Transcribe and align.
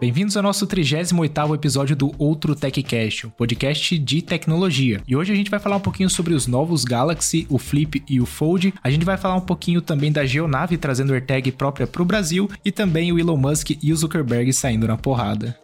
Bem-vindos 0.00 0.34
ao 0.34 0.42
nosso 0.42 0.66
38º 0.66 1.54
episódio 1.54 1.94
do 1.94 2.10
Outro 2.16 2.54
TechCast, 2.54 3.26
um 3.26 3.30
podcast 3.30 3.98
de 3.98 4.22
tecnologia. 4.22 5.02
E 5.06 5.14
hoje 5.14 5.30
a 5.30 5.36
gente 5.36 5.50
vai 5.50 5.60
falar 5.60 5.76
um 5.76 5.80
pouquinho 5.80 6.08
sobre 6.08 6.32
os 6.32 6.46
novos 6.46 6.84
Galaxy, 6.84 7.46
o 7.50 7.58
Flip 7.58 8.02
e 8.08 8.18
o 8.18 8.24
Fold. 8.24 8.72
A 8.82 8.90
gente 8.90 9.04
vai 9.04 9.18
falar 9.18 9.36
um 9.36 9.42
pouquinho 9.42 9.82
também 9.82 10.10
da 10.10 10.24
Geonave 10.24 10.78
trazendo 10.78 11.12
AirTag 11.12 11.52
própria 11.52 11.86
para 11.86 12.00
o 12.00 12.06
Brasil 12.06 12.48
e 12.64 12.72
também 12.72 13.12
o 13.12 13.18
Elon 13.18 13.36
Musk 13.36 13.72
e 13.82 13.92
o 13.92 13.96
Zuckerberg 13.96 14.50
saindo 14.54 14.88
na 14.88 14.96
porrada. 14.96 15.54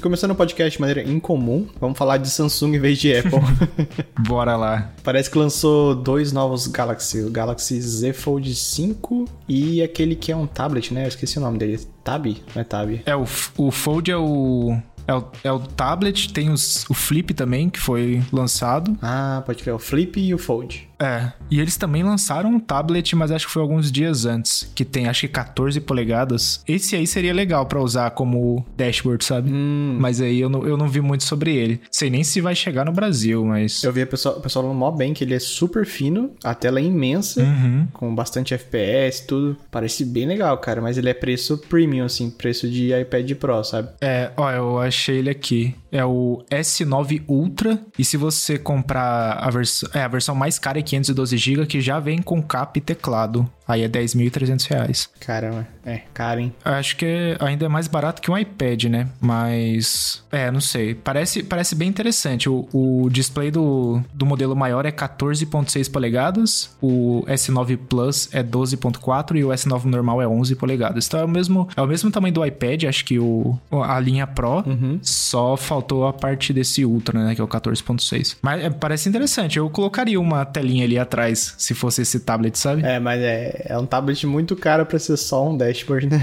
E 0.00 0.02
começando 0.02 0.30
o 0.30 0.34
podcast 0.34 0.78
de 0.78 0.80
maneira 0.80 1.02
incomum, 1.02 1.68
vamos 1.78 1.98
falar 1.98 2.16
de 2.16 2.30
Samsung 2.30 2.74
em 2.74 2.78
vez 2.78 2.98
de 2.98 3.14
Apple. 3.14 3.38
Bora 4.26 4.56
lá. 4.56 4.92
Parece 5.04 5.30
que 5.30 5.36
lançou 5.36 5.94
dois 5.94 6.32
novos 6.32 6.66
Galaxy, 6.66 7.20
o 7.20 7.30
Galaxy 7.30 7.78
Z 7.78 8.14
Fold 8.14 8.54
5 8.54 9.26
e 9.46 9.82
aquele 9.82 10.16
que 10.16 10.32
é 10.32 10.36
um 10.36 10.46
tablet, 10.46 10.94
né? 10.94 11.04
Eu 11.04 11.08
esqueci 11.08 11.36
o 11.36 11.42
nome 11.42 11.58
dele. 11.58 11.78
Tab? 12.02 12.24
Não 12.54 12.62
é 12.62 12.64
Tab? 12.64 13.02
É, 13.04 13.14
o, 13.14 13.26
o 13.58 13.70
Fold 13.70 14.10
é 14.10 14.16
o 14.16 14.74
é 15.06 15.14
o, 15.14 15.24
é 15.44 15.52
o 15.52 15.58
tablet, 15.58 16.32
tem 16.32 16.50
os, 16.50 16.88
o 16.88 16.94
Flip 16.94 17.34
também, 17.34 17.68
que 17.68 17.78
foi 17.78 18.22
lançado. 18.32 18.96
Ah, 19.02 19.42
pode 19.44 19.62
crer, 19.62 19.74
o 19.74 19.78
Flip 19.78 20.18
e 20.18 20.32
o 20.32 20.38
Fold. 20.38 20.88
É, 21.00 21.32
e 21.50 21.58
eles 21.60 21.76
também 21.76 22.02
lançaram 22.02 22.50
um 22.50 22.60
tablet, 22.60 23.14
mas 23.16 23.30
acho 23.30 23.46
que 23.46 23.52
foi 23.52 23.62
alguns 23.62 23.90
dias 23.90 24.26
antes, 24.26 24.70
que 24.74 24.84
tem 24.84 25.08
acho 25.08 25.22
que 25.22 25.28
14 25.28 25.80
polegadas. 25.80 26.62
Esse 26.68 26.94
aí 26.96 27.06
seria 27.06 27.32
legal 27.32 27.66
para 27.66 27.80
usar 27.80 28.10
como 28.10 28.64
dashboard, 28.76 29.24
sabe? 29.24 29.50
Hum. 29.52 29.96
Mas 29.98 30.20
aí 30.20 30.40
eu 30.40 30.48
não, 30.48 30.66
eu 30.66 30.76
não 30.76 30.88
vi 30.88 31.00
muito 31.00 31.24
sobre 31.24 31.54
ele. 31.54 31.80
Sei 31.90 32.10
nem 32.10 32.22
se 32.22 32.40
vai 32.40 32.54
chegar 32.54 32.84
no 32.84 32.92
Brasil, 32.92 33.44
mas. 33.44 33.82
Eu 33.82 33.92
vi 33.92 34.02
o 34.02 34.06
pessoal, 34.06 34.40
pessoal 34.40 34.64
falando 34.64 34.76
mó 34.78 34.90
bem 34.90 35.14
que 35.14 35.24
ele 35.24 35.34
é 35.34 35.38
super 35.38 35.86
fino, 35.86 36.32
a 36.44 36.54
tela 36.54 36.78
é 36.80 36.82
imensa, 36.82 37.42
Uhum. 37.42 37.86
com 37.92 38.14
bastante 38.14 38.52
FPS, 38.54 39.26
tudo. 39.26 39.56
Parece 39.70 40.04
bem 40.04 40.26
legal, 40.26 40.56
cara, 40.58 40.80
mas 40.82 40.98
ele 40.98 41.08
é 41.08 41.14
preço 41.14 41.56
premium, 41.58 42.04
assim, 42.04 42.30
preço 42.30 42.68
de 42.68 42.92
iPad 42.92 43.32
Pro, 43.34 43.64
sabe? 43.64 43.88
É, 44.00 44.30
ó, 44.36 44.50
eu 44.50 44.78
achei 44.78 45.16
ele 45.18 45.30
aqui. 45.30 45.74
É 45.90 46.04
o 46.04 46.44
S9 46.50 47.22
Ultra. 47.26 47.80
E 47.98 48.04
se 48.04 48.16
você 48.16 48.58
comprar 48.58 49.32
a 49.40 49.50
versão. 49.50 49.88
É, 49.94 50.02
a 50.02 50.08
versão 50.08 50.34
mais 50.34 50.58
cara 50.58 50.78
é 50.78 50.82
512GB, 50.90 51.66
que 51.66 51.80
já 51.80 52.00
vem 52.00 52.20
com 52.20 52.42
capa 52.42 52.78
e 52.78 52.80
teclado. 52.80 53.48
Aí 53.70 53.82
é 53.82 53.88
10.300 53.88 54.66
reais. 54.68 55.08
Caramba, 55.20 55.66
é 55.84 56.00
caro, 56.12 56.40
hein? 56.40 56.52
Acho 56.64 56.96
que 56.96 57.04
é- 57.06 57.36
ainda 57.40 57.66
é 57.66 57.68
mais 57.68 57.86
barato 57.86 58.20
que 58.20 58.30
um 58.30 58.36
iPad, 58.36 58.84
né? 58.84 59.08
Mas. 59.20 60.22
É, 60.32 60.50
não 60.50 60.60
sei. 60.60 60.94
Parece, 60.94 61.42
parece 61.42 61.74
bem 61.74 61.88
interessante. 61.88 62.48
O, 62.48 62.68
o 62.72 63.08
display 63.10 63.50
do, 63.50 64.02
do 64.12 64.26
modelo 64.26 64.54
maior 64.56 64.84
é 64.86 64.90
14,6 64.92 65.90
polegadas. 65.90 66.70
O 66.80 67.24
S9 67.26 67.76
Plus 67.88 68.28
é 68.32 68.42
12,4 68.42 69.36
e 69.36 69.44
o 69.44 69.48
S9 69.48 69.84
normal 69.84 70.20
é 70.22 70.26
11 70.28 70.54
polegadas. 70.56 71.06
Então 71.06 71.20
é 71.20 71.24
o 71.24 71.28
mesmo, 71.28 71.68
é 71.76 71.80
o 71.82 71.86
mesmo 71.86 72.10
tamanho 72.10 72.34
do 72.34 72.44
iPad, 72.44 72.84
acho 72.84 73.04
que 73.04 73.18
o, 73.18 73.58
a 73.70 73.98
linha 74.00 74.26
Pro. 74.26 74.64
Só 75.02 75.56
faltou 75.56 76.06
a 76.06 76.12
parte 76.12 76.52
desse 76.52 76.84
Ultra, 76.84 77.22
né? 77.24 77.34
Que 77.34 77.40
é 77.40 77.44
o 77.44 77.48
14,6. 77.48 78.36
Mas 78.42 78.64
é, 78.64 78.70
parece 78.70 79.08
interessante. 79.08 79.58
Eu 79.58 79.68
colocaria 79.70 80.20
uma 80.20 80.44
telinha 80.44 80.84
ali 80.84 80.98
atrás 80.98 81.54
se 81.58 81.74
fosse 81.74 82.02
esse 82.02 82.20
tablet, 82.20 82.58
sabe? 82.58 82.82
É, 82.82 82.98
mas 82.98 83.20
é, 83.20 83.59
é 83.64 83.78
um 83.78 83.86
tablet 83.86 84.26
muito 84.26 84.54
caro 84.56 84.84
pra 84.86 84.98
ser 84.98 85.16
só 85.16 85.48
um 85.48 85.56
dashboard, 85.56 86.08
né? 86.08 86.20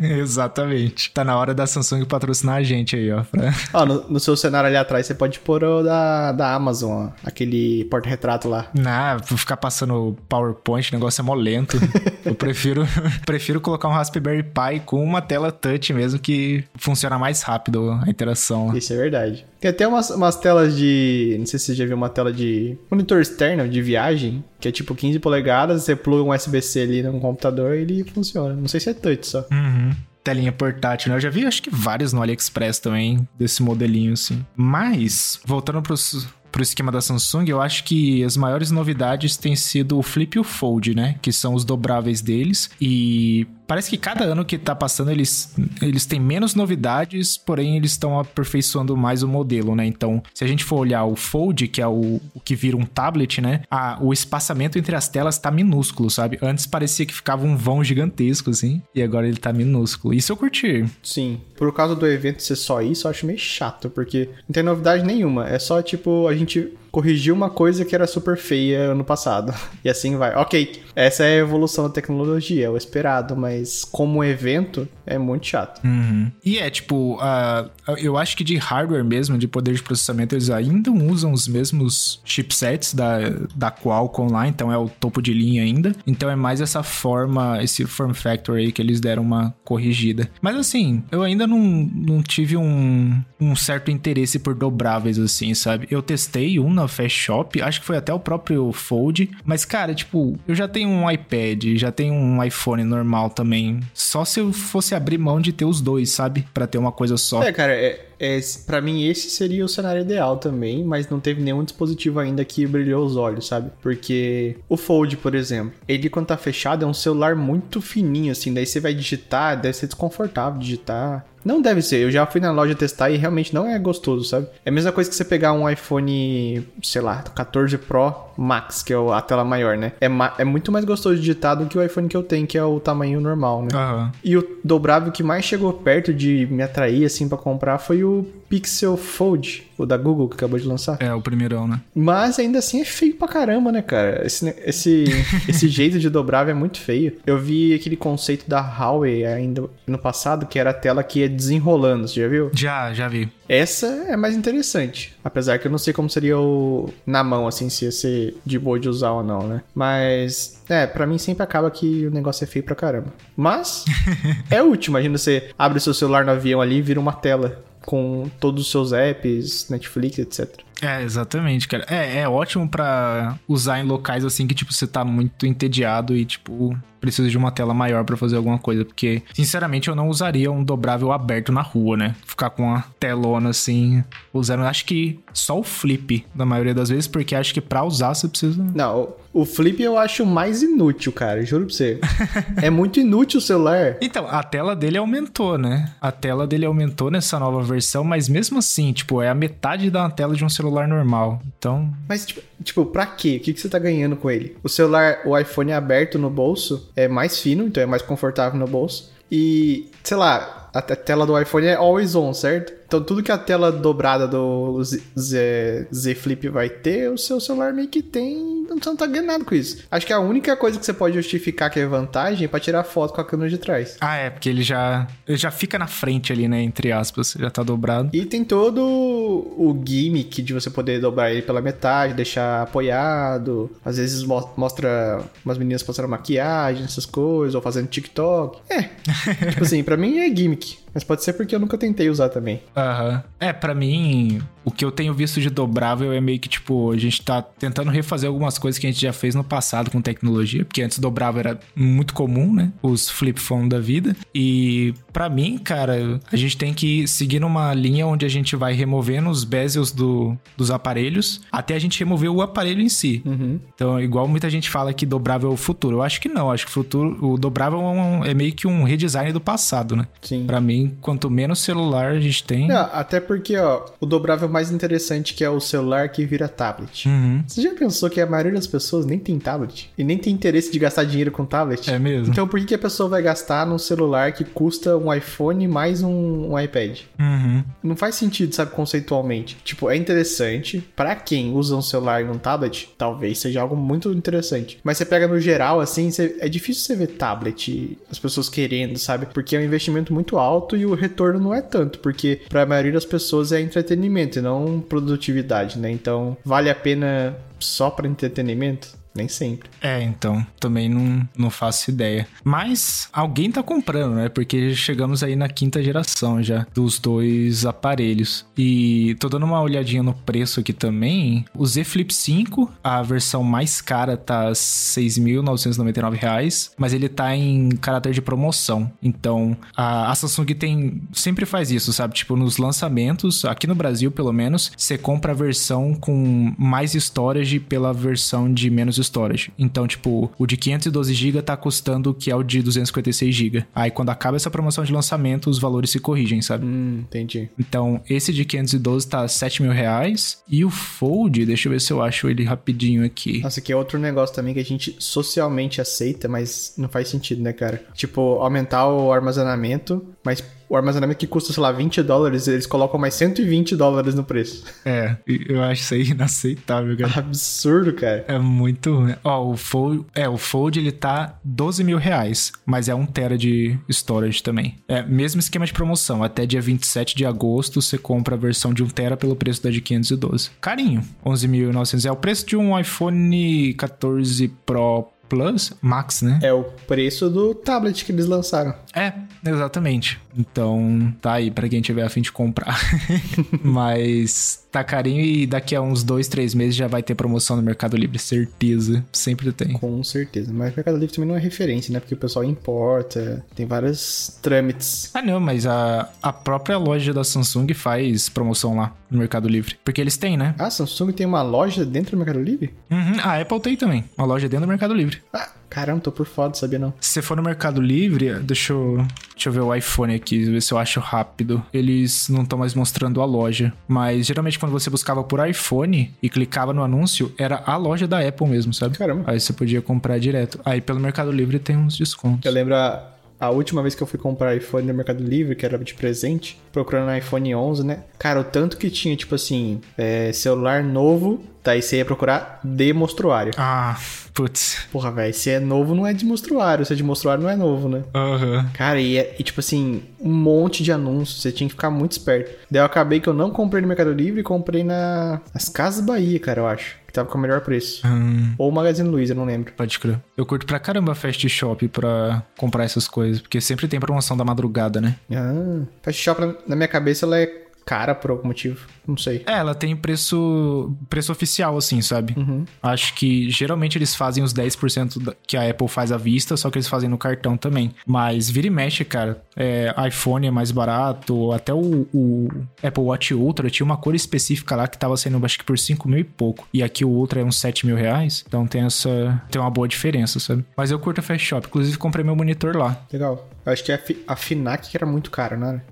Exatamente. 0.18 1.10
Tá 1.12 1.24
na 1.24 1.36
hora 1.36 1.54
da 1.54 1.66
Samsung 1.66 2.04
patrocinar 2.04 2.56
a 2.56 2.62
gente 2.62 2.96
aí, 2.96 3.10
ó. 3.12 3.22
pra- 3.22 3.52
Ó, 3.74 3.86
no, 3.86 4.08
no 4.10 4.20
seu 4.20 4.36
cenário 4.36 4.68
ali 4.68 4.76
atrás 4.76 5.06
você 5.06 5.14
pode 5.14 5.38
pôr 5.40 5.62
o 5.64 5.82
da, 5.82 6.32
da 6.32 6.54
Amazon, 6.54 7.06
ó, 7.06 7.10
aquele 7.24 7.84
porta-retrato 7.84 8.48
lá. 8.48 8.66
Nah, 8.74 9.16
vou 9.18 9.38
ficar 9.38 9.56
passando 9.56 10.16
PowerPoint, 10.28 10.90
o 10.90 10.94
negócio 10.96 11.20
é 11.20 11.24
mó 11.24 11.34
lento. 11.34 11.76
Eu 12.24 12.34
prefiro, 12.34 12.86
prefiro 13.24 13.60
colocar 13.60 13.88
um 13.88 13.92
Raspberry 13.92 14.42
Pi 14.42 14.80
com 14.84 15.02
uma 15.02 15.22
tela 15.22 15.50
touch 15.50 15.92
mesmo 15.92 16.18
que 16.18 16.64
funciona 16.76 17.18
mais 17.18 17.42
rápido 17.42 17.90
a 18.04 18.08
interação. 18.08 18.76
Isso 18.76 18.92
é 18.92 18.96
verdade. 18.96 19.46
Tem 19.60 19.70
até 19.70 19.86
umas, 19.86 20.10
umas 20.10 20.36
telas 20.36 20.74
de. 20.76 21.36
Não 21.38 21.44
sei 21.44 21.58
se 21.58 21.66
você 21.66 21.74
já 21.74 21.84
viu 21.84 21.96
uma 21.96 22.08
tela 22.08 22.32
de 22.32 22.78
monitor 22.90 23.20
externo 23.20 23.68
de 23.68 23.82
viagem, 23.82 24.42
que 24.58 24.66
é 24.66 24.72
tipo 24.72 24.94
15 24.94 25.18
polegadas, 25.18 25.82
você 25.82 25.94
pluga 25.94 26.22
um 26.22 26.34
USB-C 26.34 26.80
ali 26.80 27.02
no 27.02 27.20
computador 27.20 27.76
e 27.76 27.82
ele 27.82 28.04
funciona. 28.04 28.54
Não 28.54 28.66
sei 28.66 28.80
se 28.80 28.88
é 28.88 28.94
touch 28.94 29.26
só. 29.26 29.46
Uhum. 29.52 29.94
Telinha 30.24 30.52
portátil, 30.52 31.10
né? 31.10 31.16
Eu 31.16 31.20
já 31.20 31.30
vi, 31.30 31.46
acho 31.46 31.62
que 31.62 31.70
vários 31.70 32.12
no 32.12 32.22
AliExpress 32.22 32.78
também, 32.78 33.26
desse 33.38 33.62
modelinho, 33.62 34.14
assim. 34.14 34.44
Mas, 34.54 35.40
voltando 35.44 35.80
pros, 35.82 36.26
pro 36.50 36.62
esquema 36.62 36.92
da 36.92 37.00
Samsung, 37.00 37.48
eu 37.48 37.60
acho 37.60 37.84
que 37.84 38.22
as 38.24 38.36
maiores 38.36 38.70
novidades 38.70 39.36
têm 39.36 39.56
sido 39.56 39.98
o 39.98 40.02
Flip 40.02 40.36
e 40.36 40.40
o 40.40 40.44
Fold, 40.44 40.94
né? 40.94 41.16
Que 41.22 41.32
são 41.32 41.54
os 41.54 41.64
dobráveis 41.64 42.20
deles. 42.20 42.70
E 42.80 43.46
parece 43.70 43.88
que 43.88 43.96
cada 43.96 44.24
ano 44.24 44.44
que 44.44 44.58
tá 44.58 44.74
passando, 44.74 45.12
eles, 45.12 45.54
eles 45.80 46.04
têm 46.04 46.18
menos 46.18 46.56
novidades, 46.56 47.36
porém 47.36 47.76
eles 47.76 47.92
estão 47.92 48.18
aperfeiçoando 48.18 48.96
mais 48.96 49.22
o 49.22 49.28
modelo, 49.28 49.76
né? 49.76 49.86
Então, 49.86 50.20
se 50.34 50.42
a 50.42 50.46
gente 50.48 50.64
for 50.64 50.78
olhar 50.78 51.04
o 51.04 51.14
Fold, 51.14 51.68
que 51.68 51.80
é 51.80 51.86
o, 51.86 52.20
o 52.34 52.40
que 52.40 52.56
vira 52.56 52.76
um 52.76 52.84
tablet, 52.84 53.40
né? 53.40 53.62
A, 53.70 53.96
o 54.02 54.12
espaçamento 54.12 54.76
entre 54.76 54.96
as 54.96 55.08
telas 55.08 55.38
tá 55.38 55.52
minúsculo, 55.52 56.10
sabe? 56.10 56.36
Antes 56.42 56.66
parecia 56.66 57.06
que 57.06 57.14
ficava 57.14 57.46
um 57.46 57.56
vão 57.56 57.84
gigantesco, 57.84 58.50
assim, 58.50 58.82
e 58.92 59.04
agora 59.04 59.28
ele 59.28 59.36
tá 59.36 59.52
minúsculo. 59.52 60.14
Isso 60.14 60.32
eu 60.32 60.36
curti. 60.36 60.84
Sim. 61.00 61.40
Por 61.56 61.72
causa 61.72 61.94
do 61.94 62.08
evento 62.08 62.42
ser 62.42 62.56
só 62.56 62.82
isso, 62.82 63.06
eu 63.06 63.12
acho 63.12 63.24
meio 63.24 63.38
chato, 63.38 63.88
porque 63.88 64.30
não 64.48 64.52
tem 64.52 64.64
novidade 64.64 65.04
nenhuma. 65.04 65.48
É 65.48 65.60
só, 65.60 65.80
tipo, 65.80 66.26
a 66.26 66.34
gente 66.34 66.72
corrigiu 66.90 67.34
uma 67.34 67.50
coisa 67.50 67.84
que 67.84 67.94
era 67.94 68.06
super 68.06 68.36
feia 68.36 68.92
ano 68.92 69.04
passado. 69.04 69.54
E 69.82 69.88
assim 69.88 70.16
vai. 70.16 70.34
Ok, 70.34 70.82
essa 70.94 71.24
é 71.24 71.36
a 71.36 71.38
evolução 71.38 71.84
da 71.84 71.90
tecnologia, 71.90 72.66
é 72.66 72.68
o 72.68 72.76
esperado, 72.76 73.34
mas 73.34 73.82
como 73.82 74.22
evento, 74.22 74.86
é 75.06 75.16
muito 75.16 75.46
chato. 75.46 75.80
Uhum. 75.82 76.30
E 76.44 76.58
é, 76.58 76.68
tipo, 76.68 77.16
ah, 77.18 77.66
eu 77.98 78.16
acho 78.16 78.36
que 78.36 78.44
de 78.44 78.56
hardware 78.56 79.04
mesmo, 79.04 79.38
de 79.38 79.48
poder 79.48 79.74
de 79.74 79.82
processamento, 79.82 80.34
eles 80.34 80.50
ainda 80.50 80.90
usam 80.90 81.32
os 81.32 81.46
mesmos 81.48 82.20
chipsets 82.24 82.94
da, 82.94 83.18
da 83.54 83.70
Qualcomm 83.70 84.32
lá, 84.32 84.46
então 84.46 84.72
é 84.72 84.78
o 84.78 84.88
topo 84.88 85.22
de 85.22 85.32
linha 85.32 85.62
ainda. 85.62 85.94
Então 86.06 86.30
é 86.30 86.36
mais 86.36 86.60
essa 86.60 86.82
forma, 86.82 87.62
esse 87.62 87.84
form 87.86 88.12
factor 88.12 88.58
aí 88.58 88.72
que 88.72 88.80
eles 88.80 89.00
deram 89.00 89.22
uma 89.22 89.54
corrigida. 89.64 90.30
Mas 90.40 90.56
assim, 90.56 91.02
eu 91.10 91.22
ainda 91.22 91.46
não, 91.46 91.58
não 91.58 92.22
tive 92.22 92.56
um, 92.56 93.20
um 93.40 93.56
certo 93.56 93.90
interesse 93.90 94.38
por 94.38 94.54
dobráveis 94.54 95.18
assim, 95.18 95.54
sabe? 95.54 95.86
Eu 95.90 96.02
testei 96.02 96.58
um 96.58 96.72
na 96.72 96.88
Fast 96.88 97.18
Shop, 97.18 97.60
acho 97.62 97.80
que 97.80 97.86
foi 97.86 97.96
até 97.96 98.12
o 98.12 98.20
próprio 98.20 98.72
Fold, 98.72 99.30
mas 99.44 99.64
cara, 99.64 99.94
tipo, 99.94 100.38
eu 100.46 100.54
já 100.54 100.68
tenho 100.68 100.88
um 100.88 101.10
iPad, 101.10 101.64
já 101.76 101.90
tenho 101.90 102.14
um 102.14 102.42
iPhone 102.42 102.84
normal 102.84 103.30
também. 103.30 103.80
Só 103.94 104.24
se 104.24 104.40
eu 104.40 104.52
fosse 104.52 104.94
abrir 104.94 105.18
mão 105.18 105.40
de 105.40 105.52
ter 105.52 105.64
os 105.64 105.80
dois, 105.80 106.10
sabe? 106.10 106.46
Pra 106.52 106.66
ter 106.66 106.78
uma 106.78 106.92
coisa 106.92 107.16
só. 107.16 107.42
É, 107.42 107.52
cara, 107.52 107.74
é, 107.80 108.09
é, 108.20 108.38
para 108.66 108.80
mim 108.80 109.04
esse 109.06 109.30
seria 109.30 109.64
o 109.64 109.68
cenário 109.68 110.02
ideal 110.02 110.36
também, 110.36 110.84
mas 110.84 111.08
não 111.08 111.18
teve 111.18 111.42
nenhum 111.42 111.64
dispositivo 111.64 112.20
ainda 112.20 112.44
que 112.44 112.66
brilhou 112.66 113.04
os 113.04 113.16
olhos, 113.16 113.46
sabe? 113.46 113.70
Porque 113.82 114.56
o 114.68 114.76
Fold, 114.76 115.16
por 115.16 115.34
exemplo, 115.34 115.72
ele 115.88 116.08
quando 116.10 116.26
tá 116.26 116.36
fechado 116.36 116.84
é 116.84 116.88
um 116.88 116.94
celular 116.94 117.34
muito 117.34 117.80
fininho, 117.80 118.30
assim, 118.32 118.52
daí 118.54 118.66
você 118.66 118.78
vai 118.78 118.94
digitar, 118.94 119.60
deve 119.60 119.76
ser 119.76 119.86
desconfortável 119.86 120.60
digitar. 120.60 121.24
Não 121.42 121.62
deve 121.62 121.80
ser, 121.80 121.96
eu 122.02 122.10
já 122.10 122.26
fui 122.26 122.38
na 122.38 122.52
loja 122.52 122.74
testar 122.74 123.08
e 123.08 123.16
realmente 123.16 123.54
não 123.54 123.66
é 123.66 123.78
gostoso, 123.78 124.24
sabe? 124.24 124.46
É 124.62 124.68
a 124.68 124.72
mesma 124.72 124.92
coisa 124.92 125.08
que 125.08 125.16
você 125.16 125.24
pegar 125.24 125.54
um 125.54 125.66
iPhone, 125.70 126.66
sei 126.82 127.00
lá, 127.00 127.22
14 127.34 127.78
Pro 127.78 128.12
Max, 128.36 128.82
que 128.82 128.92
é 128.92 128.96
a 128.96 129.22
tela 129.22 129.42
maior, 129.42 129.74
né? 129.78 129.92
É, 130.02 130.08
ma- 130.08 130.34
é 130.36 130.44
muito 130.44 130.70
mais 130.70 130.84
gostoso 130.84 131.16
digitar 131.18 131.56
do 131.56 131.64
que 131.64 131.78
o 131.78 131.82
iPhone 131.82 132.08
que 132.08 132.16
eu 132.16 132.22
tenho, 132.22 132.46
que 132.46 132.58
é 132.58 132.64
o 132.64 132.78
tamanho 132.78 133.20
normal, 133.22 133.62
né? 133.62 133.68
Aham. 133.72 134.12
E 134.22 134.36
o 134.36 134.46
dobrável 134.62 135.10
que 135.10 135.22
mais 135.22 135.44
chegou 135.46 135.72
perto 135.72 136.12
de 136.12 136.46
me 136.50 136.62
atrair, 136.62 137.06
assim, 137.06 137.26
pra 137.26 137.38
comprar 137.38 137.78
foi 137.78 138.04
o 138.04 138.09
Pixel 138.48 138.96
Fold, 138.96 139.62
o 139.78 139.86
da 139.86 139.96
Google 139.96 140.28
que 140.28 140.34
acabou 140.34 140.58
de 140.58 140.66
lançar. 140.66 140.96
É, 141.00 141.14
o 141.14 141.22
primeirão, 141.22 141.68
né? 141.68 141.80
Mas 141.94 142.38
ainda 142.38 142.58
assim 142.58 142.80
é 142.80 142.84
feio 142.84 143.14
pra 143.14 143.28
caramba, 143.28 143.70
né, 143.70 143.80
cara? 143.80 144.26
Esse, 144.26 144.52
esse, 144.64 145.04
esse 145.48 145.68
jeito 145.68 145.98
de 145.98 146.10
dobrável 146.10 146.50
é 146.50 146.58
muito 146.58 146.80
feio. 146.80 147.16
Eu 147.24 147.38
vi 147.38 147.72
aquele 147.72 147.96
conceito 147.96 148.48
da 148.48 148.60
Huawei 148.60 149.24
ainda 149.24 149.64
no 149.86 149.98
passado, 149.98 150.46
que 150.46 150.58
era 150.58 150.70
a 150.70 150.74
tela 150.74 151.04
que 151.04 151.20
ia 151.20 151.28
desenrolando, 151.28 152.08
você 152.08 152.20
já 152.20 152.28
viu? 152.28 152.50
Já, 152.52 152.92
já 152.92 153.08
vi. 153.08 153.28
Essa 153.48 153.86
é 154.08 154.16
mais 154.16 154.36
interessante. 154.36 155.16
Apesar 155.24 155.58
que 155.58 155.66
eu 155.66 155.70
não 155.70 155.78
sei 155.78 155.92
como 155.92 156.10
seria 156.10 156.38
o 156.38 156.88
na 157.06 157.22
mão, 157.22 157.46
assim, 157.46 157.68
se 157.68 157.84
ia 157.84 157.92
ser 157.92 158.36
de 158.44 158.58
boa 158.58 158.78
de 158.78 158.88
usar 158.88 159.12
ou 159.12 159.24
não, 159.24 159.46
né? 159.46 159.62
Mas, 159.74 160.62
é, 160.68 160.86
pra 160.86 161.06
mim 161.06 161.18
sempre 161.18 161.42
acaba 161.42 161.70
que 161.70 162.06
o 162.06 162.10
negócio 162.10 162.44
é 162.44 162.46
feio 162.46 162.64
pra 162.64 162.74
caramba. 162.74 163.12
Mas, 163.36 163.84
é 164.50 164.62
útil. 164.62 164.90
Imagina 164.90 165.16
você 165.16 165.50
abre 165.58 165.78
o 165.78 165.80
seu 165.80 165.94
celular 165.94 166.24
no 166.24 166.32
avião 166.32 166.60
ali 166.60 166.76
e 166.76 166.82
vira 166.82 167.00
uma 167.00 167.12
tela 167.12 167.64
com 167.84 168.30
todos 168.38 168.64
os 168.64 168.70
seus 168.70 168.92
apps, 168.92 169.68
Netflix, 169.68 170.18
etc. 170.18 170.60
É, 170.80 171.02
exatamente, 171.02 171.68
cara. 171.68 171.84
É, 171.88 172.20
é 172.20 172.28
ótimo 172.28 172.68
pra 172.68 173.36
usar 173.46 173.80
em 173.80 173.84
locais 173.84 174.24
assim 174.24 174.46
que, 174.46 174.54
tipo, 174.54 174.72
você 174.72 174.86
tá 174.86 175.04
muito 175.04 175.46
entediado 175.46 176.16
e, 176.16 176.24
tipo, 176.24 176.76
precisa 177.00 177.28
de 177.28 177.38
uma 177.38 177.50
tela 177.50 177.72
maior 177.72 178.04
pra 178.04 178.16
fazer 178.16 178.36
alguma 178.36 178.58
coisa. 178.58 178.84
Porque, 178.84 179.22
sinceramente, 179.32 179.88
eu 179.88 179.96
não 179.96 180.08
usaria 180.08 180.52
um 180.52 180.62
dobrável 180.62 181.10
aberto 181.10 181.50
na 181.50 181.62
rua, 181.62 181.96
né? 181.96 182.14
Ficar 182.24 182.50
com 182.50 182.64
uma 182.64 182.84
telona 183.00 183.50
assim, 183.50 184.04
usando. 184.32 184.62
Acho 184.64 184.84
que 184.84 185.18
só 185.32 185.58
o 185.58 185.62
flip, 185.62 186.24
na 186.34 186.44
maioria 186.44 186.74
das 186.74 186.90
vezes, 186.90 187.08
porque 187.08 187.34
acho 187.34 187.54
que 187.54 187.60
pra 187.60 187.82
usar 187.82 188.14
você 188.14 188.28
precisa. 188.28 188.62
Não, 188.74 189.14
o 189.32 189.44
flip 189.44 189.80
eu 189.82 189.96
acho 189.96 190.26
mais 190.26 190.62
inútil, 190.62 191.12
cara. 191.12 191.44
Juro 191.44 191.66
pra 191.66 191.74
você. 191.74 192.00
é 192.60 192.68
muito 192.68 193.00
inútil 193.00 193.38
o 193.38 193.42
celular. 193.42 193.96
Então, 194.00 194.26
a 194.28 194.42
tela 194.42 194.76
dele 194.76 194.98
aumentou, 194.98 195.56
né? 195.56 195.92
A 196.00 196.12
tela 196.12 196.46
dele 196.46 196.66
aumentou 196.66 197.10
nessa 197.10 197.38
nova 197.38 197.62
versão, 197.62 198.04
mas 198.04 198.28
mesmo 198.28 198.58
assim, 198.58 198.92
tipo, 198.92 199.22
é 199.22 199.28
a 199.28 199.34
metade 199.34 199.90
da 199.90 200.08
tela 200.10 200.34
de 200.34 200.44
um 200.44 200.48
celular 200.48 200.69
normal. 200.86 201.40
Então. 201.58 201.92
Mas, 202.08 202.26
tipo, 202.26 202.42
tipo 202.62 202.86
pra 202.86 203.06
quê? 203.06 203.38
O 203.38 203.44
que, 203.44 203.52
que 203.52 203.60
você 203.60 203.68
tá 203.68 203.78
ganhando 203.78 204.16
com 204.16 204.30
ele? 204.30 204.56
O 204.62 204.68
celular, 204.68 205.20
o 205.24 205.36
iPhone 205.36 205.72
é 205.72 205.74
aberto 205.74 206.18
no 206.18 206.30
bolso, 206.30 206.90
é 206.96 207.08
mais 207.08 207.38
fino, 207.38 207.66
então 207.66 207.82
é 207.82 207.86
mais 207.86 208.02
confortável 208.02 208.58
no 208.58 208.66
bolso. 208.66 209.10
E, 209.30 209.90
sei 210.02 210.16
lá, 210.16 210.70
a 210.72 210.82
tela 210.82 211.26
do 211.26 211.38
iPhone 211.40 211.66
é 211.66 211.74
always 211.74 212.14
on, 212.14 212.32
certo? 212.32 212.72
Então 212.90 213.00
tudo 213.00 213.22
que 213.22 213.30
a 213.30 213.38
tela 213.38 213.70
dobrada 213.70 214.26
do 214.26 214.82
Z, 214.82 215.00
Z, 215.16 215.86
Z 215.94 216.14
Flip 216.16 216.48
vai 216.48 216.68
ter, 216.68 217.08
o 217.08 217.16
seu 217.16 217.38
celular 217.38 217.72
meio 217.72 217.86
que 217.86 218.02
tem. 218.02 218.66
Você 218.68 218.88
não 218.88 218.96
tá 218.96 219.06
ganhando 219.06 219.26
nada 219.26 219.44
com 219.44 219.54
isso. 219.54 219.84
Acho 219.88 220.04
que 220.04 220.12
a 220.12 220.18
única 220.18 220.56
coisa 220.56 220.76
que 220.76 220.84
você 220.84 220.92
pode 220.92 221.14
justificar 221.14 221.70
que 221.70 221.78
é 221.78 221.86
vantagem 221.86 222.46
é 222.46 222.48
pra 222.48 222.58
tirar 222.58 222.82
foto 222.82 223.14
com 223.14 223.20
a 223.20 223.24
câmera 223.24 223.48
de 223.48 223.58
trás. 223.58 223.96
Ah, 224.00 224.16
é, 224.16 224.28
porque 224.28 224.48
ele 224.48 224.64
já, 224.64 225.06
ele 225.24 225.36
já 225.36 225.52
fica 225.52 225.78
na 225.78 225.86
frente 225.86 226.32
ali, 226.32 226.48
né? 226.48 226.60
Entre 226.62 226.90
aspas, 226.90 227.36
já 227.38 227.48
tá 227.48 227.62
dobrado. 227.62 228.10
E 228.12 228.24
tem 228.24 228.42
todo 228.42 228.80
o 228.82 229.80
gimmick 229.86 230.42
de 230.42 230.52
você 230.52 230.68
poder 230.68 231.00
dobrar 231.00 231.30
ele 231.30 231.42
pela 231.42 231.62
metade, 231.62 232.12
deixar 232.14 232.62
apoiado. 232.62 233.70
Às 233.84 233.98
vezes 233.98 234.24
mostra 234.24 235.22
umas 235.44 235.58
meninas 235.58 235.84
passando 235.84 236.08
maquiagem, 236.08 236.84
essas 236.84 237.06
coisas, 237.06 237.54
ou 237.54 237.62
fazendo 237.62 237.86
TikTok. 237.86 238.58
É. 238.68 238.82
tipo 239.50 239.62
assim, 239.62 239.84
pra 239.84 239.96
mim 239.96 240.18
é 240.18 240.34
gimmick. 240.34 240.76
Mas 240.92 241.04
pode 241.04 241.22
ser 241.22 241.34
porque 241.34 241.54
eu 241.54 241.60
nunca 241.60 241.78
tentei 241.78 242.10
usar 242.10 242.28
também. 242.28 242.62
Aham. 242.76 243.22
É, 243.38 243.52
para 243.52 243.74
mim, 243.74 244.40
o 244.64 244.70
que 244.70 244.84
eu 244.84 244.90
tenho 244.90 245.14
visto 245.14 245.40
de 245.40 245.50
dobrável 245.50 246.12
é 246.12 246.20
meio 246.20 246.38
que 246.38 246.48
tipo, 246.48 246.90
a 246.90 246.96
gente 246.96 247.22
tá 247.22 247.40
tentando 247.42 247.90
refazer 247.90 248.28
algumas 248.28 248.58
coisas 248.58 248.78
que 248.78 248.86
a 248.86 248.90
gente 248.90 249.00
já 249.00 249.12
fez 249.12 249.34
no 249.34 249.42
passado 249.42 249.90
com 249.90 250.00
tecnologia, 250.00 250.64
porque 250.64 250.82
antes 250.82 250.98
dobrável 250.98 251.40
era 251.40 251.60
muito 251.74 252.14
comum, 252.14 252.52
né? 252.52 252.72
Os 252.82 253.08
flip 253.08 253.40
phone 253.40 253.68
da 253.68 253.78
vida. 253.78 254.14
E 254.34 254.94
para 255.12 255.28
mim, 255.28 255.58
cara, 255.58 256.20
a 256.30 256.36
gente 256.36 256.56
tem 256.56 256.74
que 256.74 257.06
seguir 257.08 257.40
numa 257.40 257.72
linha 257.74 258.06
onde 258.06 258.26
a 258.26 258.28
gente 258.28 258.54
vai 258.56 258.72
removendo 258.72 259.30
os 259.30 259.44
bezels 259.44 259.92
do, 259.92 260.36
dos 260.56 260.70
aparelhos 260.70 261.40
até 261.50 261.74
a 261.74 261.78
gente 261.78 261.98
remover 261.98 262.30
o 262.30 262.42
aparelho 262.42 262.80
em 262.80 262.88
si. 262.88 263.22
Uhum. 263.24 263.58
Então, 263.74 264.00
igual 264.00 264.28
muita 264.28 264.50
gente 264.50 264.68
fala 264.68 264.92
que 264.92 265.06
dobrável 265.06 265.50
é 265.50 265.52
o 265.52 265.56
futuro. 265.56 265.98
Eu 265.98 266.02
acho 266.02 266.20
que 266.20 266.28
não. 266.28 266.50
Acho 266.50 266.66
que 266.66 266.70
o 266.70 266.74
futuro, 266.74 267.32
o 267.32 267.38
dobrável 267.38 267.80
é, 267.80 267.82
um, 267.82 268.24
é 268.24 268.34
meio 268.34 268.52
que 268.52 268.66
um 268.66 268.84
redesign 268.84 269.32
do 269.32 269.40
passado, 269.40 269.96
né? 269.96 270.06
Sim. 270.20 270.44
Pra 270.46 270.60
mim, 270.60 270.96
quanto 271.00 271.30
menos 271.30 271.60
celular 271.60 272.12
a 272.12 272.20
gente 272.20 272.44
tem. 272.44 272.68
Não, 272.68 272.88
até 272.92 273.20
porque, 273.20 273.56
ó, 273.56 273.86
o 274.00 274.06
dobrável 274.06 274.48
mais 274.50 274.70
interessante 274.70 275.34
que 275.34 275.44
é 275.44 275.50
o 275.50 275.60
celular 275.60 276.08
que 276.08 276.24
vira 276.24 276.48
tablet. 276.48 277.08
Uhum. 277.08 277.42
Você 277.46 277.62
já 277.62 277.74
pensou 277.74 278.10
que 278.10 278.20
a 278.20 278.26
maioria 278.26 278.52
das 278.52 278.66
pessoas 278.66 279.06
nem 279.06 279.18
tem 279.18 279.38
tablet? 279.38 279.90
E 279.96 280.04
nem 280.04 280.18
tem 280.18 280.32
interesse 280.32 280.72
de 280.72 280.78
gastar 280.78 281.04
dinheiro 281.04 281.30
com 281.30 281.44
tablet? 281.44 281.90
É 281.90 281.98
mesmo. 281.98 282.32
Então 282.32 282.46
por 282.46 282.58
que, 282.60 282.66
que 282.66 282.74
a 282.74 282.78
pessoa 282.78 283.08
vai 283.08 283.22
gastar 283.22 283.66
num 283.66 283.78
celular 283.78 284.32
que 284.32 284.44
custa 284.44 284.96
um 284.96 285.12
iPhone 285.12 285.66
mais 285.68 286.02
um, 286.02 286.52
um 286.52 286.58
iPad? 286.58 287.00
Uhum. 287.18 287.64
Não 287.82 287.96
faz 287.96 288.14
sentido, 288.14 288.54
sabe, 288.54 288.72
conceitualmente. 288.72 289.56
Tipo, 289.64 289.90
é 289.90 289.96
interessante 289.96 290.82
para 290.94 291.14
quem 291.14 291.52
usa 291.54 291.76
um 291.76 291.82
celular 291.82 292.22
e 292.22 292.24
um 292.24 292.38
tablet, 292.38 292.90
talvez 292.96 293.38
seja 293.38 293.60
algo 293.60 293.76
muito 293.76 294.12
interessante. 294.12 294.78
Mas 294.82 294.98
você 294.98 295.04
pega 295.04 295.28
no 295.28 295.38
geral, 295.40 295.80
assim, 295.80 296.10
você, 296.10 296.36
é 296.40 296.48
difícil 296.48 296.82
você 296.82 296.96
ver 296.96 297.08
tablet, 297.08 297.98
as 298.10 298.18
pessoas 298.18 298.48
querendo, 298.48 298.98
sabe? 298.98 299.26
Porque 299.26 299.56
é 299.56 299.58
um 299.58 299.64
investimento 299.64 300.12
muito 300.12 300.38
alto 300.38 300.76
e 300.76 300.86
o 300.86 300.94
retorno 300.94 301.40
não 301.40 301.54
é 301.54 301.60
tanto, 301.60 301.98
porque 301.98 302.40
para 302.48 302.62
a 302.62 302.66
maioria 302.66 302.92
das 302.92 303.04
pessoas 303.04 303.52
é 303.52 303.60
entretenimento 303.60 304.39
e 304.40 304.42
não 304.42 304.80
produtividade, 304.80 305.78
né? 305.78 305.90
Então, 305.90 306.36
vale 306.44 306.68
a 306.68 306.74
pena 306.74 307.36
só 307.58 307.90
para 307.90 308.08
entretenimento? 308.08 308.99
Nem 309.14 309.28
sempre. 309.28 309.70
É, 309.80 310.02
então, 310.02 310.44
também 310.58 310.88
não, 310.88 311.28
não 311.36 311.50
faço 311.50 311.90
ideia. 311.90 312.26
Mas 312.44 313.08
alguém 313.12 313.50
tá 313.50 313.62
comprando, 313.62 314.14
né? 314.14 314.28
Porque 314.28 314.74
chegamos 314.74 315.22
aí 315.22 315.34
na 315.34 315.48
quinta 315.48 315.82
geração 315.82 316.42
já 316.42 316.66
dos 316.72 316.98
dois 316.98 317.64
aparelhos. 317.66 318.46
E 318.56 319.16
tô 319.18 319.28
dando 319.28 319.44
uma 319.46 319.60
olhadinha 319.60 320.02
no 320.02 320.14
preço 320.14 320.60
aqui 320.60 320.72
também. 320.72 321.44
O 321.54 321.66
Z 321.66 321.84
Flip 321.84 322.14
5, 322.14 322.72
a 322.82 323.02
versão 323.02 323.42
mais 323.42 323.80
cara 323.80 324.16
tá 324.16 324.46
R$ 324.46 324.52
6.999, 324.52 326.70
mas 326.76 326.92
ele 326.92 327.08
tá 327.08 327.34
em 327.34 327.70
caráter 327.70 328.12
de 328.12 328.22
promoção. 328.22 328.92
Então, 329.02 329.56
a, 329.76 330.08
a 330.10 330.14
Samsung 330.14 330.54
tem 330.54 331.02
sempre 331.12 331.44
faz 331.44 331.72
isso, 331.72 331.92
sabe? 331.92 332.14
Tipo, 332.14 332.36
nos 332.36 332.58
lançamentos, 332.58 333.44
aqui 333.44 333.66
no 333.66 333.74
Brasil 333.74 334.12
pelo 334.12 334.32
menos, 334.32 334.70
você 334.76 334.96
compra 334.96 335.32
a 335.32 335.34
versão 335.34 335.94
com 335.94 336.54
mais 336.56 336.94
storage 336.94 337.58
pela 337.58 337.92
versão 337.92 338.52
de 338.52 338.70
menos 338.70 338.99
storage. 339.02 339.52
Então, 339.58 339.86
tipo, 339.86 340.30
o 340.38 340.46
de 340.46 340.56
512 340.56 341.14
GB 341.14 341.42
tá 341.42 341.56
custando 341.56 342.10
o 342.10 342.14
que 342.14 342.30
é 342.30 342.36
o 342.36 342.42
de 342.42 342.62
256 342.62 343.34
GB. 343.34 343.66
Aí 343.74 343.90
quando 343.90 344.10
acaba 344.10 344.36
essa 344.36 344.50
promoção 344.50 344.84
de 344.84 344.92
lançamento, 344.92 345.50
os 345.50 345.58
valores 345.58 345.90
se 345.90 345.98
corrigem, 346.00 346.40
sabe? 346.42 346.66
Hum, 346.66 347.00
entendi. 347.00 347.48
Então, 347.58 348.00
esse 348.08 348.32
de 348.32 348.44
512 348.44 349.08
tá 349.08 349.26
7 349.26 349.62
mil 349.62 349.72
reais. 349.72 350.42
E 350.48 350.64
o 350.64 350.70
Fold, 350.70 351.46
deixa 351.46 351.68
eu 351.68 351.72
ver 351.72 351.80
se 351.80 351.92
eu 351.92 352.02
acho 352.02 352.28
ele 352.28 352.44
rapidinho 352.44 353.04
aqui. 353.04 353.40
Nossa, 353.40 353.60
que 353.60 353.72
é 353.72 353.76
outro 353.76 353.98
negócio 353.98 354.34
também 354.34 354.54
que 354.54 354.60
a 354.60 354.64
gente 354.64 354.96
socialmente 354.98 355.80
aceita, 355.80 356.28
mas 356.28 356.74
não 356.76 356.88
faz 356.88 357.08
sentido, 357.08 357.42
né, 357.42 357.52
cara? 357.52 357.82
Tipo, 357.94 358.20
aumentar 358.40 358.88
o 358.88 359.12
armazenamento, 359.12 360.04
mas 360.24 360.42
o 360.70 360.76
armazenamento 360.76 361.18
que 361.18 361.26
custa, 361.26 361.52
sei 361.52 361.60
lá, 361.60 361.72
20 361.72 362.00
dólares, 362.04 362.46
eles 362.46 362.64
colocam 362.64 362.98
mais 362.98 363.14
120 363.14 363.74
dólares 363.74 364.14
no 364.14 364.22
preço. 364.22 364.64
É, 364.84 365.16
eu 365.26 365.60
acho 365.64 365.82
isso 365.82 365.94
aí 365.94 366.02
inaceitável, 366.10 366.96
cara. 366.96 367.18
Absurdo, 367.18 367.92
cara. 367.92 368.24
É 368.28 368.38
muito 368.38 368.94
ruim. 368.94 369.16
Ó, 369.24 369.50
o 369.50 369.56
Fold, 369.56 370.06
é, 370.14 370.28
o 370.28 370.38
Fold 370.38 370.78
ele 370.78 370.92
tá 370.92 371.36
12 371.42 371.82
mil 371.82 371.98
reais, 371.98 372.52
mas 372.64 372.88
é 372.88 372.94
1 372.94 373.04
tera 373.06 373.36
de 373.36 373.76
storage 373.88 374.44
também. 374.44 374.76
É, 374.86 375.02
mesmo 375.02 375.40
esquema 375.40 375.66
de 375.66 375.72
promoção, 375.72 376.22
até 376.22 376.46
dia 376.46 376.60
27 376.60 377.16
de 377.16 377.26
agosto 377.26 377.82
você 377.82 377.98
compra 377.98 378.36
a 378.36 378.38
versão 378.38 378.72
de 378.72 378.84
1 378.84 378.88
tera 378.90 379.16
pelo 379.16 379.34
preço 379.34 379.60
da 379.60 379.70
de 379.70 379.80
512. 379.80 380.50
Carinho, 380.60 381.02
11.900 381.26 382.04
é 382.04 382.12
o 382.12 382.16
preço 382.16 382.46
de 382.46 382.56
um 382.56 382.78
iPhone 382.78 383.74
14 383.74 384.46
Pro 384.64 385.08
Plus, 385.30 385.72
Max, 385.80 386.22
né? 386.22 386.40
É 386.42 386.52
o 386.52 386.64
preço 386.64 387.30
do 387.30 387.54
tablet 387.54 388.04
que 388.04 388.10
eles 388.10 388.26
lançaram. 388.26 388.74
É, 388.92 389.12
exatamente. 389.44 390.20
Então, 390.36 391.12
tá 391.20 391.34
aí 391.34 391.50
pra 391.50 391.68
quem 391.68 391.80
tiver 391.80 392.02
a 392.02 392.08
fim 392.08 392.20
de 392.20 392.32
comprar. 392.32 392.78
Mas 393.62 394.66
tá 394.70 394.84
carinho 394.84 395.20
e 395.20 395.46
daqui 395.46 395.74
a 395.74 395.82
uns 395.82 396.02
dois, 396.04 396.28
três 396.28 396.54
meses 396.54 396.76
já 396.76 396.86
vai 396.86 397.02
ter 397.02 397.14
promoção 397.14 397.56
no 397.56 397.62
Mercado 397.62 397.96
Livre, 397.96 398.18
certeza. 398.18 399.04
Sempre 399.12 399.52
tem. 399.52 399.72
Com 399.72 400.02
certeza. 400.04 400.52
Mas 400.52 400.72
o 400.72 400.76
Mercado 400.76 400.96
Livre 400.96 401.14
também 401.14 401.28
não 401.28 401.36
é 401.36 401.40
referência, 401.40 401.92
né? 401.92 402.00
Porque 402.00 402.14
o 402.14 402.16
pessoal 402.16 402.44
importa, 402.44 403.44
tem 403.54 403.66
vários 403.66 404.38
trâmites. 404.42 405.10
Ah, 405.14 405.22
não, 405.22 405.40
mas 405.40 405.66
a, 405.66 406.08
a 406.22 406.32
própria 406.32 406.78
loja 406.78 407.12
da 407.12 407.24
Samsung 407.24 407.72
faz 407.74 408.28
promoção 408.28 408.76
lá 408.76 408.94
no 409.10 409.18
Mercado 409.18 409.48
Livre. 409.48 409.76
Porque 409.84 410.00
eles 410.00 410.16
têm, 410.16 410.36
né? 410.36 410.54
Ah, 410.58 410.66
a 410.66 410.70
Samsung 410.70 411.12
tem 411.12 411.26
uma 411.26 411.42
loja 411.42 411.84
dentro 411.84 412.12
do 412.12 412.16
Mercado 412.18 412.40
Livre? 412.42 412.72
Uhum, 412.90 413.20
a 413.22 413.40
Apple 413.40 413.60
tem 413.60 413.76
também. 413.76 414.04
Uma 414.16 414.26
loja 414.26 414.48
dentro 414.48 414.66
do 414.66 414.68
Mercado 414.68 414.94
Livre. 414.94 415.20
Ah, 415.32 415.48
caramba, 415.70 416.00
tô 416.00 416.12
por 416.12 416.26
fora, 416.26 416.52
sabia 416.52 416.78
não. 416.78 416.92
Se 417.00 417.14
você 417.14 417.22
for 417.22 417.36
no 417.36 417.42
Mercado 417.42 417.80
Livre, 417.80 418.34
deixa 418.40 418.72
eu, 418.72 419.06
deixa 419.32 419.48
eu 419.48 419.52
ver 419.52 419.60
o 419.60 419.74
iPhone 419.74 420.14
aqui, 420.14 420.44
ver 420.44 420.60
se 420.60 420.74
eu 420.74 420.78
acho 420.78 421.00
rápido. 421.00 421.62
Eles 421.72 422.28
não 422.28 422.42
estão 422.42 422.58
mais 422.58 422.74
mostrando 422.74 423.22
a 423.22 423.24
loja. 423.24 423.72
Mas 423.86 424.26
geralmente 424.26 424.58
quando 424.58 424.72
você 424.72 424.90
buscava 424.90 425.22
por 425.22 425.46
iPhone 425.48 426.12
e 426.22 426.28
clicava 426.28 426.72
no 426.74 426.82
anúncio, 426.82 427.32
era 427.38 427.62
a 427.64 427.76
loja 427.76 428.06
da 428.06 428.20
Apple 428.20 428.48
mesmo, 428.48 428.74
sabe? 428.74 428.98
Caramba. 428.98 429.24
Aí 429.26 429.38
você 429.38 429.52
podia 429.52 429.80
comprar 429.80 430.18
direto. 430.18 430.60
Aí 430.64 430.80
pelo 430.80 430.98
Mercado 430.98 431.30
Livre 431.30 431.58
tem 431.58 431.76
uns 431.76 431.96
descontos. 431.96 432.44
Eu 432.44 432.52
lembro 432.52 432.74
a, 432.74 433.14
a 433.38 433.50
última 433.50 433.80
vez 433.80 433.94
que 433.94 434.02
eu 434.02 434.06
fui 434.06 434.18
comprar 434.18 434.54
iPhone 434.54 434.86
no 434.86 434.92
Mercado 434.92 435.22
Livre, 435.24 435.56
que 435.56 435.64
era 435.64 435.78
de 435.78 435.94
presente, 435.94 436.60
procurando 436.72 437.16
iPhone 437.16 437.54
11, 437.54 437.86
né? 437.86 438.04
Cara, 438.18 438.40
o 438.40 438.44
tanto 438.44 438.76
que 438.76 438.90
tinha, 438.90 439.16
tipo 439.16 439.34
assim, 439.34 439.80
é, 439.96 440.32
celular 440.32 440.84
novo, 440.84 441.42
daí 441.62 441.82
você 441.82 441.96
ia 441.98 442.04
procurar 442.04 442.60
de 442.62 442.92
mostruário. 442.92 443.52
Ah, 443.56 443.98
putz. 444.34 444.86
Porra, 444.92 445.10
velho, 445.10 445.34
se 445.34 445.50
é 445.50 445.60
novo 445.60 445.94
não 445.94 446.06
é 446.06 446.12
de 446.12 446.24
mostruário, 446.24 446.84
se 446.84 446.92
é 446.92 446.96
de 446.96 447.02
mostruário 447.02 447.42
não 447.42 447.50
é 447.50 447.56
novo, 447.56 447.88
né? 447.88 448.02
Aham. 448.14 448.58
Uhum. 448.58 448.66
Cara, 448.74 449.00
e, 449.00 449.18
e, 449.18 449.42
tipo 449.42 449.60
assim, 449.60 450.02
um 450.20 450.32
monte 450.32 450.82
de 450.82 450.92
anúncios, 450.92 451.42
você 451.42 451.52
tinha 451.52 451.68
que 451.68 451.74
ficar 451.74 451.90
muito 451.90 452.12
esperto. 452.12 452.50
Daí 452.70 452.80
eu 452.80 452.86
acabei 452.86 453.20
que 453.20 453.28
eu 453.28 453.34
não 453.34 453.50
comprei 453.50 453.80
no 453.82 453.88
Mercado 453.88 454.12
Livre, 454.12 454.42
comprei 454.42 454.84
na 454.84 455.40
nas 455.52 455.68
Casas 455.68 456.04
Bahia, 456.04 456.38
cara, 456.40 456.60
eu 456.60 456.66
acho. 456.66 456.98
Que 457.06 457.14
tava 457.14 457.28
com 457.28 457.36
o 457.38 457.40
melhor 457.40 457.60
preço. 457.62 458.06
Hum. 458.06 458.54
Ou 458.56 458.70
Magazine 458.70 459.08
Luiza, 459.08 459.34
não 459.34 459.44
lembro. 459.44 459.72
Pode 459.72 459.98
crer. 459.98 460.20
Eu 460.36 460.46
curto 460.46 460.64
pra 460.64 460.78
caramba 460.78 461.10
a 461.10 461.14
Fast 461.16 461.48
Shop 461.48 461.88
pra 461.88 462.40
comprar 462.56 462.84
essas 462.84 463.08
coisas, 463.08 463.40
porque 463.40 463.60
sempre 463.60 463.88
tem 463.88 463.98
promoção 463.98 464.36
da 464.36 464.44
madrugada, 464.44 465.00
né? 465.00 465.16
Ah, 465.32 465.82
Fast 466.02 466.22
Shop 466.22 466.40
na 466.68 466.76
minha 466.76 466.86
cabeça 466.86 467.26
ela 467.26 467.36
é 467.36 467.59
cara 467.84 468.14
por 468.14 468.30
algum 468.30 468.46
motivo. 468.48 468.86
Não 469.06 469.16
sei. 469.16 469.42
É, 469.46 469.54
ela 469.54 469.74
tem 469.74 469.96
preço 469.96 470.94
preço 471.08 471.32
oficial, 471.32 471.76
assim, 471.76 472.00
sabe? 472.00 472.34
Uhum. 472.36 472.64
Acho 472.82 473.14
que 473.14 473.50
geralmente 473.50 473.98
eles 473.98 474.14
fazem 474.14 474.42
os 474.44 474.52
10% 474.52 475.18
da- 475.20 475.34
que 475.46 475.56
a 475.56 475.68
Apple 475.68 475.88
faz 475.88 476.12
à 476.12 476.16
vista, 476.16 476.56
só 476.56 476.70
que 476.70 476.78
eles 476.78 476.88
fazem 476.88 477.08
no 477.08 477.18
cartão 477.18 477.56
também. 477.56 477.92
Mas 478.06 478.48
vira 478.48 478.66
e 478.66 478.70
mexe, 478.70 479.04
cara. 479.04 479.42
É, 479.56 479.92
iPhone 480.06 480.46
é 480.46 480.50
mais 480.50 480.70
barato, 480.70 481.52
até 481.52 481.72
o, 481.74 482.06
o 482.14 482.48
Apple 482.82 483.02
Watch 483.04 483.34
Ultra 483.34 483.68
tinha 483.70 483.84
uma 483.84 483.96
cor 483.96 484.14
específica 484.14 484.76
lá 484.76 484.86
que 484.86 484.98
tava 484.98 485.16
saindo 485.16 485.44
acho 485.44 485.58
que 485.58 485.64
por 485.64 485.78
5 485.78 486.08
mil 486.08 486.18
e 486.20 486.24
pouco. 486.24 486.68
E 486.72 486.82
aqui 486.82 487.04
o 487.04 487.08
Ultra 487.08 487.40
é 487.40 487.44
uns 487.44 487.56
7 487.58 487.86
mil 487.86 487.96
reais. 487.96 488.44
Então 488.46 488.66
tem 488.66 488.82
essa. 488.84 489.42
tem 489.50 489.60
uma 489.60 489.70
boa 489.70 489.88
diferença, 489.88 490.38
sabe? 490.38 490.64
Mas 490.76 490.90
eu 490.90 490.98
curto 490.98 491.18
a 491.20 491.22
Fast 491.22 491.44
Shop. 491.46 491.66
Inclusive 491.66 491.96
comprei 491.98 492.24
meu 492.24 492.36
monitor 492.36 492.76
lá. 492.76 493.02
Legal. 493.12 493.48
Eu 493.64 493.72
acho 493.72 493.84
que 493.84 493.92
a, 493.92 493.98
Fi- 493.98 494.18
a 494.26 494.36
Finac 494.36 494.88
que 494.90 494.96
era 494.96 495.04
muito 495.06 495.30
cara, 495.30 495.56
não 495.56 495.68
era? 495.68 495.84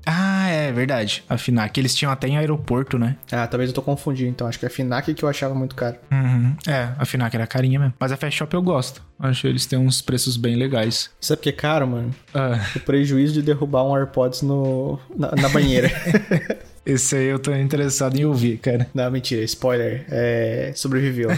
Ah, 0.49 0.53
é 0.69 0.73
verdade. 0.73 1.23
A 1.29 1.37
Finac. 1.37 1.79
Eles 1.79 1.95
tinham 1.95 2.11
até 2.11 2.27
em 2.29 2.37
aeroporto, 2.39 2.99
né? 2.99 3.17
Ah, 3.31 3.47
talvez 3.47 3.71
eu 3.71 3.75
tô 3.75 3.83
confundindo, 3.83 4.31
então. 4.31 4.47
Acho 4.47 4.59
que 4.59 4.65
é 4.65 4.69
a 4.69 4.71
Finac 4.71 5.13
que 5.13 5.23
eu 5.25 5.29
achava 5.29 5.55
muito 5.55 5.75
caro. 5.75 5.97
Uhum. 6.11 6.57
É, 6.67 6.89
a 6.99 7.05
Finac 7.05 7.35
era 7.37 7.47
carinha 7.47 7.79
mesmo. 7.79 7.95
Mas 7.99 8.13
a 8.13 8.17
Fast 8.17 8.39
Shop 8.39 8.53
eu 8.55 8.63
gosto. 8.63 9.03
Acho 9.19 9.43
que 9.43 9.47
eles 9.49 9.67
têm 9.67 9.79
uns 9.79 10.01
preços 10.01 10.37
bem 10.37 10.55
legais. 10.57 11.11
Sabe 11.21 11.41
o 11.41 11.43
que 11.43 11.49
é 11.49 11.53
caro, 11.53 11.87
mano? 11.87 12.15
Ah, 12.33 12.59
O 12.77 12.81
prejuízo 12.81 13.35
de 13.35 13.43
derrubar 13.43 13.85
um 13.85 13.95
AirPods 13.97 14.43
no, 14.43 14.99
na, 15.17 15.33
na 15.35 15.49
banheira. 15.49 15.91
esse 16.89 17.17
aí 17.17 17.27
eu 17.27 17.39
tô 17.39 17.55
interessado 17.55 18.19
em 18.19 18.25
ouvir, 18.25 18.57
cara. 18.57 18.89
não, 18.95 19.11
mentira. 19.11 19.43
Spoiler. 19.45 20.07
É... 20.11 20.73
Sobreviveu. 20.75 21.29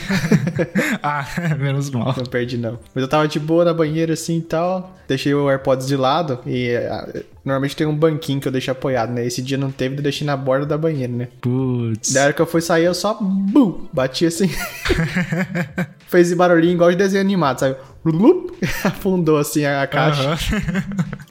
ah, 1.02 1.26
menos 1.58 1.90
mal. 1.90 2.14
Não 2.16 2.24
perdi, 2.24 2.56
não. 2.56 2.78
Mas 2.94 3.02
eu 3.02 3.08
tava 3.08 3.26
de 3.26 3.40
boa 3.40 3.64
na 3.64 3.74
banheira 3.74 4.12
assim 4.12 4.38
e 4.38 4.42
tal. 4.42 4.96
Deixei 5.08 5.34
o 5.34 5.50
AirPods 5.50 5.88
de 5.88 5.96
lado 5.96 6.38
e 6.46 6.76
ah, 6.76 7.08
normalmente 7.44 7.74
tem 7.74 7.84
um 7.84 7.96
banquinho 7.96 8.40
que 8.40 8.46
eu 8.46 8.52
deixo 8.52 8.70
apoiado, 8.70 9.12
né? 9.12 9.26
Esse 9.26 9.42
dia 9.42 9.58
não 9.58 9.72
teve, 9.72 9.96
eu 9.96 10.02
deixei 10.02 10.24
na 10.24 10.36
borda 10.36 10.66
da 10.66 10.78
banheira, 10.78 11.12
né? 11.12 11.28
Putz. 11.40 12.12
Da 12.12 12.24
hora 12.24 12.32
que 12.32 12.40
eu 12.40 12.46
fui 12.46 12.60
sair, 12.60 12.84
eu 12.84 12.94
só 12.94 13.14
bum, 13.20 13.88
bati 13.92 14.26
assim. 14.26 14.48
Fez 16.06 16.28
esse 16.28 16.36
barulhinho 16.36 16.74
igual 16.74 16.90
de 16.90 16.96
desenho 16.96 17.22
animado, 17.22 17.58
sabe? 17.58 17.76
Blup, 18.04 18.52
Afundou 18.84 19.36
assim 19.36 19.64
a 19.64 19.86
caixa. 19.86 20.36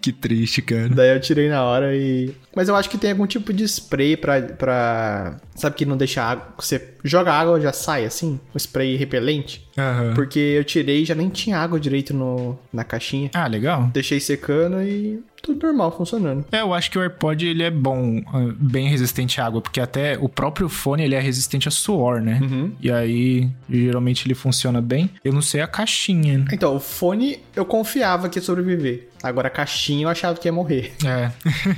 Que 0.01 0.11
triste, 0.11 0.61
cara. 0.61 0.89
Daí 0.89 1.09
eu 1.13 1.19
tirei 1.19 1.49
na 1.49 1.63
hora 1.63 1.95
e. 1.95 2.31
Mas 2.59 2.67
eu 2.67 2.75
acho 2.75 2.89
que 2.89 2.97
tem 2.97 3.11
algum 3.11 3.25
tipo 3.25 3.53
de 3.53 3.63
spray 3.63 4.17
pra. 4.17 4.41
pra... 4.41 5.37
Sabe 5.55 5.77
que 5.77 5.85
não 5.85 5.95
deixa 5.95 6.21
água. 6.21 6.45
Você 6.59 6.89
joga 7.05 7.31
água 7.31 7.61
já 7.61 7.71
sai 7.71 8.03
assim? 8.03 8.37
Um 8.53 8.57
spray 8.57 8.97
repelente? 8.97 9.65
Aham. 9.77 10.13
Porque 10.13 10.39
eu 10.39 10.65
tirei 10.65 11.03
e 11.03 11.05
já 11.05 11.15
nem 11.15 11.29
tinha 11.29 11.57
água 11.57 11.79
direito 11.79 12.13
no, 12.13 12.59
na 12.73 12.83
caixinha. 12.83 13.31
Ah, 13.33 13.47
legal. 13.47 13.89
Deixei 13.93 14.19
secando 14.19 14.81
e 14.81 15.23
tudo 15.41 15.65
normal, 15.65 15.95
funcionando. 15.95 16.45
É, 16.51 16.61
eu 16.61 16.73
acho 16.73 16.91
que 16.91 16.97
o 16.97 17.01
AirPod 17.01 17.47
ele 17.47 17.63
é 17.63 17.71
bom, 17.71 18.21
ah, 18.27 18.53
bem 18.59 18.89
resistente 18.89 19.39
à 19.39 19.45
água, 19.45 19.61
porque 19.61 19.79
até 19.79 20.17
o 20.17 20.27
próprio 20.27 20.67
fone 20.67 21.03
ele 21.03 21.15
é 21.15 21.19
resistente 21.19 21.67
a 21.67 21.71
suor, 21.71 22.21
né? 22.21 22.39
Uhum. 22.41 22.71
E 22.81 22.91
aí, 22.91 23.49
geralmente 23.69 24.27
ele 24.27 24.35
funciona 24.35 24.81
bem. 24.81 25.09
Eu 25.23 25.33
não 25.33 25.41
sei 25.41 25.61
a 25.61 25.67
caixinha. 25.67 26.39
né? 26.39 26.45
Então, 26.51 26.75
o 26.75 26.79
fone 26.79 27.39
eu 27.55 27.65
confiava 27.65 28.27
que 28.29 28.37
ia 28.39 28.43
sobreviver. 28.43 29.08
Agora 29.21 29.49
caixinha 29.49 30.05
eu 30.05 30.09
achava 30.09 30.37
que 30.39 30.47
ia 30.47 30.51
morrer. 30.51 30.93
É. 31.05 31.31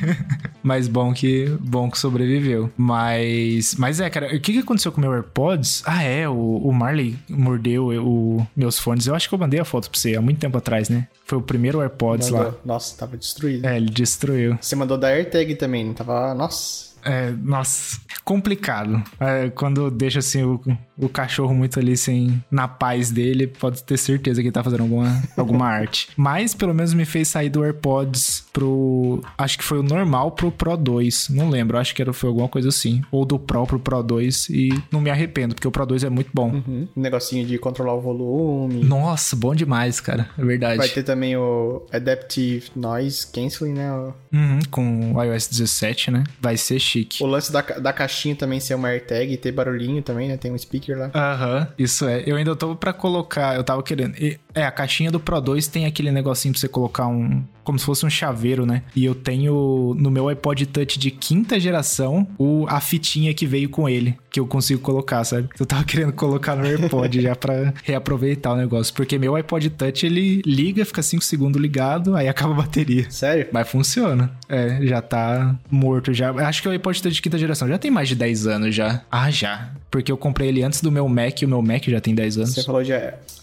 mas 0.62 0.88
bom 0.88 1.14
que 1.14 1.46
bom 1.60 1.90
que 1.90 1.98
sobreviveu. 1.98 2.72
Mas 2.78 3.76
mas 3.76 4.00
é, 4.00 4.10
cara, 4.10 4.28
o 4.28 4.40
que, 4.40 4.54
que 4.54 4.60
aconteceu 4.60 4.92
com 4.92 5.00
o 5.00 5.02
meu 5.02 5.14
AirPods? 5.14 5.84
Ah, 5.86 6.04
é, 6.04 6.28
o, 6.28 6.58
o 6.58 6.72
Marley 6.74 7.18
mordeu 7.30 7.88
o 7.88 8.48
meus 8.56 8.80
fones. 8.80 9.08
Eu 9.08 9.16
acho 9.16 9.28
que 9.28 9.36
eu 9.36 9.40
mandei 9.40 9.60
a 9.60 9.66
foto 9.66 9.90
pra 9.90 10.00
você 10.00 10.16
há 10.16 10.22
muito 10.22 10.40
tempo 10.40 10.58
atrás, 10.58 10.90
né? 10.90 11.08
Foi 11.26 11.38
o 11.38 11.42
primeiro 11.42 11.80
AirPods 11.82 12.30
lá. 12.30 12.40
Mandou. 12.40 12.60
Nossa, 12.66 12.98
tava 12.98 13.18
destruído. 13.18 13.66
É, 13.66 13.78
ele 13.78 13.90
destruiu. 13.90 14.58
Você 14.62 14.76
mandou 14.76 14.98
da 14.98 15.08
AirTag 15.08 15.56
também, 15.56 15.86
não 15.86 15.94
tava. 15.94 16.34
Nossa. 16.34 16.91
É, 17.04 17.32
nossa, 17.32 18.00
complicado. 18.24 19.02
É, 19.20 19.50
quando 19.50 19.90
deixa 19.90 20.20
assim 20.20 20.44
o, 20.44 20.60
o 20.98 21.10
cachorro 21.10 21.54
muito 21.54 21.80
ali 21.80 21.98
sem 21.98 22.44
na 22.50 22.68
paz 22.68 23.12
dele, 23.12 23.48
pode 23.48 23.84
ter 23.84 23.98
certeza 23.98 24.42
que 24.42 24.48
ele 24.48 24.54
tá 24.54 24.64
fazendo 24.64 24.82
alguma, 24.82 25.22
alguma 25.36 25.66
arte. 25.70 26.10
Mas 26.16 26.54
pelo 26.54 26.74
menos 26.74 26.94
me 26.94 27.06
fez 27.06 27.28
sair 27.28 27.50
do 27.50 27.64
AirPods 27.64 28.46
pro. 28.54 29.24
Acho 29.38 29.58
que 29.58 29.64
foi 29.64 29.80
o 29.80 29.84
normal 29.84 30.32
pro 30.32 30.52
Pro 30.52 30.78
2. 30.78 31.30
Não 31.30 31.50
lembro, 31.50 31.78
acho 31.78 31.96
que 31.96 32.02
era, 32.02 32.14
foi 32.14 32.30
alguma 32.30 32.48
coisa 32.48 32.70
assim. 32.70 33.02
Ou 33.12 33.26
do 33.26 33.40
Pro 33.40 33.66
pro 33.66 33.80
Pro 33.80 34.04
2. 34.04 34.50
E 34.50 34.70
não 34.92 35.02
me 35.02 35.10
arrependo, 35.10 35.56
porque 35.56 35.68
o 35.68 35.72
Pro 35.72 35.86
2 35.86 36.04
é 36.04 36.10
muito 36.10 36.30
bom. 36.34 36.52
Uhum. 36.52 36.88
Um 36.96 37.02
negocinho 37.02 37.46
de 37.46 37.58
controlar 37.58 37.96
o 37.96 38.02
volume. 38.02 38.84
Nossa, 38.84 39.36
bom 39.36 39.56
demais, 39.56 40.00
cara. 40.00 40.30
É 40.38 40.44
verdade. 40.44 40.78
Vai 40.78 40.90
ter 40.90 41.04
também 41.04 41.36
o 41.36 41.86
Adaptive 41.92 42.66
Noise 42.76 43.28
Cancelling, 43.28 43.74
né? 43.74 43.92
Uhum, 44.34 44.60
com 44.70 45.14
o 45.14 45.24
iOS 45.24 45.48
17, 45.48 46.12
né? 46.12 46.24
Vai 46.40 46.58
ser 46.58 46.80
chique. 46.92 47.24
O 47.24 47.28
lance 47.28 47.52
da, 47.52 47.62
da 47.62 47.94
caixinha 47.94 48.36
também 48.36 48.60
ser 48.60 48.76
uma 48.76 48.90
AirTag 48.90 49.34
e 49.34 49.38
ter 49.38 49.52
barulhinho 49.52 50.02
também, 50.02 50.28
né? 50.28 50.38
Tem 50.38 50.52
um 50.52 50.58
speaker 50.58 50.98
lá. 50.98 51.12
Aham, 51.14 51.68
isso 51.78 52.06
é. 52.08 52.24
Eu 52.26 52.36
ainda 52.36 52.56
tô 52.56 52.76
pra 52.76 52.94
colocar, 52.94 53.56
eu 53.56 53.64
tava 53.64 53.82
querendo. 53.84 54.16
e- 54.18 54.40
É, 54.54 54.64
a 54.64 54.72
caixinha 54.72 55.12
do 55.12 55.20
Pro 55.20 55.40
2 55.40 55.68
tem 55.68 55.86
aquele 55.86 56.12
negocinho 56.12 56.54
pra 56.54 56.60
você 56.60 56.68
colocar 56.68 57.08
um. 57.08 57.44
Como 57.64 57.78
se 57.78 57.86
fosse 57.86 58.06
um 58.06 58.10
chaveiro, 58.10 58.66
né? 58.66 58.82
E 58.96 59.06
eu 59.06 59.14
tenho 59.14 59.96
no 59.98 60.10
meu 60.10 60.28
iPod 60.28 60.66
Touch 60.66 60.98
de 60.98 61.12
quinta 61.12 61.60
geração 61.60 62.28
o, 62.38 62.66
a 62.68 62.82
fitinha 62.82 63.34
que 63.34 63.46
veio 63.46 63.70
com 63.70 63.88
ele, 63.88 64.18
que 64.32 64.40
eu 64.40 64.48
consigo 64.48 64.82
colocar, 64.82 65.24
sabe? 65.24 65.48
Eu 65.60 65.66
tava 65.66 65.84
querendo 65.84 66.12
colocar 66.14 66.56
no 66.56 66.66
AirPod 66.66 67.22
já 67.22 67.36
pra 67.36 67.74
reaproveitar 67.84 68.54
o 68.54 68.58
negócio. 68.58 68.94
Porque 68.94 69.18
meu 69.18 69.36
iPod 69.36 69.70
Touch 69.70 70.06
ele 70.06 70.42
liga, 70.46 70.84
fica 70.86 71.04
5 71.04 71.24
segundos 71.24 71.62
ligado, 71.62 72.16
aí 72.16 72.28
acaba 72.28 72.54
a 72.54 72.58
bateria. 72.58 73.10
Sério? 73.12 73.48
Mas 73.52 73.70
funciona. 73.70 74.32
É, 74.50 74.80
já 74.84 75.02
tá 75.02 75.56
morto 75.70 76.14
já. 76.14 76.32
Acho 76.32 76.62
que 76.64 76.68
o 76.68 76.72
iPod 76.72 77.02
Touch 77.02 77.14
de 77.14 77.22
quinta 77.22 77.38
geração 77.38 77.68
já 77.68 77.78
tem 77.78 77.92
mais 77.92 78.10
de 78.10 78.16
10 78.16 78.48
anos 78.48 78.76
já. 78.76 79.02
Ah, 79.12 79.30
já. 79.30 79.72
Porque 79.92 80.10
eu 80.12 80.18
comprei 80.18 80.48
ele 80.48 80.64
antes 80.64 80.82
do 80.82 80.90
meu 80.90 81.08
Mac 81.10 81.42
e 81.42 81.46
o 81.46 81.50
meu 81.50 81.62
Mac 81.62 81.84
já 81.86 82.00
tem 82.00 82.16
10 82.16 82.38
anos. 82.38 82.54
Você 82.54 82.64
falou 82.64 82.82
de 82.82 82.94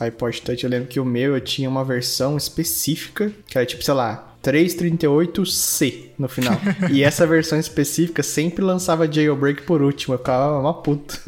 iPod 0.01 0.41
Touch, 0.43 0.65
eu 0.65 0.71
lembro 0.71 0.89
que 0.89 0.99
o 0.99 1.05
meu 1.05 1.35
eu 1.35 1.41
tinha 1.43 1.69
uma 1.69 1.85
versão 1.85 2.39
específica, 2.39 3.31
que 3.47 3.59
era 3.59 3.67
tipo, 3.67 3.85
sei 3.85 3.93
lá, 3.93 4.28
338C 4.43 6.11
no 6.19 6.29
final. 6.29 6.59
e 6.91 7.03
essa 7.03 7.27
versão 7.27 7.59
específica 7.59 8.23
sempre 8.23 8.65
lançava 8.65 9.11
jailbreak 9.11 9.63
por 9.63 9.83
último, 9.83 10.15
eu 10.15 10.19
ficava 10.19 10.59
uma 10.59 10.75
puta. 10.75 11.19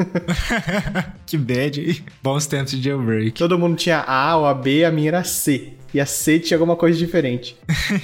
que 1.26 1.36
bad? 1.36 2.04
Bons 2.22 2.46
tempos 2.46 2.72
de 2.72 2.82
jailbreak. 2.82 3.32
Todo 3.32 3.58
mundo 3.58 3.76
tinha 3.76 4.00
A 4.00 4.36
ou 4.36 4.46
a 4.46 4.54
B, 4.54 4.84
a 4.84 4.90
minha 4.90 5.08
era 5.08 5.24
C. 5.24 5.74
E 5.92 6.00
a 6.00 6.06
C 6.06 6.38
tinha 6.38 6.56
alguma 6.56 6.76
coisa 6.76 6.96
diferente. 6.96 7.56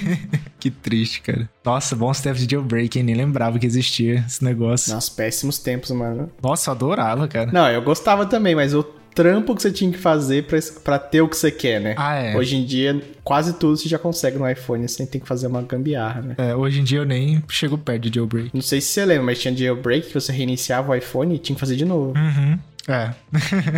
que 0.59 0.69
triste, 0.69 1.21
cara. 1.21 1.49
Nossa, 1.63 1.95
bons 1.95 2.19
tempos 2.19 2.45
de 2.45 2.51
jailbreak, 2.53 2.99
hein? 2.99 3.05
Nem 3.05 3.15
lembrava 3.15 3.57
que 3.57 3.65
existia 3.65 4.25
esse 4.27 4.43
negócio. 4.43 4.93
Nossa, 4.93 5.09
péssimos 5.11 5.57
tempos, 5.57 5.91
mano. 5.91 6.29
Nossa, 6.43 6.69
eu 6.69 6.73
adorava, 6.73 7.27
cara. 7.29 7.49
Não, 7.51 7.69
eu 7.69 7.81
gostava 7.81 8.25
também, 8.25 8.55
mas 8.55 8.73
o 8.73 8.83
trampo 9.17 9.55
que 9.55 9.61
você 9.63 9.71
tinha 9.71 9.91
que 9.91 9.97
fazer 9.97 10.43
pra, 10.43 10.59
pra 10.83 10.99
ter 10.99 11.21
o 11.21 11.27
que 11.27 11.35
você 11.35 11.49
quer, 11.49 11.81
né? 11.81 11.95
Ah, 11.97 12.15
é. 12.15 12.37
Hoje 12.37 12.55
em 12.55 12.63
dia, 12.63 13.01
quase 13.23 13.53
tudo 13.53 13.75
você 13.75 13.89
já 13.89 13.97
consegue 13.97 14.37
no 14.37 14.47
iPhone, 14.49 14.87
você 14.87 15.05
tem 15.07 15.19
que 15.19 15.27
fazer 15.27 15.47
uma 15.47 15.63
gambiarra, 15.63 16.21
né? 16.21 16.35
É, 16.37 16.55
hoje 16.55 16.79
em 16.81 16.83
dia 16.83 16.99
eu 16.99 17.05
nem 17.05 17.43
chego 17.49 17.77
perto 17.79 18.03
de 18.09 18.15
jailbreak. 18.15 18.51
Não 18.53 18.61
sei 18.61 18.79
se 18.79 18.89
você 18.89 19.03
lembra, 19.05 19.23
mas 19.25 19.39
tinha 19.39 19.55
jailbreak 19.57 20.07
que 20.07 20.13
você 20.13 20.31
reiniciava 20.31 20.91
o 20.91 20.95
iPhone 20.95 21.33
e 21.33 21.39
tinha 21.39 21.55
que 21.55 21.59
fazer 21.59 21.75
de 21.75 21.83
novo. 21.85 22.13
Uhum. 22.15 22.59
É. 22.87 23.09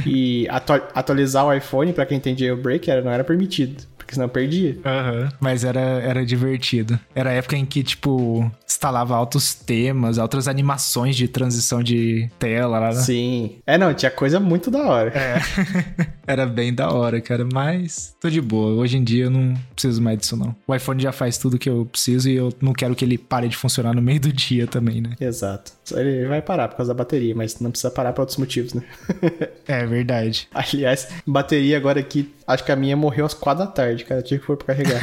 e 0.05 0.48
atua- 0.50 0.88
atualizar 0.93 1.46
o 1.46 1.53
iPhone, 1.53 1.93
pra 1.93 2.05
quem 2.05 2.19
tem 2.19 2.38
jailbreak, 2.38 2.91
era, 2.91 3.01
não 3.01 3.12
era 3.12 3.24
permitido, 3.24 3.84
porque 4.09 4.15
senão 4.15 4.27
perdia. 4.27 4.77
Aham. 4.83 5.31
Mas 5.39 5.63
era, 5.63 5.79
era 5.79 6.25
divertido. 6.25 6.99
Era 7.13 7.29
a 7.29 7.33
época 7.33 7.55
em 7.55 7.65
que, 7.65 7.83
tipo, 7.83 8.51
instalava 8.67 9.15
altos 9.15 9.53
temas, 9.53 10.17
outras 10.17 10.47
animações 10.47 11.15
de 11.15 11.27
transição 11.27 11.83
de 11.83 12.27
tela 12.39 12.79
lá. 12.79 12.87
né? 12.89 13.01
Sim. 13.01 13.57
É, 13.67 13.77
não, 13.77 13.93
tinha 13.93 14.09
coisa 14.09 14.39
muito 14.39 14.71
da 14.71 14.79
hora. 14.87 15.11
É. 15.15 15.39
Era 16.25 16.45
bem 16.45 16.73
da 16.73 16.91
hora, 16.91 17.21
cara. 17.21 17.47
Mas 17.51 18.15
tô 18.19 18.29
de 18.29 18.41
boa. 18.41 18.73
Hoje 18.81 18.97
em 18.97 19.03
dia 19.03 19.25
eu 19.25 19.29
não 19.31 19.53
preciso 19.73 20.01
mais 20.01 20.17
disso, 20.17 20.35
não. 20.35 20.55
O 20.67 20.73
iPhone 20.73 21.01
já 21.01 21.11
faz 21.11 21.37
tudo 21.37 21.57
que 21.59 21.69
eu 21.69 21.85
preciso 21.91 22.29
e 22.29 22.35
eu 22.35 22.51
não 22.61 22.73
quero 22.73 22.95
que 22.95 23.05
ele 23.05 23.17
pare 23.17 23.47
de 23.47 23.55
funcionar 23.57 23.93
no 23.93 24.01
meio 24.01 24.19
do 24.19 24.31
dia 24.33 24.65
também, 24.65 25.01
né? 25.01 25.11
Exato. 25.19 25.71
Ele 25.95 26.27
vai 26.27 26.41
parar 26.41 26.67
por 26.67 26.77
causa 26.77 26.93
da 26.93 26.97
bateria, 26.97 27.33
mas 27.35 27.59
não 27.59 27.71
precisa 27.71 27.89
parar 27.91 28.13
por 28.13 28.21
outros 28.21 28.37
motivos, 28.37 28.73
né? 28.73 28.83
É 29.67 29.85
verdade. 29.85 30.47
Aliás, 30.51 31.07
bateria 31.27 31.77
agora 31.77 31.99
aqui, 31.99 32.33
acho 32.47 32.63
que 32.63 32.71
a 32.71 32.75
minha 32.75 32.97
morreu 32.97 33.23
às 33.25 33.35
quatro 33.35 33.63
da 33.65 33.71
tarde, 33.71 33.98
cara. 34.05 34.19
Eu 34.19 34.23
tive 34.23 34.41
que 34.41 34.47
pôr 34.47 34.57
pra 34.57 34.75
carregar. 34.75 35.01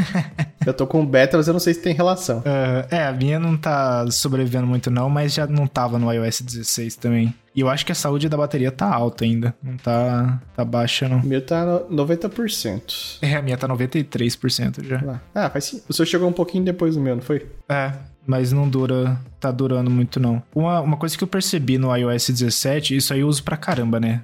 eu 0.66 0.74
tô 0.74 0.86
com 0.86 1.04
beta, 1.04 1.36
mas 1.36 1.46
eu 1.46 1.52
não 1.52 1.60
sei 1.60 1.74
se 1.74 1.80
tem 1.80 1.94
relação. 1.94 2.42
Ah, 2.44 2.86
é, 2.94 3.06
a 3.06 3.12
minha 3.12 3.38
não 3.38 3.56
tá 3.56 4.08
sobrevivendo 4.10 4.66
muito, 4.66 4.90
não, 4.90 5.08
mas 5.08 5.34
já 5.34 5.46
não 5.46 5.66
tava 5.66 5.98
no 5.98 6.12
iOS 6.12 6.40
16 6.40 6.96
também. 6.96 7.34
E 7.54 7.60
eu 7.60 7.70
acho 7.70 7.86
que 7.86 7.92
a 7.92 7.94
saúde 7.94 8.28
da 8.28 8.36
bateria 8.36 8.70
tá 8.70 8.86
alta 8.86 9.24
ainda. 9.24 9.54
Não 9.62 9.78
tá, 9.78 10.42
tá 10.54 10.64
baixa, 10.64 11.08
não. 11.08 11.20
O 11.20 11.26
meu 11.26 11.40
tá 11.40 11.64
no 11.64 12.04
90%. 12.04 13.18
É, 13.22 13.34
a 13.34 13.40
minha 13.40 13.56
tá 13.56 13.66
93% 13.66 14.84
já. 14.84 15.20
Ah, 15.34 15.48
faz 15.48 15.64
sim. 15.64 15.82
O 15.88 15.92
seu 15.94 16.04
chegou 16.04 16.28
um 16.28 16.32
pouquinho 16.32 16.64
depois 16.64 16.96
do 16.96 17.00
meu, 17.00 17.16
não 17.16 17.22
foi? 17.22 17.46
É, 17.66 17.92
mas 18.26 18.52
não 18.52 18.68
dura, 18.68 19.18
tá 19.40 19.50
durando 19.50 19.90
muito 19.90 20.18
não. 20.18 20.42
Uma, 20.54 20.80
uma 20.80 20.96
coisa 20.96 21.16
que 21.16 21.22
eu 21.22 21.28
percebi 21.28 21.78
no 21.78 21.94
iOS 21.94 22.30
17, 22.30 22.96
isso 22.96 23.12
aí 23.12 23.20
eu 23.20 23.28
uso 23.28 23.42
pra 23.42 23.56
caramba, 23.56 24.00
né? 24.00 24.22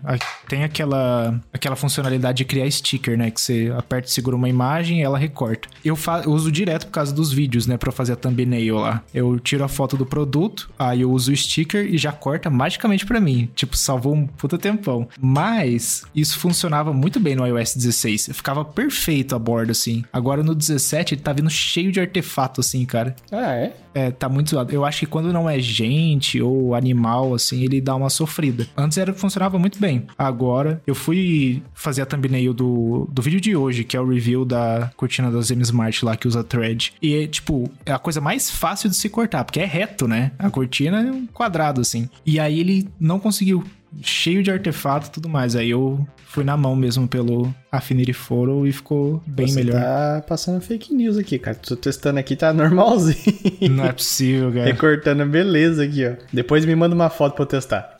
Tem 0.48 0.64
aquela, 0.64 1.40
aquela 1.52 1.76
funcionalidade 1.76 2.38
de 2.38 2.44
criar 2.44 2.70
sticker, 2.70 3.16
né? 3.16 3.30
Que 3.30 3.40
você 3.40 3.72
aperta 3.76 4.08
e 4.08 4.12
segura 4.12 4.36
uma 4.36 4.48
imagem 4.48 5.00
e 5.00 5.02
ela 5.02 5.18
recorta. 5.18 5.68
Eu, 5.84 5.96
fa 5.96 6.22
eu 6.24 6.32
uso 6.32 6.50
direto 6.50 6.86
por 6.86 6.92
causa 6.92 7.12
dos 7.12 7.32
vídeos, 7.32 7.66
né? 7.66 7.76
Pra 7.76 7.92
fazer 7.92 8.14
a 8.14 8.16
thumbnail 8.16 8.78
lá. 8.78 9.02
Eu 9.14 9.38
tiro 9.38 9.64
a 9.64 9.68
foto 9.68 9.96
do 9.96 10.06
produto, 10.06 10.70
aí 10.78 11.02
eu 11.02 11.10
uso 11.10 11.32
o 11.32 11.36
sticker 11.36 11.84
e 11.86 11.96
já 11.96 12.12
corta 12.12 12.50
magicamente 12.50 13.06
pra 13.06 13.20
mim. 13.20 13.48
Tipo, 13.54 13.76
salvou 13.76 14.14
um 14.14 14.26
puta 14.26 14.58
tempão. 14.58 15.08
Mas 15.20 16.04
isso 16.14 16.38
funcionava 16.38 16.92
muito 16.92 17.20
bem 17.20 17.36
no 17.36 17.46
iOS 17.46 17.74
16. 17.76 18.30
Ficava 18.32 18.64
perfeito 18.64 19.34
a 19.34 19.38
borda, 19.38 19.72
assim. 19.72 20.04
Agora 20.12 20.42
no 20.42 20.54
17 20.54 21.14
ele 21.14 21.22
tá 21.22 21.32
vindo 21.32 21.50
cheio 21.50 21.92
de 21.92 22.00
artefato, 22.00 22.60
assim, 22.60 22.84
cara. 22.84 23.14
Ah, 23.30 23.52
é? 23.54 23.72
É, 23.94 24.10
tá 24.10 24.28
muito 24.28 24.50
zoado. 24.50 24.72
Eu 24.72 24.84
acho 24.84 25.00
que 25.00 25.06
quando 25.06 25.32
não 25.32 25.48
é 25.48 25.58
gente 25.58 26.40
ou 26.40 26.74
animal, 26.74 27.34
assim, 27.34 27.62
ele 27.62 27.80
dá 27.80 27.94
uma 27.94 28.10
sofrida. 28.10 28.66
Antes 28.76 28.98
era 28.98 29.12
funcionava 29.12 29.58
muito 29.58 29.78
bem. 29.78 30.06
Agora, 30.16 30.80
eu 30.86 30.94
fui 30.94 31.62
fazer 31.74 32.02
a 32.02 32.06
thumbnail 32.06 32.54
do, 32.54 33.08
do 33.10 33.22
vídeo 33.22 33.40
de 33.40 33.56
hoje, 33.56 33.84
que 33.84 33.96
é 33.96 34.00
o 34.00 34.08
review 34.08 34.44
da 34.44 34.90
cortina 34.96 35.30
da 35.30 35.40
Zen 35.40 35.60
Smart 35.60 36.04
lá, 36.04 36.16
que 36.16 36.28
usa 36.28 36.42
thread. 36.42 36.92
E 37.02 37.14
é, 37.14 37.26
tipo, 37.26 37.70
é 37.84 37.92
a 37.92 37.98
coisa 37.98 38.20
mais 38.20 38.50
fácil 38.50 38.88
de 38.88 38.96
se 38.96 39.08
cortar, 39.08 39.44
porque 39.44 39.60
é 39.60 39.66
reto, 39.66 40.08
né? 40.08 40.32
A 40.38 40.50
cortina 40.50 41.00
é 41.00 41.10
um 41.10 41.26
quadrado, 41.26 41.80
assim. 41.80 42.08
E 42.24 42.40
aí 42.40 42.60
ele 42.60 42.88
não 42.98 43.18
conseguiu 43.18 43.64
cheio 44.00 44.42
de 44.42 44.50
artefato 44.50 45.08
e 45.08 45.10
tudo 45.10 45.28
mais. 45.28 45.54
Aí 45.56 45.70
eu 45.70 46.06
fui 46.26 46.44
na 46.44 46.56
mão 46.56 46.74
mesmo 46.74 47.06
pelo 47.06 47.54
Affinity 47.70 48.12
Photo 48.12 48.66
e 48.66 48.72
ficou 48.72 49.22
bem 49.26 49.46
Você 49.46 49.62
melhor. 49.62 49.80
tá 49.80 50.24
passando 50.26 50.60
fake 50.62 50.94
news 50.94 51.18
aqui, 51.18 51.38
cara. 51.38 51.56
Tô 51.56 51.76
testando 51.76 52.18
aqui, 52.18 52.34
tá 52.36 52.52
normalzinho. 52.52 53.18
Não 53.70 53.84
é 53.84 53.92
possível, 53.92 54.50
cara. 54.52 54.64
Recortando 54.64 55.26
beleza 55.26 55.84
aqui, 55.84 56.06
ó. 56.06 56.14
Depois 56.32 56.64
me 56.64 56.74
manda 56.74 56.94
uma 56.94 57.10
foto 57.10 57.34
pra 57.34 57.42
eu 57.42 57.46
testar. 57.46 57.98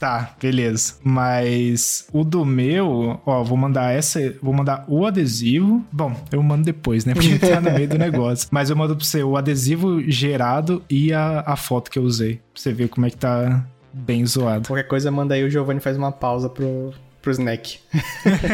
tá, 0.00 0.34
beleza. 0.40 0.94
Mas 1.04 2.06
o 2.12 2.24
do 2.24 2.44
meu, 2.44 3.20
ó, 3.24 3.42
vou 3.44 3.56
mandar 3.56 3.92
essa, 3.92 4.34
vou 4.42 4.52
mandar 4.52 4.84
o 4.88 5.06
adesivo. 5.06 5.84
Bom, 5.92 6.14
eu 6.32 6.42
mando 6.42 6.64
depois, 6.64 7.04
né? 7.04 7.14
Porque 7.14 7.38
tá 7.38 7.60
no 7.60 7.70
meio 7.72 7.88
do 7.88 7.98
negócio. 7.98 8.48
Mas 8.50 8.68
eu 8.70 8.76
mando 8.76 8.96
pra 8.96 9.04
você 9.04 9.22
o 9.22 9.36
adesivo 9.36 10.00
gerado 10.10 10.82
e 10.90 11.12
a, 11.12 11.44
a 11.46 11.56
foto 11.56 11.90
que 11.90 11.98
eu 11.98 12.02
usei. 12.02 12.34
Pra 12.52 12.62
você 12.62 12.72
ver 12.72 12.88
como 12.88 13.06
é 13.06 13.10
que 13.10 13.16
tá 13.16 13.64
bem 13.92 14.26
zoado. 14.26 14.66
Qualquer 14.68 14.88
coisa, 14.88 15.10
manda 15.10 15.34
aí, 15.34 15.44
o 15.44 15.50
Giovanni 15.50 15.80
faz 15.80 15.96
uma 15.96 16.12
pausa 16.12 16.48
pro, 16.48 16.92
pro 17.20 17.30
snack. 17.32 17.78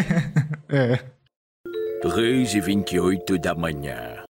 é. 0.69 0.99
3 2.03 2.55
e 2.55 2.61
28 2.61 3.39
da 3.39 3.55
manhã. 3.55 4.26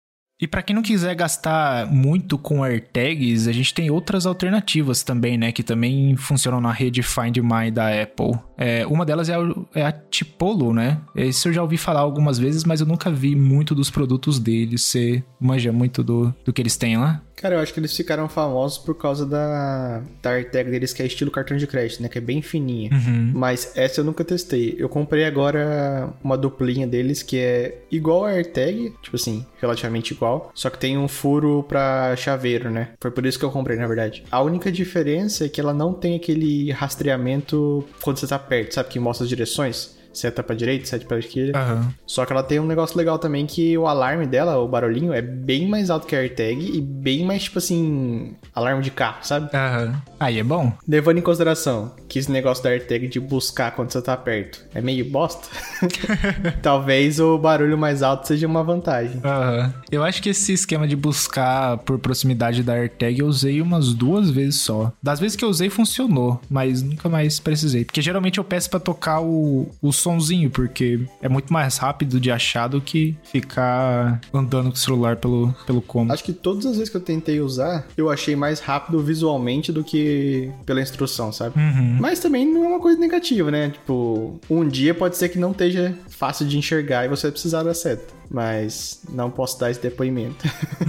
E 0.44 0.46
para 0.46 0.60
quem 0.60 0.76
não 0.76 0.82
quiser 0.82 1.14
gastar 1.14 1.90
muito 1.90 2.36
com 2.36 2.62
AirTags, 2.62 3.48
a 3.48 3.52
gente 3.52 3.72
tem 3.72 3.90
outras 3.90 4.26
alternativas 4.26 5.02
também, 5.02 5.38
né? 5.38 5.50
Que 5.50 5.62
também 5.62 6.14
funcionam 6.16 6.60
na 6.60 6.70
rede 6.70 7.02
Find 7.02 7.38
My 7.38 7.70
da 7.70 8.02
Apple. 8.02 8.38
É, 8.58 8.86
uma 8.86 9.06
delas 9.06 9.30
é 9.30 9.34
a, 9.34 9.38
é 9.74 9.86
a 9.86 9.90
Tipolo, 9.90 10.74
né? 10.74 11.00
Esse 11.16 11.48
eu 11.48 11.52
já 11.54 11.62
ouvi 11.62 11.78
falar 11.78 12.00
algumas 12.00 12.38
vezes, 12.38 12.62
mas 12.62 12.82
eu 12.82 12.86
nunca 12.86 13.10
vi 13.10 13.34
muito 13.34 13.74
dos 13.74 13.88
produtos 13.88 14.38
deles. 14.38 14.82
Você 14.82 15.24
manja 15.40 15.72
muito 15.72 16.04
do, 16.04 16.34
do 16.44 16.52
que 16.52 16.60
eles 16.60 16.76
têm 16.76 16.98
lá? 16.98 17.22
Cara, 17.36 17.56
eu 17.56 17.60
acho 17.60 17.74
que 17.74 17.80
eles 17.80 17.94
ficaram 17.94 18.28
famosos 18.28 18.78
por 18.78 18.94
causa 18.94 19.26
da, 19.26 20.02
da 20.22 20.30
AirTag 20.30 20.70
deles, 20.70 20.92
que 20.94 21.02
é 21.02 21.06
estilo 21.06 21.30
cartão 21.30 21.56
de 21.56 21.66
crédito, 21.66 22.02
né? 22.02 22.08
Que 22.08 22.18
é 22.18 22.20
bem 22.20 22.40
fininha. 22.40 22.90
Uhum. 22.92 23.32
Mas 23.34 23.76
essa 23.76 24.00
eu 24.00 24.04
nunca 24.04 24.24
testei. 24.24 24.74
Eu 24.78 24.88
comprei 24.88 25.24
agora 25.24 26.08
uma 26.22 26.38
duplinha 26.38 26.86
deles 26.86 27.22
que 27.22 27.38
é 27.38 27.82
igual 27.90 28.24
a 28.24 28.30
AirTag, 28.30 28.94
tipo 29.02 29.16
assim, 29.16 29.44
relativamente 29.60 30.12
igual, 30.12 30.33
só 30.54 30.70
que 30.70 30.78
tem 30.78 30.96
um 30.96 31.08
furo 31.08 31.64
pra 31.68 32.14
chaveiro, 32.16 32.70
né? 32.70 32.90
Foi 33.00 33.10
por 33.10 33.24
isso 33.26 33.38
que 33.38 33.44
eu 33.44 33.50
comprei, 33.50 33.76
na 33.76 33.86
verdade. 33.86 34.24
A 34.30 34.40
única 34.42 34.70
diferença 34.70 35.46
é 35.46 35.48
que 35.48 35.60
ela 35.60 35.74
não 35.74 35.92
tem 35.92 36.16
aquele 36.16 36.70
rastreamento 36.72 37.84
quando 38.00 38.18
você 38.18 38.26
tá 38.26 38.38
perto, 38.38 38.74
sabe? 38.74 38.88
Que 38.88 38.98
mostra 38.98 39.24
as 39.24 39.28
direções 39.28 39.96
seta 40.14 40.42
pra 40.42 40.54
direita, 40.54 40.86
seta 40.86 41.04
pra 41.04 41.18
esquerda. 41.18 41.58
Uhum. 41.58 41.88
Só 42.06 42.24
que 42.24 42.32
ela 42.32 42.42
tem 42.42 42.60
um 42.60 42.66
negócio 42.66 42.96
legal 42.96 43.18
também 43.18 43.46
que 43.46 43.76
o 43.76 43.86
alarme 43.86 44.26
dela, 44.26 44.56
o 44.58 44.68
barulhinho, 44.68 45.12
é 45.12 45.20
bem 45.20 45.68
mais 45.68 45.90
alto 45.90 46.06
que 46.06 46.16
a 46.16 46.20
AirTag 46.20 46.76
e 46.76 46.80
bem 46.80 47.24
mais, 47.24 47.44
tipo 47.44 47.58
assim, 47.58 48.34
alarme 48.54 48.82
de 48.82 48.90
carro, 48.90 49.18
sabe? 49.22 49.50
Uhum. 49.54 49.94
Aí 50.18 50.38
é 50.38 50.44
bom. 50.44 50.72
Levando 50.86 51.18
em 51.18 51.22
consideração 51.22 51.92
que 52.08 52.18
esse 52.18 52.30
negócio 52.30 52.62
da 52.62 52.70
AirTag 52.70 53.08
de 53.08 53.20
buscar 53.20 53.72
quando 53.72 53.90
você 53.90 54.00
tá 54.00 54.16
perto 54.16 54.64
é 54.74 54.80
meio 54.80 55.04
bosta, 55.10 55.48
talvez 56.62 57.20
o 57.20 57.36
barulho 57.38 57.76
mais 57.76 58.02
alto 58.02 58.26
seja 58.26 58.46
uma 58.46 58.62
vantagem. 58.62 59.16
Uhum. 59.16 59.72
Eu 59.90 60.04
acho 60.04 60.22
que 60.22 60.28
esse 60.30 60.52
esquema 60.52 60.86
de 60.86 60.96
buscar 60.96 61.78
por 61.78 61.98
proximidade 61.98 62.62
da 62.62 62.74
AirTag 62.74 63.20
eu 63.20 63.26
usei 63.26 63.60
umas 63.60 63.92
duas 63.92 64.30
vezes 64.30 64.60
só. 64.60 64.92
Das 65.02 65.20
vezes 65.20 65.36
que 65.36 65.44
eu 65.44 65.48
usei 65.48 65.70
funcionou, 65.70 66.40
mas 66.48 66.82
nunca 66.82 67.08
mais 67.08 67.40
precisei. 67.40 67.84
Porque 67.84 68.02
geralmente 68.02 68.38
eu 68.38 68.44
peço 68.44 68.70
para 68.70 68.80
tocar 68.80 69.20
o, 69.20 69.68
o 69.82 69.92
sonzinho, 70.04 70.50
porque 70.50 71.00
é 71.22 71.28
muito 71.28 71.52
mais 71.52 71.78
rápido 71.78 72.20
de 72.20 72.30
achar 72.30 72.68
do 72.68 72.80
que 72.80 73.16
ficar 73.24 74.20
andando 74.32 74.68
com 74.68 74.74
o 74.74 74.76
celular 74.76 75.16
pelo, 75.16 75.54
pelo 75.66 75.80
cômodo. 75.80 76.12
Acho 76.12 76.24
que 76.24 76.32
todas 76.32 76.66
as 76.66 76.76
vezes 76.76 76.90
que 76.90 76.96
eu 76.96 77.00
tentei 77.00 77.40
usar, 77.40 77.86
eu 77.96 78.10
achei 78.10 78.36
mais 78.36 78.60
rápido 78.60 79.00
visualmente 79.00 79.72
do 79.72 79.82
que 79.82 80.50
pela 80.66 80.80
instrução, 80.80 81.32
sabe? 81.32 81.58
Uhum. 81.58 81.96
Mas 82.00 82.20
também 82.20 82.46
não 82.46 82.64
é 82.64 82.68
uma 82.68 82.80
coisa 82.80 82.98
negativa, 82.98 83.50
né? 83.50 83.70
Tipo, 83.70 84.38
um 84.50 84.68
dia 84.68 84.94
pode 84.94 85.16
ser 85.16 85.28
que 85.30 85.38
não 85.38 85.52
esteja 85.52 85.96
fácil 86.08 86.46
de 86.46 86.58
enxergar 86.58 87.04
e 87.04 87.08
você 87.08 87.30
precisar 87.30 87.62
da 87.62 87.74
seta 87.74 88.23
mas 88.34 89.00
não 89.08 89.30
posso 89.30 89.60
dar 89.60 89.70
esse 89.70 89.80
depoimento. 89.80 90.44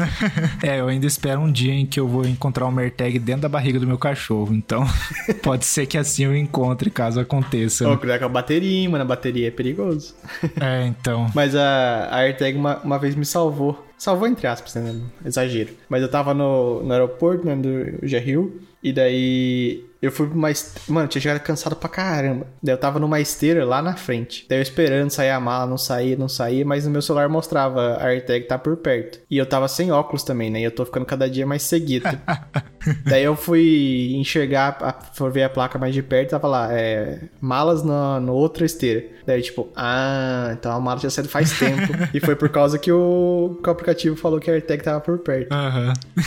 é, 0.63 0.79
eu 0.79 0.87
ainda 0.87 1.05
espero 1.05 1.39
um 1.39 1.51
dia 1.51 1.73
em 1.73 1.85
que 1.85 1.99
eu 1.99 2.07
vou 2.07 2.25
encontrar 2.25 2.65
um 2.65 2.79
AirTag 2.79 3.19
dentro 3.19 3.43
da 3.43 3.49
barriga 3.49 3.79
do 3.79 3.85
meu 3.85 3.99
cachorro, 3.99 4.51
então 4.51 4.83
pode 5.43 5.63
ser 5.63 5.85
que 5.85 5.95
assim 5.95 6.25
eu 6.25 6.35
encontre 6.35 6.89
caso 6.89 7.19
aconteça. 7.19 7.85
Ou 7.85 7.91
né? 7.91 7.97
cuidar 7.97 8.17
com 8.17 8.25
a 8.25 8.29
bateria, 8.29 8.89
mano, 8.89 9.03
a 9.03 9.07
bateria 9.07 9.47
é 9.47 9.51
perigoso. 9.51 10.15
é, 10.59 10.87
então. 10.87 11.29
Mas 11.35 11.55
a, 11.55 12.07
a 12.09 12.17
AirTag 12.21 12.57
uma, 12.57 12.79
uma 12.79 12.97
vez 12.97 13.13
me 13.13 13.25
salvou. 13.25 13.85
Salvou 13.95 14.27
entre 14.27 14.47
aspas, 14.47 14.73
né? 14.73 14.99
Exagero. 15.23 15.73
Mas 15.87 16.01
eu 16.01 16.09
tava 16.09 16.33
no, 16.33 16.81
no 16.81 16.91
aeroporto, 16.91 17.45
né, 17.45 17.55
do 17.55 17.69
GRU, 18.01 18.59
e 18.81 18.91
daí 18.91 19.84
eu 20.01 20.11
fui 20.11 20.27
pra 20.27 20.35
uma. 20.35 20.49
Mano, 20.87 21.07
tinha 21.07 21.21
chegado 21.21 21.39
cansado 21.41 21.75
pra 21.75 21.89
caramba. 21.89 22.47
Daí 22.61 22.73
eu 22.73 22.79
tava 22.79 22.99
numa 22.99 23.19
esteira 23.19 23.65
lá 23.65 23.81
na 23.81 23.95
frente. 23.95 24.45
Daí 24.47 24.59
eu 24.59 24.61
esperando 24.61 25.09
sair 25.09 25.31
a 25.31 25.39
mala, 25.39 25.65
não 25.65 25.77
saía, 25.77 26.15
não 26.15 26.27
saía, 26.27 26.65
mas 26.65 26.85
no 26.85 26.91
meu 26.91 27.01
celular 27.01 27.29
mostrava 27.29 27.97
a 27.97 28.05
AirTag 28.05 28.45
tá 28.47 28.57
por 28.57 28.77
perto. 28.77 29.19
E 29.29 29.37
eu 29.37 29.45
tava 29.45 29.67
sem 29.67 29.91
óculos 29.91 30.23
também, 30.23 30.49
né? 30.49 30.61
E 30.61 30.63
eu 30.63 30.71
tô 30.71 30.85
ficando 30.85 31.05
cada 31.05 31.29
dia 31.29 31.45
mais 31.45 31.63
seguido. 31.63 32.07
Daí 33.05 33.23
eu 33.23 33.35
fui 33.35 34.13
enxergar, 34.15 34.77
a, 34.81 34.93
for 35.13 35.31
ver 35.31 35.43
a 35.43 35.49
placa 35.49 35.79
mais 35.79 35.93
de 35.93 36.03
perto, 36.03 36.31
tava 36.31 36.47
lá, 36.47 36.71
é, 36.71 37.21
malas 37.41 37.83
no, 37.83 38.19
no 38.19 38.33
outra 38.33 38.65
esteira. 38.65 39.15
Daí, 39.25 39.41
tipo, 39.41 39.69
ah, 39.75 40.51
então 40.53 40.71
a 40.71 40.79
mala 40.79 40.99
tinha 40.99 41.09
saído 41.09 41.29
faz 41.29 41.51
tempo. 41.57 41.93
e 42.13 42.19
foi 42.19 42.35
por 42.35 42.49
causa 42.49 42.77
que 42.77 42.91
o, 42.91 43.59
que 43.61 43.67
o 43.67 43.71
aplicativo 43.71 44.15
falou 44.15 44.39
que 44.39 44.49
a 44.51 44.53
AirTag 44.53 44.83
tava 44.83 44.99
por 44.99 45.17
perto. 45.19 45.51
Aham. 45.51 45.93
Uhum. 46.15 46.23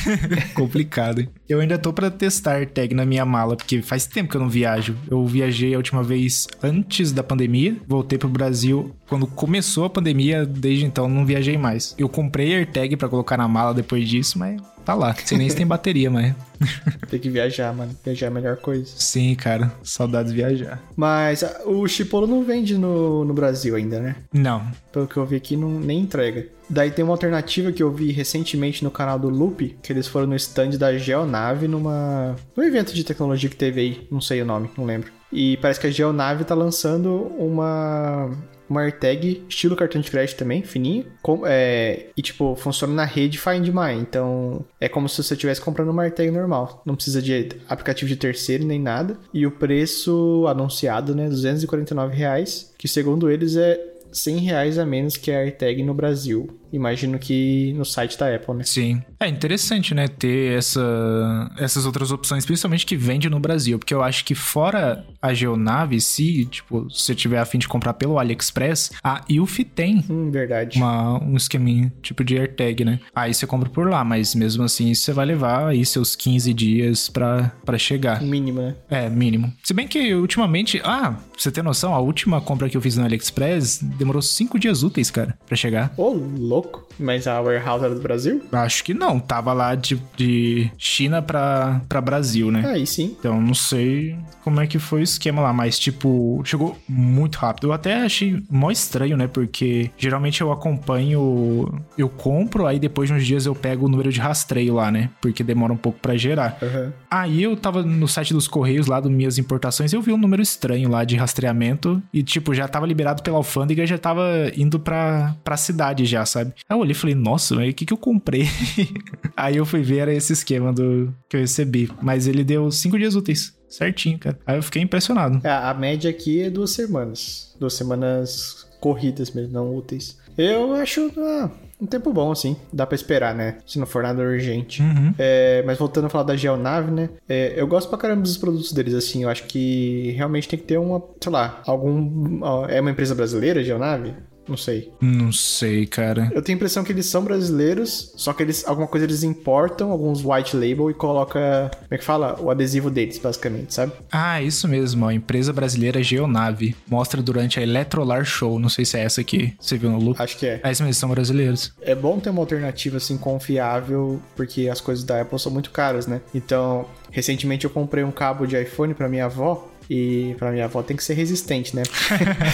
Complicado, 0.55 1.21
hein? 1.21 1.29
Eu 1.49 1.61
ainda 1.61 1.79
tô 1.79 1.93
pra 1.93 2.11
testar 2.11 2.53
a 2.53 2.55
AirTag 2.57 2.95
na 2.95 3.07
minha 3.07 3.25
mala, 3.25 3.57
porque 3.59 3.83
faz 3.83 4.07
tempo 4.07 4.31
que 4.31 4.37
eu 4.37 4.40
não 4.40 4.49
viajo. 4.49 4.97
Eu 5.11 5.27
viajei 5.27 5.75
a 5.75 5.77
última 5.77 6.03
vez 6.03 6.47
antes 6.62 7.12
da 7.12 7.23
pandemia, 7.23 7.77
voltei 7.87 8.18
pro 8.18 8.29
Brasil 8.29 8.94
quando 9.09 9.27
começou 9.27 9.85
a 9.85 9.90
pandemia, 9.90 10.47
desde 10.47 10.85
então 10.85 11.09
não 11.09 11.27
viajei 11.27 11.59
mais. 11.59 11.94
Eu 11.99 12.09
comprei 12.09 12.55
AirTag 12.55 12.97
para 12.97 13.09
colocar 13.09 13.37
na 13.37 13.49
mala 13.49 13.75
depois 13.75 14.09
disso, 14.09 14.38
mas 14.38 14.61
tá 14.88 14.94
lá. 14.94 15.14
Sei 15.22 15.37
nem 15.37 15.51
se 15.51 15.55
tem 15.55 15.66
bateria, 15.66 16.11
mas. 16.11 16.35
tem 17.11 17.20
que 17.20 17.29
viajar, 17.29 17.74
mano. 17.74 17.94
Viajar 18.03 18.27
é 18.27 18.29
a 18.29 18.33
melhor 18.33 18.57
coisa. 18.57 18.90
Sim, 18.96 19.35
cara. 19.35 19.70
Saudades 19.83 20.33
de 20.33 20.38
viajar. 20.38 20.83
Mas 20.96 21.44
o 21.66 21.87
Chipolo 21.87 22.27
não 22.27 22.42
vende 22.42 22.79
no, 22.79 23.22
no 23.22 23.35
Brasil 23.35 23.77
ainda, 23.77 24.01
né? 24.01 24.16
Não. 24.33 24.66
Pelo 24.90 25.07
que 25.07 25.18
eu 25.18 25.27
vi 25.27 25.37
aqui, 25.37 25.59
não, 25.59 25.68
nem 25.68 26.01
entrega. 26.01 26.46
Daí 26.70 26.90
tem 26.90 27.05
uma 27.05 27.12
alternativa 27.12 27.70
que 27.70 27.83
eu 27.83 27.92
vi 27.92 28.12
recentemente 28.12 28.83
no 28.83 28.90
canal 28.90 29.18
do 29.18 29.29
Loop, 29.29 29.77
que 29.83 29.92
eles 29.92 30.07
foram 30.07 30.27
no 30.27 30.37
stand 30.37 30.70
da 30.70 30.96
Geonave 30.96 31.68
numa. 31.68 32.35
num 32.57 32.64
evento 32.64 32.94
de 32.94 33.05
tecnologia 33.05 33.51
que 33.51 33.57
teve 33.57 33.81
aí, 33.83 34.09
não 34.11 34.22
sei 34.22 34.40
o 34.40 34.46
nome, 34.46 34.70
não 34.77 34.87
lembro. 34.87 35.12
E 35.31 35.59
parece 35.59 35.79
que 35.79 35.87
a 35.87 35.90
Geonave 35.90 36.44
tá 36.44 36.55
lançando 36.55 37.31
uma 37.38 38.31
uma 38.69 38.83
AirTag 38.83 39.45
estilo 39.49 39.77
cartão 39.77 40.01
de 40.01 40.11
crédito 40.11 40.39
também, 40.39 40.63
fininho. 40.63 41.07
Com, 41.23 41.43
é, 41.47 42.07
e, 42.17 42.23
tipo, 42.23 42.55
funciona 42.57 42.93
na 42.93 43.05
rede 43.05 43.39
Find 43.39 43.69
My. 43.69 43.95
Então, 43.99 44.65
é 44.81 44.89
como 44.89 45.09
se 45.09 45.23
você 45.23 45.35
estivesse 45.35 45.61
comprando 45.61 45.91
uma 45.91 46.03
AirTag 46.03 46.31
normal. 46.31 46.83
Não 46.85 46.95
precisa 46.95 47.23
de 47.23 47.51
aplicativo 47.69 48.09
de 48.09 48.17
terceiro 48.17 48.65
nem 48.65 48.81
nada. 48.81 49.17
E 49.33 49.47
o 49.47 49.51
preço 49.51 50.45
anunciado, 50.49 51.15
né, 51.15 51.29
249 51.29 52.15
reais, 52.15 52.73
que 52.79 52.89
segundo 52.89 53.31
eles 53.31 53.57
é 53.57 53.79
100 54.13 54.39
reais 54.39 54.79
a 54.79 54.87
menos 54.87 55.17
que 55.17 55.31
a 55.31 55.39
AirTag 55.39 55.83
no 55.83 55.95
Brasil. 55.95 56.59
Imagino 56.73 57.19
que 57.19 57.73
no 57.75 57.85
site 57.85 58.19
da 58.19 58.35
Apple, 58.35 58.55
né? 58.55 58.65
Sim. 58.65 59.03
É 59.21 59.29
interessante, 59.29 59.95
né? 59.95 60.07
Ter 60.09 60.57
essa, 60.59 61.51
essas 61.59 61.87
outras 61.87 62.11
opções, 62.11 62.45
principalmente 62.45 62.87
que 62.87 62.97
vende 62.97 63.29
no 63.29 63.39
Brasil. 63.41 63.79
Porque 63.79 63.95
eu 63.95 64.03
acho 64.03 64.25
que 64.25 64.35
fora 64.35 65.05
a 65.21 65.33
Geonave, 65.35 66.01
se, 66.01 66.45
tipo, 66.47 66.89
se 66.91 67.03
você 67.03 67.15
tiver 67.15 67.39
a 67.39 67.45
fim 67.45 67.59
de 67.59 67.69
comprar 67.69 67.95
pelo 67.95 68.19
AliExpress, 68.19 68.93
a 69.03 69.23
Ilf 69.29 69.59
tem 69.75 70.05
Hum, 70.09 70.31
verdade. 70.31 70.79
uma, 70.79 71.23
um 71.23 71.37
esqueminha, 71.37 71.93
tipo 72.03 72.23
de 72.23 72.39
AirTag, 72.39 72.85
né? 72.85 73.01
Aí 73.15 73.33
você 73.35 73.47
compra 73.47 73.69
por 73.69 73.89
lá, 73.89 74.05
mas 74.05 74.35
mesmo 74.35 74.63
assim 74.63 74.95
você 74.95 75.13
vai 75.13 75.27
levar 75.27 75.69
aí 75.69 75.85
seus 75.85 76.15
15 76.15 76.53
dias 76.55 77.09
pra, 77.09 77.53
pra 77.65 77.79
chegar. 77.79 78.23
Mínimo, 78.23 78.61
né? 78.61 78.77
É, 78.89 79.09
mínimo. 79.09 79.53
Se 79.63 79.73
bem 79.75 79.87
que 79.89 80.15
ultimamente. 80.15 80.81
Ah, 80.85 81.17
você 81.37 81.51
ter 81.51 81.63
noção, 81.63 81.95
a 81.95 81.99
última 82.01 82.41
compra 82.41 82.69
que 82.69 82.77
eu 82.77 82.81
fiz 82.81 82.97
no 82.97 83.05
AliExpress 83.05 83.81
demorou 83.83 84.23
5 84.23 84.59
dias 84.59 84.83
úteis, 84.83 85.11
cara, 85.11 85.37
pra 85.47 85.57
chegar. 85.57 85.93
Ô, 85.97 86.11
louco. 86.11 86.58
Mas 86.99 87.27
a 87.27 87.40
warehouse 87.40 87.85
era 87.85 87.94
do 87.94 88.01
Brasil? 88.01 88.42
Acho 88.51 88.83
que 88.83 88.92
não, 88.92 89.21
tava 89.21 89.53
lá 89.53 89.75
de, 89.75 90.01
de 90.16 90.71
China 90.77 91.23
pra, 91.23 91.81
pra 91.88 92.01
Brasil, 92.01 92.51
né? 92.51 92.64
Aí 92.66 92.87
sim. 92.87 93.16
Então 93.18 93.40
não 93.40 93.55
sei 93.55 94.16
como 94.42 94.61
é 94.61 94.66
que 94.66 94.79
foi 94.79 95.01
o 95.01 95.05
esquema 95.05 95.42
lá, 95.42 95.53
mas 95.53 95.79
tipo, 95.79 96.42
chegou 96.44 96.77
muito 96.88 97.37
rápido. 97.37 97.68
Eu 97.68 97.73
até 97.73 98.03
achei 98.03 98.42
mó 98.51 98.71
estranho, 98.71 99.16
né? 99.16 99.29
Porque 99.29 99.90
geralmente 99.97 100.40
eu 100.40 100.51
acompanho, 100.51 101.83
eu 101.97 102.09
compro, 102.09 102.66
aí 102.66 102.79
depois 102.79 103.09
de 103.09 103.14
uns 103.14 103.27
dias 103.27 103.47
eu 103.47 103.55
pego 103.55 103.87
o 103.87 103.88
número 103.88 104.11
de 104.11 104.21
rastreio 104.21 104.75
lá, 104.75 104.90
né? 104.90 105.11
Porque 105.21 105.44
demora 105.44 105.73
um 105.73 105.77
pouco 105.77 105.99
pra 106.01 106.16
gerar. 106.16 106.59
Aham. 106.62 106.92
Aí 107.11 107.42
eu 107.42 107.57
tava 107.57 107.83
no 107.83 108.09
site 108.09 108.33
dos 108.33 108.49
Correios 108.49 108.87
lá 108.87 109.01
do 109.01 109.11
Minhas 109.11 109.38
Importações, 109.38 109.92
eu 109.92 110.03
vi 110.03 110.12
um 110.12 110.18
número 110.18 110.42
estranho 110.42 110.88
lá 110.88 111.05
de 111.05 111.16
rastreamento 111.16 112.03
e, 112.12 112.23
tipo, 112.23 112.55
já 112.55 112.66
tava 112.66 112.87
liberado 112.87 113.23
pela 113.23 113.37
alfândega, 113.37 113.87
já 113.87 113.99
tava 113.99 114.23
indo 114.57 114.79
pra, 114.79 115.37
pra 115.44 115.57
cidade 115.57 116.05
já, 116.05 116.25
sabe? 116.27 116.48
Aí 116.69 116.77
eu 116.77 116.81
olhei 116.81 116.93
e 116.93 116.95
falei, 116.95 117.15
nossa, 117.15 117.55
mas 117.55 117.71
o 117.71 117.75
que 117.75 117.87
que 117.87 117.93
eu 117.93 117.99
comprei? 117.99 118.45
Aí 119.37 119.57
eu 119.57 119.67
fui 119.67 119.83
ver, 119.83 119.99
era 119.99 120.15
esse 120.15 120.33
esquema 120.33 120.73
do 120.73 121.15
que 121.29 121.37
eu 121.37 121.41
recebi. 121.41 121.91
Mas 122.03 122.27
ele 122.27 122.45
deu 122.45 122.71
cinco 122.71 122.99
dias 122.99 123.15
úteis. 123.15 123.57
Certinho, 123.69 124.19
cara. 124.19 124.39
Aí 124.47 124.57
eu 124.57 124.63
fiquei 124.63 124.81
impressionado. 124.83 125.41
É, 125.47 125.51
a 125.51 125.75
média 125.75 126.11
aqui 126.11 126.43
é 126.43 126.51
duas 126.51 126.71
semanas. 126.71 127.55
Duas 127.61 127.75
semanas 127.75 128.67
corridas 128.81 129.31
mesmo, 129.31 129.53
não 129.53 129.77
úteis. 129.77 130.17
Eu 130.37 130.73
acho 130.75 131.11
ah, 131.19 131.51
um 131.81 131.87
tempo 131.87 132.13
bom, 132.13 132.31
assim. 132.31 132.57
Dá 132.73 132.87
pra 132.87 132.95
esperar, 132.95 133.35
né? 133.35 133.59
Se 133.67 133.79
não 133.79 133.87
for 133.87 134.03
nada 134.03 134.23
urgente. 134.23 134.81
Uhum. 134.81 135.13
É, 135.19 135.63
mas 135.67 135.77
voltando 135.79 136.07
a 136.07 136.09
falar 136.09 136.25
da 136.25 136.37
Geonave, 136.37 136.91
né? 136.91 137.11
É, 137.29 137.55
eu 137.57 137.67
gosto 137.67 137.89
pra 137.89 137.99
caramba 137.99 138.23
dos 138.23 138.37
produtos 138.39 138.73
deles, 138.73 138.95
assim. 138.95 139.25
Eu 139.25 139.29
acho 139.29 139.45
que 139.45 140.13
realmente 140.17 140.49
tem 140.49 140.59
que 140.59 140.65
ter 140.65 140.79
uma, 140.79 141.03
sei 141.21 141.33
lá, 141.33 141.61
algum. 141.67 142.41
ó, 142.43 142.67
É 142.67 142.81
uma 142.81 142.91
empresa 142.91 143.15
brasileira, 143.15 143.63
Geonave? 143.63 144.15
Não 144.49 144.57
sei. 144.57 144.93
Não 145.01 145.31
sei, 145.33 145.87
cara. 145.87 146.31
Eu 146.35 146.43
tenho 146.43 146.57
a 146.57 146.59
impressão 146.59 146.83
que 146.83 146.93
eles 146.93 147.07
são 147.07 147.23
brasileiros, 147.23 148.13
só 148.17 148.33
que 148.33 148.43
eles 148.43 148.67
alguma 148.67 148.89
coisa 148.89 149.05
eles 149.07 149.23
importam, 149.23 149.91
alguns 149.91 150.25
white 150.25 150.57
label 150.57 150.91
e 150.91 150.95
coloca, 150.95 151.71
como 151.73 151.87
é 151.91 151.99
que 151.99 152.05
fala? 152.05 152.41
O 152.41 152.51
adesivo 152.51 152.91
deles, 152.91 153.19
basicamente, 153.19 153.75
sabe? 153.75 153.93
Ah, 154.11 154.41
isso 154.43 154.67
mesmo, 154.67 155.05
ó. 155.05 155.11
Empresa 155.11 155.53
brasileira 155.53 156.03
Geonave. 156.03 156.75
Mostra 156.87 157.23
durante 157.23 157.59
a 157.59 157.63
Electrolar 157.63 158.25
Show. 158.25 158.59
Não 158.59 158.69
sei 158.69 158.85
se 158.85 158.97
é 158.99 159.03
essa 159.03 159.21
aqui. 159.21 159.55
Você 159.61 159.77
viu 159.77 159.91
no 159.91 159.99
look? 159.99 160.21
Acho 160.21 160.37
que 160.39 160.47
é. 160.47 160.61
É 160.63 160.71
isso 160.73 160.83
mesmo, 160.83 160.95
são 160.95 161.11
brasileiros. 161.11 161.73
É 161.83 161.95
bom 161.95 162.19
ter 162.19 162.31
uma 162.31 162.41
alternativa 162.41 162.97
assim 162.97 163.17
confiável, 163.17 164.21
porque 164.35 164.69
as 164.69 164.81
coisas 164.81 165.05
da 165.05 165.21
Apple 165.21 165.39
são 165.39 165.53
muito 165.53 165.71
caras, 165.71 166.07
né? 166.07 166.21
Então, 166.35 166.87
recentemente 167.11 167.65
eu 167.65 167.71
comprei 167.71 168.05
um 168.05 168.11
cabo 168.11 168.47
de 168.47 168.61
iPhone 168.61 168.95
pra 168.95 169.09
minha 169.09 169.27
avó. 169.27 169.69
E 169.90 170.35
pra 170.38 170.53
minha 170.53 170.66
avó 170.66 170.83
tem 170.83 170.96
que 170.96 171.03
ser 171.03 171.14
resistente, 171.14 171.74
né? 171.74 171.83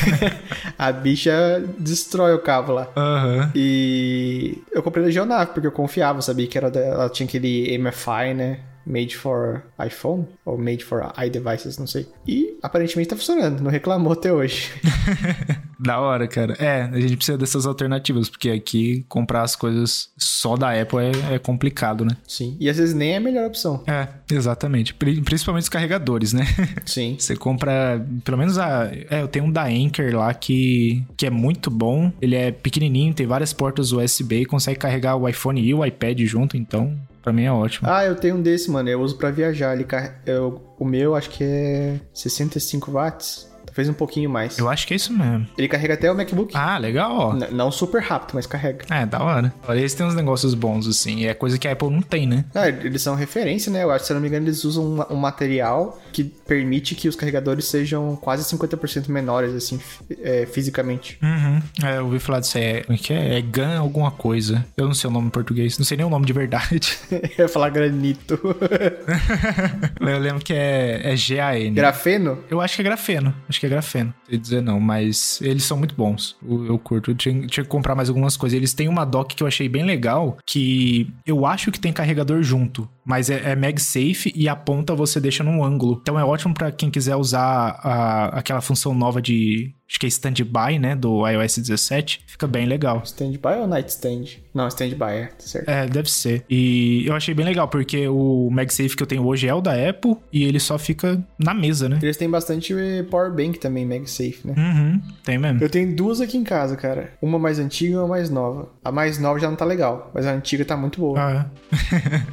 a 0.79 0.93
bicha 0.93 1.65
destrói 1.79 2.33
o 2.33 2.39
cabo 2.39 2.73
lá. 2.73 2.89
Aham. 2.97 3.51
E 3.55 4.63
eu 4.71 4.83
comprei 4.83 5.05
da 5.05 5.11
Geonave, 5.11 5.51
porque 5.53 5.67
eu 5.67 5.73
confiava, 5.73 6.23
sabia 6.23 6.47
que 6.47 6.57
era 6.57 6.69
ela 6.69 7.09
tinha 7.09 7.27
aquele 7.27 7.77
MFI, 7.77 8.35
né? 8.35 8.59
Made 8.87 9.17
for 9.17 9.63
iPhone, 9.85 10.27
ou 10.45 10.59
made 10.59 10.85
for 10.85 11.13
iDevices, 11.25 11.79
não 11.79 11.87
sei. 11.87 12.07
E 12.27 12.57
aparentemente 12.63 13.09
tá 13.09 13.17
funcionando, 13.17 13.61
não 13.63 13.71
reclamou 13.71 14.13
até 14.13 14.33
hoje. 14.33 14.71
Da 15.77 16.01
hora, 16.01 16.27
cara. 16.27 16.55
É, 16.59 16.83
a 16.83 16.99
gente 17.01 17.17
precisa 17.17 17.37
dessas 17.37 17.67
alternativas, 17.67 18.31
porque 18.31 18.49
aqui 18.49 19.05
comprar 19.09 19.43
as 19.43 19.55
coisas 19.55 20.09
só 20.17 20.57
da 20.57 20.71
Apple 20.81 20.99
é, 20.99 21.35
é 21.35 21.39
complicado, 21.39 22.05
né? 22.07 22.17
Sim. 22.27 22.57
E 22.59 22.71
às 22.71 22.79
vezes 22.79 22.95
nem 22.95 23.13
é 23.13 23.17
a 23.17 23.21
melhor 23.21 23.47
opção. 23.47 23.83
É, 23.87 24.09
exatamente. 24.33 24.95
Pri- 24.95 25.21
Principalmente 25.21 25.65
os 25.65 25.69
carregadores, 25.69 26.33
né? 26.33 26.47
Sim. 26.87 27.17
Você 27.21 27.37
compra, 27.37 28.03
pelo 28.25 28.39
menos 28.39 28.57
a. 28.57 28.89
É, 29.11 29.21
eu 29.21 29.29
tenho 29.29 29.45
um 29.47 29.51
da 29.53 29.65
Anker 29.67 30.17
lá 30.17 30.33
que, 30.33 31.05
que 31.19 31.27
é 31.27 31.31
muito 31.31 31.71
bom. 31.71 32.11
Ele 32.23 32.37
é 32.37 32.51
pequenininho, 32.53 33.13
tem 33.13 33.27
várias 33.27 33.53
portas 33.53 33.93
USB 33.93 34.43
e 34.43 34.47
consegue 34.47 34.79
carregar 34.79 35.17
o 35.17 35.29
iPhone 35.29 35.61
e 35.61 35.75
o 35.75 35.85
iPad 35.85 36.19
junto, 36.21 36.57
então 36.57 36.97
pra 37.25 37.33
mim 37.33 37.45
é 37.45 37.51
ótimo. 37.51 37.89
Ah, 37.91 38.05
eu 38.05 38.15
tenho 38.15 38.37
um 38.37 38.43
desse, 38.43 38.71
mano. 38.71 38.89
Eu 38.89 39.01
uso 39.01 39.17
pra 39.17 39.31
viajar. 39.31 39.75
Ele 39.75 39.85
car... 39.85 40.21
eu... 40.27 40.63
O 40.79 40.85
meu 40.85 41.17
acho 41.17 41.31
que 41.31 41.43
é 41.43 42.01
65 42.13 42.93
watts. 42.93 43.51
Talvez 43.75 43.89
um 43.89 43.93
pouquinho 43.95 44.31
mais. 44.31 44.57
Eu 44.57 44.69
acho 44.69 44.87
que 44.87 44.95
é 44.95 44.97
isso 44.97 45.13
mesmo. 45.13 45.47
Ele 45.59 45.67
carrega 45.67 45.95
até 45.95 46.11
o 46.11 46.15
MacBook. 46.15 46.53
Ah, 46.57 46.79
legal, 46.79 47.13
ó. 47.13 47.35
N- 47.35 47.49
Não 47.51 47.73
super 47.73 48.01
rápido, 48.01 48.35
mas 48.35 48.47
carrega. 48.47 48.85
É, 48.89 49.05
da 49.05 49.21
hora. 49.21 49.53
Olha, 49.67 49.81
eles 49.81 49.93
têm 49.95 50.07
uns 50.07 50.15
negócios 50.15 50.55
bons, 50.55 50.87
assim. 50.87 51.19
e 51.21 51.27
É 51.27 51.35
coisa 51.35 51.59
que 51.59 51.67
a 51.67 51.73
Apple 51.73 51.91
não 51.91 52.01
tem, 52.01 52.25
né? 52.25 52.45
Ah, 52.55 52.69
eles 52.69 53.03
são 53.03 53.17
referência, 53.17 53.73
né? 53.73 53.83
Eu 53.83 53.91
acho 53.91 54.01
que, 54.03 54.07
se 54.07 54.13
eu 54.13 54.15
não 54.15 54.23
me 54.23 54.29
engano, 54.29 54.47
eles 54.47 54.63
usam 54.65 54.85
um, 55.11 55.15
um 55.15 55.17
material 55.17 56.01
que 56.13 56.23
permite 56.23 56.95
que 56.95 57.09
os 57.09 57.17
carregadores 57.17 57.65
sejam 57.65 58.15
quase 58.15 58.45
50% 58.57 59.09
menores, 59.09 59.53
assim, 59.55 59.81
é, 60.23 60.47
fisicamente. 60.47 61.19
Uhum. 61.21 61.61
É, 61.85 61.99
eu 61.99 62.05
ouvi 62.05 62.21
falar 62.21 62.39
disso 62.41 62.57
aí. 62.59 62.65
É, 62.65 62.81
como 62.85 62.97
é 62.97 63.01
que 63.03 63.13
é? 63.13 63.39
É 63.39 63.43
GAN 63.43 63.81
alguma 63.81 64.13
coisa. 64.13 64.65
Eu 64.77 64.87
não 64.87 64.95
sei 64.95 65.11
o 65.11 65.13
nome 65.13 65.27
em 65.27 65.31
português. 65.31 65.77
Não 65.79 65.85
sei 65.85 65.97
nem 65.97 66.07
o 66.07 66.11
nome 66.11 66.27
de 66.27 66.33
verdade. 66.33 66.97
Eu 67.11 67.45
ia 67.45 67.49
falar 67.49 67.71
granito. 67.71 68.39
eu 70.01 70.19
lembro 70.19 70.45
que 70.45 70.53
é, 70.53 71.01
é 71.13 71.15
GAN. 71.17 71.75
Grafeno? 71.75 72.39
Eu 72.49 72.61
acho 72.61 72.77
que 72.77 72.83
é 72.83 72.85
grafeno. 72.85 73.35
Acho 73.49 73.59
que 73.61 73.64
é 73.67 73.69
grafeno. 73.69 74.15
Sei 74.29 74.39
dizer 74.39 74.63
não, 74.63 74.81
mas 74.81 75.41
eles 75.43 75.65
são 75.65 75.77
muito 75.77 75.95
bons. 75.95 76.37
Eu, 76.47 76.67
eu 76.67 76.79
curto. 76.79 77.11
Eu 77.11 77.15
tinha, 77.15 77.47
tinha 77.47 77.65
que 77.65 77.71
comprar 77.71 77.95
mais 77.95 78.09
algumas 78.09 78.37
coisas. 78.37 78.57
Eles 78.57 78.75
têm 78.75 78.89
uma 78.89 79.05
dock 79.05 79.35
que 79.35 79.43
eu 79.43 79.47
achei 79.47 79.69
bem 79.69 79.85
legal, 79.85 80.37
que 80.47 81.13
eu 81.27 81.47
acho 81.47 81.71
que 81.71 81.81
tem 81.81 81.93
carregador 81.93 82.43
junto. 82.43 82.89
Mas 83.05 83.29
é, 83.31 83.51
é 83.53 83.57
MagSafe 83.57 84.33
e 84.35 84.49
a 84.49 84.57
ponta 84.57 84.95
você 84.95 85.21
deixa 85.21 85.45
num 85.45 85.63
ângulo. 85.63 85.99
Então 86.01 86.19
é 86.19 86.25
ótimo 86.25 86.55
pra 86.55 86.73
quem 86.73 86.91
quiser 86.91 87.17
usar 87.17 87.79
a- 87.83 88.39
aquela 88.39 88.61
função 88.61 88.95
nova 88.95 89.21
de. 89.21 89.75
Acho 89.87 90.01
que 90.01 90.07
é 90.07 90.09
standby, 90.09 90.79
né? 90.81 90.97
Do 90.97 91.29
iOS 91.29 91.59
17. 91.59 92.23
Fica 92.27 92.47
bem 92.47 92.65
legal. 92.67 93.03
Standby 93.05 93.59
ou 93.61 93.67
nightstand? 93.67 94.25
Não, 94.55 94.67
standby, 94.69 95.05
é, 95.13 95.27
tá 95.27 95.35
certo. 95.41 95.69
É, 95.69 95.87
deve 95.87 96.11
ser. 96.11 96.43
E 96.49 97.05
eu 97.07 97.15
achei 97.15 97.35
bem 97.35 97.45
legal, 97.45 97.69
porque 97.69 98.09
o 98.09 98.49
MagSafe 98.51 98.97
que 98.97 99.03
eu 99.03 99.07
tenho 99.07 99.27
hoje 99.27 99.47
é 99.47 99.53
o 99.55 99.61
da 99.61 99.73
Apple 99.89 100.17
e 100.33 100.45
ele 100.45 100.59
só 100.59 100.79
fica 100.79 101.23
na 101.39 101.53
mesa, 101.53 101.87
né? 101.89 101.99
Eles 102.03 102.17
têm 102.17 102.31
bastante 102.31 102.75
power 103.11 103.31
bank 103.31 103.59
também, 103.59 103.85
MagSafe, 103.85 104.41
né? 104.45 104.55
Uhum, 104.57 105.03
tem 105.23 105.37
mesmo. 105.37 105.63
Eu 105.63 105.69
tenho 105.69 105.95
duas 105.95 106.21
aqui 106.23 106.39
em 106.39 106.45
casa, 106.45 106.77
cara. 106.77 107.13
Uma 107.21 107.39
mais 107.39 107.59
antiga 107.59 107.93
e 107.93 107.97
uma 107.97 108.09
mais 108.09 108.31
nova. 108.31 108.71
A 108.83 108.91
mais 108.91 109.19
nova 109.19 109.39
já 109.39 109.49
não 109.51 109.57
tá 109.57 109.67
legal, 109.67 110.11
mas 110.15 110.27
a 110.27 110.33
antiga 110.33 110.65
tá 110.65 110.77
muito 110.79 110.99
boa. 110.99 111.21
Ah, 111.21 111.47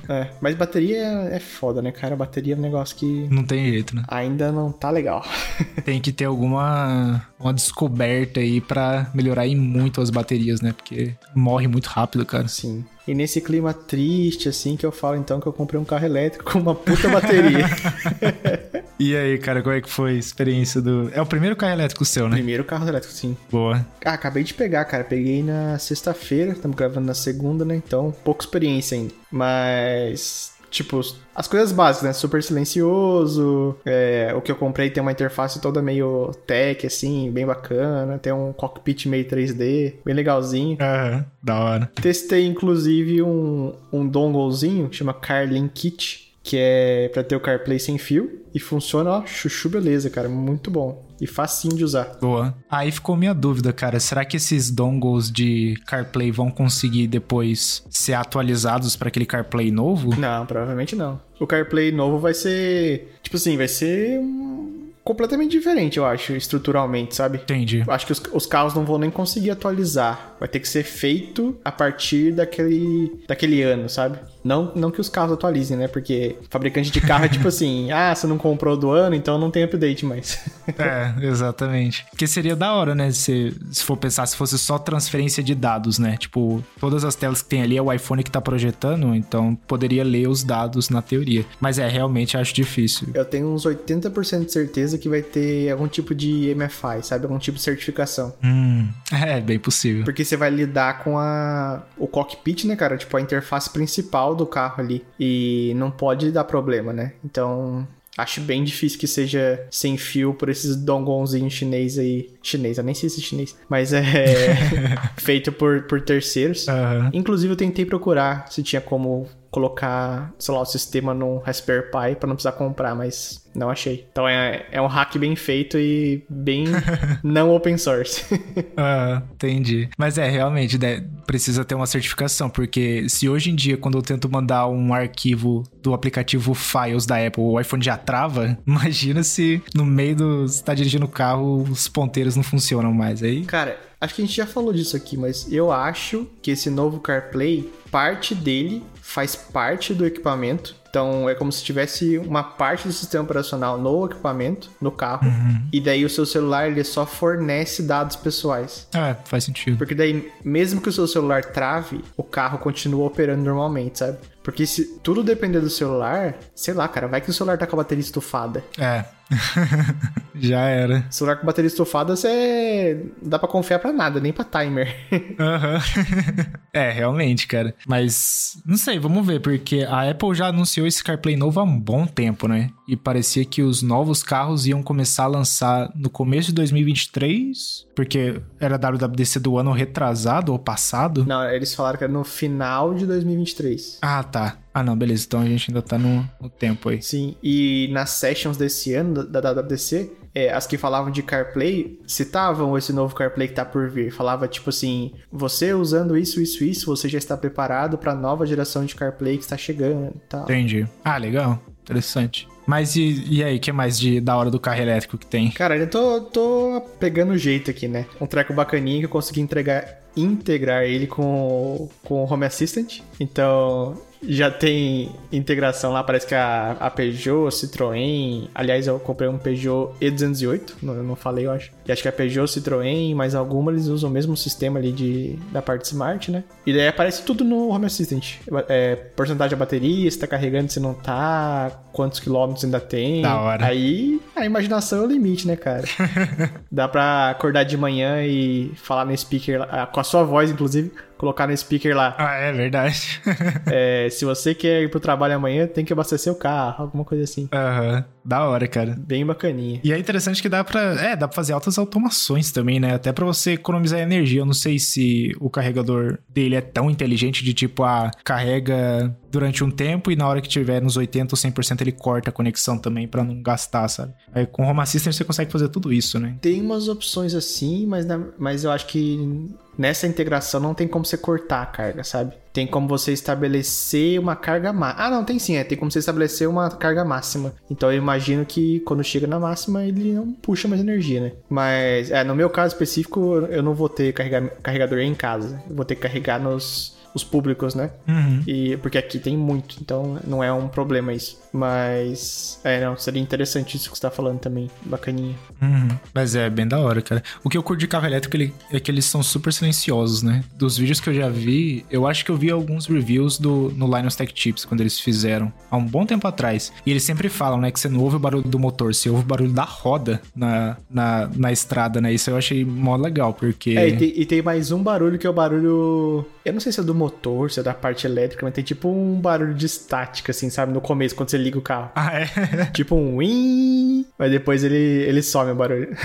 É, 0.10 0.30
mas 0.42 0.56
bateria 0.62 1.30
é 1.32 1.40
foda, 1.40 1.82
né, 1.82 1.92
cara? 1.92 2.16
Bateria 2.16 2.54
é 2.54 2.58
um 2.58 2.62
negócio 2.62 2.96
que 2.96 3.28
não 3.30 3.44
tem 3.44 3.72
jeito, 3.72 3.96
né? 3.96 4.04
ainda 4.08 4.52
não 4.52 4.72
tá 4.72 4.90
legal. 4.90 5.26
Tem 5.84 6.00
que 6.00 6.12
ter 6.12 6.26
alguma 6.26 7.26
uma 7.40 7.54
descoberta 7.54 8.40
aí 8.40 8.62
pra 8.62 9.10
melhorar 9.14 9.44
aí 9.44 9.56
muito 9.56 10.00
as 10.02 10.10
baterias, 10.10 10.62
né? 10.62 10.72
Porque 10.74 11.16
morre 11.36 11.68
muito 11.68 11.88
rápido, 11.88 12.26
cara. 12.26 12.48
Sim. 12.48 12.86
E 13.08 13.16
nesse 13.16 13.42
clima 13.42 13.74
triste, 13.74 14.48
assim, 14.48 14.78
que 14.78 14.86
eu 14.86 14.92
falo 14.92 15.16
então 15.16 15.40
que 15.40 15.48
eu 15.48 15.54
comprei 15.54 15.82
um 15.82 15.84
carro 15.84 16.06
elétrico 16.06 16.52
com 16.52 16.60
uma 16.60 16.76
puta 16.76 17.10
bateria. 17.10 17.66
E 19.04 19.18
aí, 19.18 19.36
cara, 19.40 19.64
como 19.64 19.74
é 19.74 19.82
que 19.82 19.90
foi 19.90 20.12
a 20.12 20.14
experiência 20.14 20.80
do. 20.80 21.10
É 21.12 21.20
o 21.20 21.26
primeiro 21.26 21.56
carro 21.56 21.74
elétrico 21.74 22.06
seu, 22.06 22.30
né? 22.30 22.36
Primeiro 22.36 22.64
carro 22.64 22.88
elétrico, 22.88 23.12
sim. 23.12 23.36
Boa. 23.50 23.84
Ah, 24.06 24.14
acabei 24.14 24.44
de 24.44 24.54
pegar, 24.54 24.86
cara. 24.86 25.04
Peguei 25.04 25.42
na 25.42 25.80
sexta-feira, 25.80 26.52
estamos 26.52 26.78
gravando 26.78 27.08
na 27.08 27.16
segunda, 27.16 27.66
né? 27.66 27.76
Então, 27.76 28.14
pouca 28.24 28.44
experiência 28.44 28.96
ainda. 28.96 29.12
Mas, 29.32 30.51
tipo, 30.72 31.00
as 31.36 31.48
coisas 31.48 31.72
básicas, 31.72 32.08
né? 32.08 32.14
Super 32.14 32.42
silencioso. 32.42 33.78
é, 33.86 34.34
o 34.36 34.42
que 34.42 34.52
eu 34.52 34.56
comprei 34.56 34.90
tem 34.90 35.02
uma 35.02 35.12
interface 35.12 35.62
toda 35.62 35.82
meio 35.82 36.32
tech, 36.48 36.88
assim, 36.88 37.30
bem 37.30 37.46
bacana. 37.46 38.18
Tem 38.18 38.34
um 38.34 38.54
cockpit 38.54 39.06
meio 39.06 39.26
3D, 39.26 39.96
bem 40.04 40.16
legalzinho. 40.16 40.78
Aham, 40.80 41.26
da 41.44 41.60
hora. 41.60 41.92
Testei, 42.02 42.46
inclusive, 42.48 43.22
um, 43.22 43.74
um 43.92 44.08
donglezinho 44.08 44.90
que 44.90 44.96
chama 44.96 45.14
Carlin 45.14 45.68
Kit, 45.68 46.34
que 46.42 46.58
é 46.58 47.10
pra 47.10 47.24
ter 47.24 47.36
o 47.36 47.40
CarPlay 47.40 47.78
sem 47.78 47.98
fio. 47.98 48.40
E 48.54 48.60
funciona, 48.60 49.12
ó, 49.12 49.26
chuchu 49.26 49.70
beleza, 49.70 50.10
cara. 50.10 50.28
Muito 50.28 50.72
bom. 50.72 51.11
E 51.22 51.28
facinho 51.28 51.78
de 51.78 51.84
usar. 51.84 52.18
Boa. 52.20 52.58
Aí 52.68 52.92
ficou 52.92 53.16
minha 53.16 53.34
dúvida, 53.34 53.72
cara. 53.72 54.00
Será 54.00 54.26
que 54.26 54.38
esses 54.38 54.72
dongles 54.72 55.32
de 55.32 55.76
CarPlay 55.86 56.32
vão 56.32 56.50
conseguir 56.50 57.06
depois 57.06 57.86
ser 57.92 58.14
atualizados 58.14 58.96
pra 58.96 59.10
aquele 59.10 59.28
CarPlay 59.28 59.70
novo? 59.70 60.20
Não, 60.20 60.48
provavelmente 60.48 60.96
não. 60.96 61.22
O 61.40 61.46
CarPlay 61.46 61.92
novo 61.92 62.18
vai 62.18 62.34
ser. 62.34 63.16
Tipo 63.22 63.38
assim, 63.38 63.56
vai 63.56 63.68
ser 63.68 64.20
um, 64.20 64.81
completamente 65.04 65.52
diferente, 65.52 65.98
eu 65.98 66.06
acho, 66.06 66.34
estruturalmente, 66.34 67.16
sabe? 67.16 67.40
Entendi. 67.40 67.84
Eu 67.86 67.94
acho 67.94 68.06
que 68.06 68.12
os, 68.12 68.22
os 68.32 68.46
carros 68.46 68.74
não 68.74 68.86
vão 68.86 68.98
nem 68.98 69.10
conseguir 69.10 69.52
atualizar. 69.52 70.36
Vai 70.40 70.48
ter 70.48 70.60
que 70.60 70.68
ser 70.68 70.84
feito 70.84 71.58
a 71.64 71.72
partir 71.72 72.32
daquele, 72.32 73.24
daquele 73.28 73.62
ano, 73.62 73.90
sabe? 73.90 74.20
Não, 74.44 74.72
não 74.76 74.90
que 74.90 75.00
os 75.00 75.08
carros 75.08 75.34
atualizem, 75.34 75.78
né? 75.78 75.88
Porque 75.88 76.36
fabricante 76.50 76.90
de 76.90 77.00
carro 77.00 77.26
é 77.26 77.30
tipo 77.30 77.48
assim, 77.50 77.92
ah, 77.92 78.14
você 78.14 78.26
não 78.26 78.38
comprou 78.38 78.76
do 78.76 78.90
ano, 78.90 79.16
então 79.16 79.38
não 79.38 79.52
tem 79.52 79.64
update 79.64 80.06
mais. 80.06 80.40
é, 80.80 81.14
exatamente. 81.26 82.06
Porque 82.10 82.26
seria 82.26 82.56
da 82.56 82.74
hora, 82.74 82.96
né? 82.96 83.12
Se, 83.12 83.56
se 83.72 83.84
for 83.84 83.98
pensar, 83.98 84.26
se 84.26 84.36
fosse 84.36 84.58
só 84.58 84.80
transferência 84.80 85.44
de 85.44 85.54
dados, 85.54 86.00
né? 86.00 86.18
Tipo, 86.18 86.64
todas 86.80 87.06
as 87.06 87.16
telas 87.16 87.42
que 87.42 87.50
tem 87.50 87.62
ali 87.62 87.78
é 87.78 87.82
o 87.82 87.92
iPhone 87.94 88.24
que 88.24 88.32
tá 88.32 88.42
projetando, 88.42 89.14
então 89.14 89.56
poderia 89.68 90.04
ler 90.04 90.28
os 90.28 90.44
dados 90.44 90.90
na 90.90 91.02
teoria. 91.02 91.46
Mas 91.60 91.78
é, 91.78 91.88
realmente 91.88 92.36
acho 92.36 92.54
difícil. 92.54 93.10
Eu 93.14 93.26
tenho 93.26 93.48
uns 93.48 93.64
80% 93.64 94.46
de 94.46 94.52
certeza 94.52 94.91
que 94.98 95.10
vai 95.10 95.22
ter 95.22 95.70
algum 95.70 95.88
tipo 95.88 96.14
de 96.14 96.56
MFI, 96.56 97.04
sabe? 97.04 97.26
Algum 97.26 97.38
tipo 97.38 97.58
de 97.58 97.64
certificação. 97.64 98.34
Hum, 98.44 98.90
é, 99.12 99.40
bem 99.40 99.60
possível. 99.60 100.04
Porque 100.04 100.24
você 100.24 100.38
vai 100.38 100.50
lidar 100.50 101.04
com 101.04 101.18
a 101.18 101.84
o 101.98 102.08
cockpit, 102.08 102.66
né, 102.66 102.76
cara? 102.76 102.98
Tipo, 102.98 103.18
a 103.18 103.22
interface 103.22 103.70
principal 103.70 104.36
do 104.36 104.46
carro 104.46 104.82
ali. 104.82 105.06
E 105.20 105.74
não 105.76 105.92
pode 105.92 106.32
dar 106.32 106.44
problema, 106.44 106.94
né? 106.94 107.14
Então, 107.24 107.88
Acho 108.18 108.42
bem 108.42 108.64
difícil 108.64 109.00
que 109.00 109.08
seja 109.08 109.66
sem 109.72 109.98
fio 109.98 110.34
por 110.34 110.50
esses 110.50 110.76
dongonzinhos 110.76 111.54
chinês 111.54 111.98
aí. 111.98 112.30
Chinês, 112.44 112.78
eu 112.78 112.84
nem 112.84 112.94
sei 112.94 113.10
se 113.10 113.22
é 113.22 113.24
chinês. 113.24 113.56
Mas 113.70 113.94
é 113.94 114.04
feito 115.18 115.52
por, 115.52 115.84
por 115.84 116.02
terceiros. 116.02 116.68
Aham. 116.68 117.10
Inclusive, 117.14 117.54
eu 117.54 117.58
tentei 117.58 117.86
procurar 117.86 118.52
se 118.52 118.62
tinha 118.62 118.82
como 118.82 119.28
colocar, 119.50 120.34
sei 120.38 120.54
lá, 120.54 120.62
o 120.62 120.66
sistema 120.66 121.14
no 121.14 121.40
Raspberry 121.40 121.86
Pi 121.86 122.16
pra 122.16 122.28
não 122.28 122.36
precisar 122.36 122.54
comprar, 122.54 122.96
mas 122.96 123.41
não 123.54 123.70
achei. 123.70 124.08
Então 124.12 124.28
é, 124.28 124.66
é 124.72 124.82
um 124.82 124.88
hack 124.88 125.18
bem 125.18 125.36
feito 125.36 125.78
e 125.78 126.24
bem 126.30 126.66
não 127.24 127.54
open 127.54 127.78
source. 127.78 128.24
Ah, 128.78 129.22
entendi. 129.34 129.90
Mas 129.98 130.18
é, 130.18 130.28
realmente, 130.30 130.78
né, 130.78 131.04
precisa 131.26 131.64
ter 131.64 131.76
uma 131.76 131.86
certificação, 131.86 132.50
porque 132.50 133.08
se 133.10 133.30
hoje 133.30 133.52
em 133.52 133.56
dia, 133.56 133.78
quando 133.78 133.98
eu 133.98 134.02
tento 134.02 134.30
mandar 134.30 134.68
um 134.68 134.94
arquivo 134.94 135.64
do 135.82 135.94
aplicativo 135.94 136.54
Files 136.54 137.06
da 137.06 137.26
Apple, 137.26 137.44
o 137.44 137.60
iPhone 137.60 137.84
já 137.84 137.98
trava, 137.98 138.58
imagina 138.66 139.24
se 139.24 139.62
no 139.76 139.86
meio 139.86 140.16
do. 140.16 140.48
Você 140.48 140.64
tá 140.64 140.74
dirigindo 140.74 141.06
o 141.06 141.10
carro, 141.10 141.64
os 141.64 141.88
ponteiros 141.88 142.36
não 142.36 142.44
funcionam 142.44 142.94
mais. 142.94 143.22
Aí. 143.22 143.46
Cara, 143.46 143.80
acho 144.00 144.16
que 144.16 144.22
a 144.22 144.26
gente 144.26 144.36
já 144.36 144.48
falou 144.48 144.74
disso 144.74 144.96
aqui, 144.96 145.18
mas 145.18 145.52
eu 145.52 145.72
acho 145.72 146.28
que 146.42 146.52
esse 146.52 146.70
novo 146.70 147.00
CarPlay, 147.00 147.72
parte 147.92 148.34
dele 148.34 148.84
faz 149.02 149.36
parte 149.36 149.94
do 149.94 150.06
equipamento. 150.06 150.76
Então 150.92 151.30
é 151.30 151.34
como 151.34 151.50
se 151.52 151.64
tivesse 151.64 152.18
uma 152.18 152.44
parte 152.44 152.86
do 152.86 152.94
sistema 152.94 153.24
operacional 153.24 153.78
no 153.78 154.06
equipamento, 154.06 154.70
no 154.80 154.92
carro, 154.92 155.26
e 155.72 155.80
daí 155.80 156.04
o 156.04 156.10
seu 156.10 156.26
celular 156.26 156.68
ele 156.70 156.84
só 156.84 157.06
fornece 157.06 157.82
dados 157.82 158.18
pessoais. 158.18 158.88
É, 158.94 159.16
faz 159.24 159.46
sentido. 159.46 159.78
Porque 159.78 159.96
daí, 159.96 160.30
mesmo 160.44 160.82
que 160.82 160.90
o 160.90 160.92
seu 160.92 161.08
celular 161.08 161.46
trave, 161.46 162.04
o 162.18 162.24
carro 162.24 162.58
continua 162.58 163.08
operando 163.08 163.42
normalmente, 163.42 164.00
sabe? 164.00 164.18
Porque 164.44 164.66
se 164.66 165.00
tudo 165.00 165.24
depender 165.24 165.60
do 165.60 165.70
celular, 165.70 166.36
sei 166.56 166.74
lá, 166.74 166.88
cara, 166.88 167.08
vai 167.08 167.22
que 167.22 167.30
o 167.30 167.34
celular 167.34 167.58
tá 167.58 167.68
com 167.68 167.76
a 167.76 167.84
bateria 167.84 168.02
estufada. 168.02 168.64
É. 168.78 169.06
já 170.36 170.62
era. 170.62 171.06
Celular 171.10 171.38
com 171.38 171.46
bateria 171.46 171.68
estufada, 171.68 172.16
você 172.16 173.06
não 173.22 173.30
dá 173.30 173.40
pra 173.40 173.48
confiar 173.48 173.80
pra 173.80 173.94
nada, 173.94 174.20
nem 174.20 174.34
pra 174.34 174.44
timer. 174.44 174.96
Aham. 175.40 175.80
é, 176.74 176.90
realmente, 176.92 177.48
cara. 177.48 177.74
Mas 177.88 178.62
não 178.66 178.78
sei, 178.78 179.00
vamos 179.00 179.26
ver, 179.26 179.40
porque 179.40 179.86
a 179.88 180.10
Apple 180.10 180.36
já 180.36 180.48
anunciou 180.48 180.88
esse 180.88 181.04
CarPlay 181.04 181.36
novo 181.38 181.60
há 181.60 181.64
um 181.64 181.80
bom 181.80 182.06
tempo, 182.06 182.48
né? 182.48 182.70
E 182.92 182.98
parecia 182.98 183.46
que 183.46 183.62
os 183.62 183.82
novos 183.82 184.22
carros 184.22 184.68
iam 184.68 184.84
começar 184.84 185.24
a 185.24 185.28
lançar 185.28 185.90
no 185.96 186.10
começo 186.10 186.50
de 186.50 186.56
2023, 186.56 187.88
porque 187.96 188.42
era 188.60 188.76
WWDC 188.76 189.40
do 189.40 189.58
ano 189.58 189.72
retrasado 189.72 190.52
ou 190.52 190.60
passado. 190.60 191.24
não, 191.26 191.50
eles 191.50 191.74
falaram 191.74 191.98
que 191.98 192.04
era 192.04 192.12
no 192.12 192.26
final 192.26 192.94
de 192.94 193.06
2023. 193.06 194.00
Ah, 194.02 194.22
tá. 194.22 194.58
Ah, 194.74 194.84
não, 194.84 194.98
beleza. 194.98 195.24
Então 195.26 195.40
a 195.40 195.46
gente 195.46 195.72
ainda 195.72 195.82
tá 195.82 195.98
no, 195.98 196.30
no 196.42 196.50
tempo 196.50 196.90
aí. 196.90 197.02
Sim, 197.02 197.38
e 197.42 197.90
nas 197.94 198.10
sessions 198.10 198.58
desse 198.58 198.94
ano 198.94 199.26
da 199.26 199.40
WWDC, 199.40 200.12
é, 200.36 200.52
as 200.52 200.68
que 200.68 200.78
falavam 200.78 201.12
de 201.12 201.24
CarPlay 201.24 201.98
citavam 202.06 202.78
esse 202.78 202.92
novo 202.92 203.16
CarPlay 203.16 203.48
que 203.48 203.54
tá 203.54 203.64
por 203.64 203.90
vir. 203.90 204.12
Falava 204.12 204.50
tipo 204.50 204.70
assim: 204.70 205.14
você 205.32 205.74
usando 205.74 206.18
isso, 206.18 206.42
isso, 206.42 206.62
isso, 206.62 206.88
você 206.88 207.08
já 207.08 207.18
está 207.18 207.38
preparado 207.38 207.98
para 207.98 208.12
a 208.12 208.16
nova 208.16 208.46
geração 208.46 208.84
de 208.84 208.96
CarPlay 208.96 209.38
que 209.38 209.44
está 209.44 209.56
chegando 209.56 210.14
e 210.14 210.28
tal. 210.28 210.44
Entendi. 210.44 210.86
Ah, 211.06 211.18
legal. 211.18 211.58
Interessante. 211.82 212.50
Mas 212.72 212.96
e, 212.96 213.26
e 213.30 213.44
aí, 213.44 213.60
que 213.60 213.70
mais 213.70 214.00
de 214.00 214.22
da 214.22 214.38
hora 214.38 214.50
do 214.50 214.58
carro 214.58 214.82
elétrico 214.82 215.18
que 215.18 215.26
tem? 215.26 215.52
Cara, 215.52 215.76
eu 215.76 215.90
tô, 215.90 216.22
tô 216.22 216.82
pegando 217.02 217.34
o 217.34 217.38
jeito 217.38 217.70
aqui, 217.70 217.86
né? 217.86 218.06
Um 218.22 218.26
treco 218.26 218.54
bacaninho 218.54 219.00
que 219.00 219.06
eu 219.08 219.10
consegui 219.10 219.42
entregar, 219.42 220.00
integrar 220.16 220.86
ele 220.86 221.06
com, 221.06 221.90
com 222.02 222.24
o 222.24 222.34
Home 222.34 222.46
Assistant. 222.46 223.02
Então, 223.20 224.02
já 224.24 224.52
tem 224.52 225.12
integração 225.32 225.92
lá, 225.92 226.04
parece 226.04 226.28
que 226.28 226.36
a, 226.36 226.72
a 226.80 226.90
Peugeot, 226.90 227.50
Citroën. 227.50 228.48
Aliás, 228.54 228.88
eu 228.88 229.00
comprei 229.00 229.28
um 229.28 229.38
Peugeot 229.38 229.94
E208, 230.02 230.74
não, 230.82 230.94
eu 230.94 231.04
não 231.04 231.16
falei, 231.16 231.48
eu 231.48 231.52
acho. 231.52 231.72
E 231.88 231.92
acho 231.92 232.02
que 232.02 232.08
a 232.08 232.12
Peugeot, 232.12 232.48
Citroën, 232.48 233.16
mais 233.16 233.36
alguma, 233.36 233.72
eles 233.72 233.88
usam 233.88 234.10
o 234.10 234.14
mesmo 234.14 234.36
sistema 234.38 234.80
ali 234.80 234.92
de, 234.92 235.40
da 235.52 235.62
parte 235.62 235.86
Smart, 235.86 236.32
né? 236.32 236.44
E 236.66 236.74
daí 236.74 236.88
aparece 236.88 237.24
tudo 237.24 237.44
no 237.44 237.70
Home 237.70 237.86
Assistant. 237.86 238.36
É, 238.68 238.96
porcentagem 238.96 239.58
da 239.58 239.66
bateria, 239.66 240.10
se 240.10 240.20
tá 240.20 240.28
carregando, 240.28 240.72
se 240.72 240.80
não 240.80 240.94
tá, 240.94 241.72
quantos 241.92 242.20
quilômetros 242.20 242.64
ainda 242.64 242.80
tem. 242.80 243.22
Da 243.22 243.40
hora. 243.40 243.66
Aí 243.66 244.22
a 244.36 244.46
imaginação 244.46 245.00
é 245.00 245.06
o 245.06 245.08
limite, 245.08 245.48
né, 245.48 245.56
cara? 245.56 245.84
Dá 246.72 246.88
pra 246.88 247.30
acordar 247.30 247.64
de 247.64 247.78
manhã 247.78 248.24
e 248.24 248.72
falar 248.76 249.06
no 249.06 249.18
speaker, 249.18 249.62
com 249.92 250.00
a 250.00 250.04
sua 250.04 250.24
voz, 250.24 250.50
inclusive, 250.52 250.92
colocar 251.22 251.46
no 251.48 251.56
speaker 251.56 251.96
lá. 251.96 252.16
Ah, 252.18 252.34
é 252.34 252.52
verdade. 252.52 253.22
É, 253.68 254.08
se 254.10 254.26
você 254.26 254.56
quer 254.56 254.82
ir 254.82 254.90
pro 254.90 255.00
trabalho 255.00 255.36
amanhã, 255.36 255.68
tem 255.68 255.86
que 255.86 255.94
abastecer 255.94 256.34
o 256.34 256.36
carro, 256.36 256.84
alguma 256.84 257.06
coisa 257.06 257.24
assim. 257.24 257.48
Aham. 257.54 258.04
Da 258.26 258.48
hora, 258.48 258.68
cara. 258.68 258.96
Bem 259.00 259.26
bacaninha. 259.26 259.80
E 259.84 259.92
é 259.94 259.98
interessante 259.98 260.42
que 260.42 260.50
dá 260.50 260.64
pra. 260.64 260.80
É, 261.02 261.16
dá 261.16 261.28
pra 261.28 261.36
fazer 261.36 261.54
altas 261.54 261.78
automações 261.80 262.52
também, 262.52 262.80
né? 262.80 262.94
Até 262.96 263.12
pra 263.12 263.26
você 263.26 263.54
economizar 263.54 264.00
energia. 264.00 264.42
Eu 264.42 264.46
não 264.46 264.54
sei 264.54 264.78
se 264.78 265.32
o 265.40 265.50
carregador 265.50 266.20
dele 266.30 266.56
é 266.56 266.62
tão 266.62 266.90
inteligente 266.90 267.44
de 267.44 267.52
tipo, 267.54 267.84
ah, 267.84 268.12
carrega 268.24 269.16
durante 269.32 269.64
um 269.64 269.72
tempo 269.72 270.12
e 270.12 270.16
na 270.16 270.28
hora 270.28 270.42
que 270.42 270.48
tiver 270.50 270.82
nos 270.82 270.98
80 270.98 271.34
ou 271.34 271.38
100% 271.38 271.82
ele 271.82 271.92
corta 271.92 272.30
a 272.30 272.34
conexão 272.34 272.78
também 272.78 273.08
pra 273.08 273.24
não 273.24 273.42
gastar, 273.42 273.88
sabe? 273.88 274.14
Aí 274.34 274.46
com 274.46 274.64
o 274.66 274.70
Home 274.70 274.82
Assistant 274.82 275.16
você 275.16 275.24
consegue 275.24 275.52
fazer 275.52 275.70
tudo 275.70 275.92
isso, 275.92 276.20
né? 276.20 276.36
Tem 276.42 276.62
umas 276.62 276.88
opções 276.88 277.34
assim, 277.34 277.86
mas, 277.88 278.06
na- 278.06 278.28
mas 278.38 278.64
eu 278.64 278.72
acho 278.72 278.86
que 278.88 279.50
nessa 279.82 280.06
integração 280.06 280.60
não 280.60 280.74
tem 280.76 280.88
como 280.88 281.04
você 281.04 281.18
cortar 281.18 281.64
a 281.64 281.66
carga, 281.66 282.04
sabe? 282.04 282.34
Tem 282.54 282.68
como 282.68 282.88
você 282.88 283.12
estabelecer 283.12 284.20
uma 284.20 284.36
carga 284.36 284.72
máxima. 284.72 285.04
Ah, 285.04 285.10
não, 285.10 285.24
tem 285.26 285.40
sim, 285.40 285.56
é. 285.56 285.64
Tem 285.64 285.78
como 285.78 285.90
você 285.90 286.00
estabelecer 286.00 286.48
uma 286.48 286.70
carga 286.70 287.04
máxima. 287.04 287.54
Então 287.70 287.92
eu 287.92 287.98
imagino 287.98 288.46
que 288.46 288.82
quando 288.82 289.04
chega 289.04 289.26
na 289.26 289.40
máxima 289.40 289.84
ele 289.84 290.14
não 290.14 290.32
puxa 290.34 290.68
mais 290.68 290.82
energia, 290.82 291.20
né? 291.22 291.32
Mas, 291.50 292.12
é, 292.12 292.24
no 292.24 292.36
meu 292.36 292.50
caso 292.50 292.74
específico, 292.76 293.48
eu 293.50 293.64
não 293.64 293.74
vou 293.74 293.90
ter 293.90 294.14
carrega- 294.14 294.52
carregador 294.62 295.00
em 295.00 295.16
casa. 295.16 295.62
Eu 295.70 295.76
vou 295.76 295.86
ter 295.86 295.96
que 295.96 296.02
carregar 296.02 296.40
nos 296.40 297.00
os 297.14 297.26
públicos, 297.26 297.76
né? 297.76 297.90
Uhum. 298.08 298.42
E 298.48 298.78
porque 298.78 298.98
aqui 298.98 299.20
tem 299.20 299.36
muito, 299.36 299.76
então 299.82 300.18
não 300.26 300.42
é 300.42 300.52
um 300.54 300.70
problema 300.70 301.12
isso. 301.14 301.41
Mas 301.54 302.60
é, 302.64 302.84
não, 302.84 302.98
seria 302.98 303.22
interessante 303.22 303.76
isso 303.78 303.90
que 303.92 303.96
você 303.98 304.02
tá 304.02 304.12
falando 304.12 304.40
também, 304.40 304.70
bacaninha. 304.86 305.36
Uhum. 305.62 305.90
Mas 306.14 306.36
é 306.36 306.50
bem 306.50 306.68
da 306.68 306.80
hora, 306.80 307.02
cara. 307.02 307.22
O 307.44 307.50
que 307.50 307.58
eu 307.58 307.64
curto 307.64 307.80
de 307.80 307.88
carro 307.88 308.06
elétrico 308.06 308.36
ele- 308.36 308.54
é 308.72 308.80
que 308.80 308.90
eles 308.90 309.06
são 309.06 309.22
super 309.22 309.52
silenciosos, 309.52 310.24
né? 310.24 310.44
Dos 310.56 310.78
vídeos 310.78 311.00
que 311.00 311.10
eu 311.10 311.14
já 311.14 311.30
vi, 311.30 311.86
eu 311.90 312.08
acho 312.08 312.24
que 312.26 312.32
eu 312.32 312.38
vi 312.38 312.50
alguns 312.50 312.86
reviews 312.88 313.38
do, 313.38 313.72
no 313.76 313.86
Linus 313.96 314.16
Tech 314.16 314.34
Tips, 314.34 314.66
quando 314.66 314.82
eles 314.82 315.00
fizeram, 315.00 315.52
há 315.70 315.78
um 315.78 315.86
bom 315.86 316.06
tempo 316.06 316.28
atrás. 316.28 316.72
E 316.86 316.92
eles 316.92 317.04
sempre 317.04 317.30
falam, 317.30 317.60
né, 317.60 317.72
que 317.72 317.80
você 317.80 317.90
não 317.90 318.00
ouve 318.00 318.16
o 318.16 318.20
barulho 318.20 318.44
do 318.48 318.58
motor, 318.60 318.94
você 318.94 319.10
ouve 319.10 319.24
o 319.24 319.26
barulho 319.26 319.52
da 319.52 319.64
roda 319.64 320.22
na, 320.36 320.78
na, 320.90 321.30
na 321.36 321.52
estrada, 321.52 322.00
né? 322.02 322.14
Isso 322.14 322.30
eu 322.30 322.38
achei 322.38 322.64
mó 322.66 322.96
legal, 322.96 323.34
porque... 323.34 323.72
É, 323.72 323.90
e 323.90 323.98
tem, 323.98 324.14
e 324.22 324.26
tem 324.26 324.42
mais 324.42 324.72
um 324.72 324.82
barulho 324.82 325.18
que 325.20 325.28
é 325.28 325.30
o 325.30 325.34
barulho. 325.34 326.26
Eu 326.44 326.54
não 326.54 326.60
sei 326.60 326.72
se 326.72 326.80
é 326.80 326.84
do 326.84 326.96
motor, 326.96 327.52
se 327.52 327.60
é 327.60 327.64
da 327.64 327.74
parte 327.74 328.08
elétrica, 328.08 328.46
mas 328.46 328.54
tem 328.56 328.64
tipo 328.64 328.90
um 328.90 329.20
barulho 329.20 329.54
de 329.54 329.66
estática, 329.66 330.32
assim, 330.32 330.50
sabe? 330.50 330.72
No 330.74 330.82
começo, 330.82 331.16
quando 331.16 331.30
você 331.30 331.38
liga 331.42 331.58
o 331.58 331.62
carro. 331.62 331.92
Ah, 331.96 332.20
é? 332.22 332.26
tipo 332.74 332.96
um 332.96 333.18
win, 333.18 334.06
mas 334.18 334.32
depois 334.32 334.64
ele, 334.64 334.76
ele 334.76 335.22
some 335.22 335.52
o 335.52 335.56
barulho. 335.56 335.90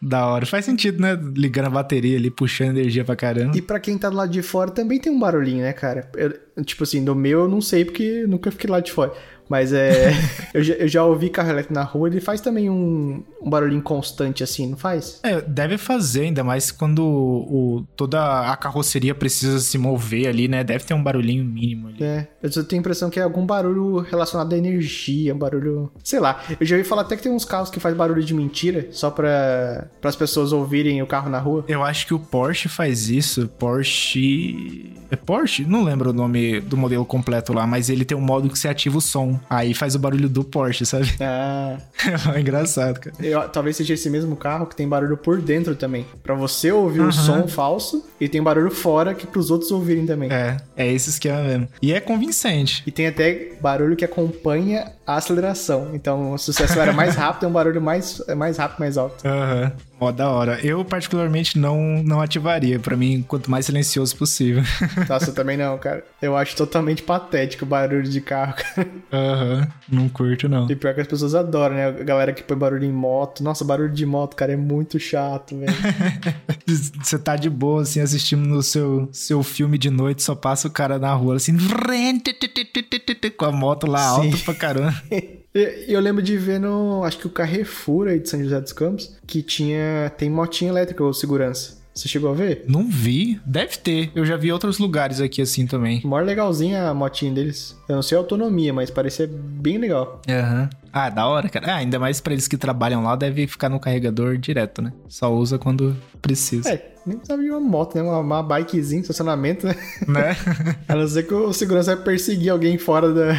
da 0.00 0.26
hora. 0.26 0.46
Faz 0.46 0.64
sentido, 0.64 1.00
né? 1.00 1.18
Ligando 1.36 1.66
a 1.66 1.70
bateria 1.70 2.16
ali, 2.16 2.30
puxando 2.30 2.78
energia 2.78 3.04
pra 3.04 3.16
caramba. 3.16 3.56
E 3.56 3.62
pra 3.62 3.80
quem 3.80 3.98
tá 3.98 4.08
do 4.08 4.16
lado 4.16 4.30
de 4.30 4.42
fora 4.42 4.70
também 4.70 4.98
tem 4.98 5.12
um 5.12 5.18
barulhinho, 5.18 5.62
né, 5.62 5.72
cara? 5.72 6.08
Eu- 6.16 6.64
tipo 6.64 6.82
assim, 6.82 7.04
do 7.04 7.14
meu 7.14 7.40
eu 7.40 7.48
não 7.48 7.60
sei 7.60 7.84
porque 7.84 8.24
nunca 8.26 8.50
fiquei 8.50 8.70
lá 8.70 8.80
de 8.80 8.92
fora. 8.92 9.12
Mas 9.50 9.72
é. 9.72 10.12
eu, 10.54 10.62
já, 10.62 10.74
eu 10.74 10.86
já 10.86 11.04
ouvi 11.04 11.28
carro 11.28 11.50
elétrico 11.50 11.74
na 11.74 11.82
rua, 11.82 12.06
ele 12.06 12.20
faz 12.20 12.40
também 12.40 12.70
um, 12.70 13.20
um 13.42 13.50
barulhinho 13.50 13.82
constante 13.82 14.44
assim, 14.44 14.68
não 14.68 14.76
faz? 14.76 15.18
É, 15.24 15.40
deve 15.40 15.76
fazer, 15.76 16.22
ainda 16.22 16.44
mais 16.44 16.70
quando 16.70 17.04
o, 17.04 17.84
toda 17.96 18.52
a 18.52 18.56
carroceria 18.56 19.12
precisa 19.12 19.58
se 19.58 19.76
mover 19.76 20.28
ali, 20.28 20.46
né? 20.46 20.62
Deve 20.62 20.84
ter 20.84 20.94
um 20.94 21.02
barulhinho 21.02 21.44
mínimo 21.44 21.88
ali. 21.88 22.04
É, 22.04 22.28
eu 22.40 22.50
tenho 22.64 22.78
a 22.78 22.82
impressão 22.82 23.10
que 23.10 23.18
é 23.18 23.24
algum 23.24 23.44
barulho 23.44 23.98
relacionado 23.98 24.52
à 24.52 24.56
energia, 24.56 25.34
um 25.34 25.38
barulho. 25.38 25.90
Sei 26.04 26.20
lá. 26.20 26.40
Eu 26.60 26.64
já 26.64 26.76
ouvi 26.76 26.88
falar 26.88 27.02
até 27.02 27.16
que 27.16 27.22
tem 27.22 27.32
uns 27.32 27.44
carros 27.44 27.70
que 27.70 27.80
faz 27.80 27.96
barulho 27.96 28.22
de 28.22 28.32
mentira, 28.32 28.86
só 28.92 29.10
pra, 29.10 29.88
as 30.00 30.14
pessoas 30.14 30.52
ouvirem 30.52 31.02
o 31.02 31.06
carro 31.08 31.28
na 31.28 31.40
rua. 31.40 31.64
Eu 31.66 31.82
acho 31.82 32.06
que 32.06 32.14
o 32.14 32.20
Porsche 32.20 32.68
faz 32.68 33.10
isso. 33.10 33.48
Porsche. 33.58 34.92
É 35.10 35.16
Porsche? 35.16 35.64
Não 35.64 35.82
lembro 35.82 36.10
o 36.10 36.12
nome 36.12 36.60
do 36.60 36.76
modelo 36.76 37.04
completo 37.04 37.52
lá, 37.52 37.66
mas 37.66 37.90
ele 37.90 38.04
tem 38.04 38.16
um 38.16 38.20
modo 38.20 38.48
que 38.48 38.56
você 38.56 38.68
ativa 38.68 38.96
o 38.98 39.00
som. 39.00 39.39
Aí 39.48 39.74
faz 39.74 39.94
o 39.94 39.98
barulho 39.98 40.28
do 40.28 40.44
Porsche, 40.44 40.84
sabe? 40.84 41.10
Ah. 41.20 41.78
é 42.34 42.40
engraçado, 42.40 42.98
cara. 43.00 43.16
Eu, 43.20 43.48
talvez 43.48 43.76
seja 43.76 43.94
esse 43.94 44.08
mesmo 44.10 44.36
carro 44.36 44.66
que 44.66 44.76
tem 44.76 44.88
barulho 44.88 45.16
por 45.16 45.40
dentro 45.40 45.74
também. 45.74 46.06
Pra 46.22 46.34
você 46.34 46.72
ouvir 46.72 47.00
o 47.00 47.08
um 47.08 47.12
som 47.12 47.46
falso 47.46 48.06
e 48.20 48.28
tem 48.28 48.42
barulho 48.42 48.70
fora 48.70 49.14
que 49.14 49.26
pros 49.26 49.50
outros 49.50 49.70
ouvirem 49.70 50.06
também. 50.06 50.30
É, 50.30 50.56
é 50.76 50.92
esse 50.92 51.10
esquema 51.10 51.42
mesmo. 51.42 51.68
E 51.80 51.92
é 51.92 52.00
convincente. 52.00 52.82
E 52.86 52.90
tem 52.90 53.06
até 53.06 53.52
barulho 53.60 53.96
que 53.96 54.04
acompanha 54.04 54.92
a 55.14 55.16
aceleração. 55.16 55.90
Então, 55.94 56.36
se 56.38 56.52
você 56.52 56.64
acelera 56.64 56.92
mais 56.92 57.16
rápido, 57.16 57.44
é 57.44 57.48
um 57.48 57.52
barulho 57.52 57.80
mais, 57.80 58.22
mais 58.36 58.56
rápido, 58.56 58.80
mais 58.80 58.96
alto. 58.98 59.26
Aham. 59.26 59.64
Uhum. 59.64 59.90
Ó, 60.00 60.10
da 60.10 60.30
hora. 60.30 60.58
Eu, 60.64 60.82
particularmente, 60.82 61.58
não, 61.58 62.02
não 62.02 62.22
ativaria. 62.22 62.78
Para 62.78 62.96
mim, 62.96 63.22
quanto 63.28 63.50
mais 63.50 63.66
silencioso 63.66 64.16
possível. 64.16 64.62
Nossa, 65.06 65.28
eu 65.28 65.34
também 65.34 65.58
não, 65.58 65.76
cara. 65.76 66.02
Eu 66.22 66.34
acho 66.34 66.56
totalmente 66.56 67.02
patético 67.02 67.66
o 67.66 67.68
barulho 67.68 68.08
de 68.08 68.20
carro, 68.22 68.54
cara. 68.54 68.88
Aham, 69.12 69.60
uhum. 69.60 70.00
não 70.00 70.08
curto, 70.08 70.48
não. 70.48 70.70
E 70.70 70.74
pior 70.74 70.94
que 70.94 71.02
as 71.02 71.06
pessoas 71.06 71.34
adoram, 71.34 71.76
né? 71.76 71.88
A 71.88 71.90
galera 71.90 72.32
que 72.32 72.42
põe 72.42 72.56
barulho 72.56 72.84
em 72.84 72.92
moto. 72.92 73.44
Nossa, 73.44 73.62
barulho 73.62 73.92
de 73.92 74.06
moto, 74.06 74.34
cara, 74.34 74.54
é 74.54 74.56
muito 74.56 74.98
chato, 74.98 75.58
velho. 75.58 75.74
Você 77.02 77.18
tá 77.18 77.36
de 77.36 77.50
boa, 77.50 77.82
assim, 77.82 78.00
assistindo 78.00 78.46
no 78.46 78.62
seu, 78.62 79.06
seu 79.12 79.42
filme 79.42 79.76
de 79.76 79.90
noite, 79.90 80.22
só 80.22 80.34
passa 80.34 80.68
o 80.68 80.70
cara 80.70 80.98
na 80.98 81.12
rua, 81.12 81.36
assim, 81.36 81.54
com 83.36 83.44
a 83.44 83.52
moto 83.52 83.86
lá 83.86 84.02
alta 84.02 84.36
pra 84.38 84.54
caramba. 84.54 84.99
Eu 85.88 86.00
lembro 86.00 86.22
de 86.22 86.36
ver 86.36 86.60
no, 86.60 87.02
acho 87.02 87.18
que 87.18 87.26
o 87.26 87.30
Carrefour 87.30 88.06
aí 88.06 88.20
de 88.20 88.28
São 88.28 88.40
José 88.40 88.60
dos 88.60 88.72
Campos, 88.72 89.16
que 89.26 89.42
tinha, 89.42 90.12
tem 90.16 90.30
motinha 90.30 90.70
elétrica 90.70 91.02
ou 91.02 91.12
segurança. 91.12 91.80
Você 91.92 92.08
chegou 92.08 92.30
a 92.30 92.34
ver? 92.34 92.64
Não 92.68 92.88
vi. 92.88 93.40
Deve 93.44 93.76
ter. 93.76 94.10
Eu 94.14 94.24
já 94.24 94.36
vi 94.36 94.52
outros 94.52 94.78
lugares 94.78 95.20
aqui 95.20 95.42
assim 95.42 95.66
também. 95.66 96.00
Maior 96.04 96.24
legalzinha 96.24 96.88
a 96.88 96.94
motinha 96.94 97.32
deles. 97.32 97.76
Eu 97.88 97.96
não 97.96 98.02
sei 98.02 98.16
a 98.16 98.20
autonomia, 98.20 98.72
mas 98.72 98.90
parecia 98.90 99.28
bem 99.30 99.76
legal. 99.76 100.22
Aham. 100.28 100.62
Uhum. 100.62 100.68
Ah, 100.92 101.08
da 101.08 101.26
hora, 101.26 101.48
cara. 101.48 101.72
Ah, 101.72 101.76
ainda 101.76 101.98
mais 101.98 102.20
para 102.20 102.32
eles 102.32 102.48
que 102.48 102.56
trabalham 102.56 103.02
lá, 103.02 103.14
deve 103.16 103.46
ficar 103.46 103.68
no 103.68 103.78
carregador 103.78 104.36
direto, 104.36 104.82
né? 104.82 104.92
Só 105.08 105.32
usa 105.32 105.58
quando 105.58 105.96
precisa. 106.20 106.68
É, 106.68 106.90
nem 107.06 107.16
precisava 107.16 107.42
de 107.42 107.50
uma 107.50 107.60
moto, 107.60 107.94
né? 107.94 108.02
Uma, 108.02 108.18
uma 108.18 108.42
bikezinha, 108.42 109.00
estacionamento, 109.00 109.66
né? 109.66 109.74
Né? 110.06 110.36
a 110.88 110.94
não 110.94 111.06
ser 111.06 111.24
que 111.24 111.34
o 111.34 111.52
segurança 111.52 111.94
vai 111.94 112.04
perseguir 112.04 112.50
alguém 112.50 112.76
fora 112.76 113.12
da, 113.12 113.32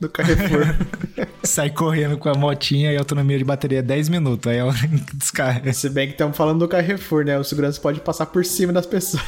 do 0.00 0.08
Carrefour. 0.08 0.66
Sai 1.42 1.70
correndo 1.70 2.16
com 2.16 2.28
a 2.28 2.34
motinha 2.34 2.92
e 2.92 2.96
autonomia 2.96 3.36
de 3.36 3.44
bateria 3.44 3.82
10 3.82 4.08
é 4.08 4.10
minutos, 4.10 4.50
aí 4.50 4.58
ela 4.58 4.72
descarrega. 5.12 5.72
Se 5.72 5.90
bem 5.90 6.06
que 6.06 6.14
estamos 6.14 6.36
falando 6.36 6.60
do 6.60 6.68
Carrefour, 6.68 7.24
né? 7.24 7.38
O 7.38 7.44
segurança 7.44 7.80
pode 7.80 8.00
passar 8.00 8.26
por 8.26 8.44
cima 8.44 8.72
das 8.72 8.86
pessoas. 8.86 9.22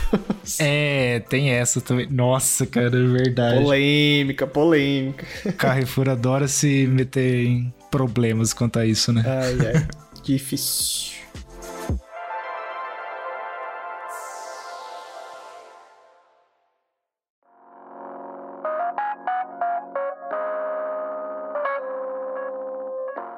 É, 0.61 1.21
tem 1.29 1.51
essa 1.51 1.81
também. 1.81 2.07
Nossa, 2.09 2.67
cara, 2.67 2.87
é 2.87 3.07
verdade. 3.07 3.63
Polêmica, 3.63 4.47
polêmica. 4.47 5.27
Carrefour 5.53 6.09
adora 6.09 6.47
se 6.47 6.87
meter 6.87 7.47
em 7.47 7.64
problemas 7.95 8.53
quanto 8.53 8.81
a 8.81 8.85
isso, 8.85 9.13
né? 9.13 9.23
Ai, 9.25 9.69
ai. 9.69 9.89
Difícil. 10.25 11.15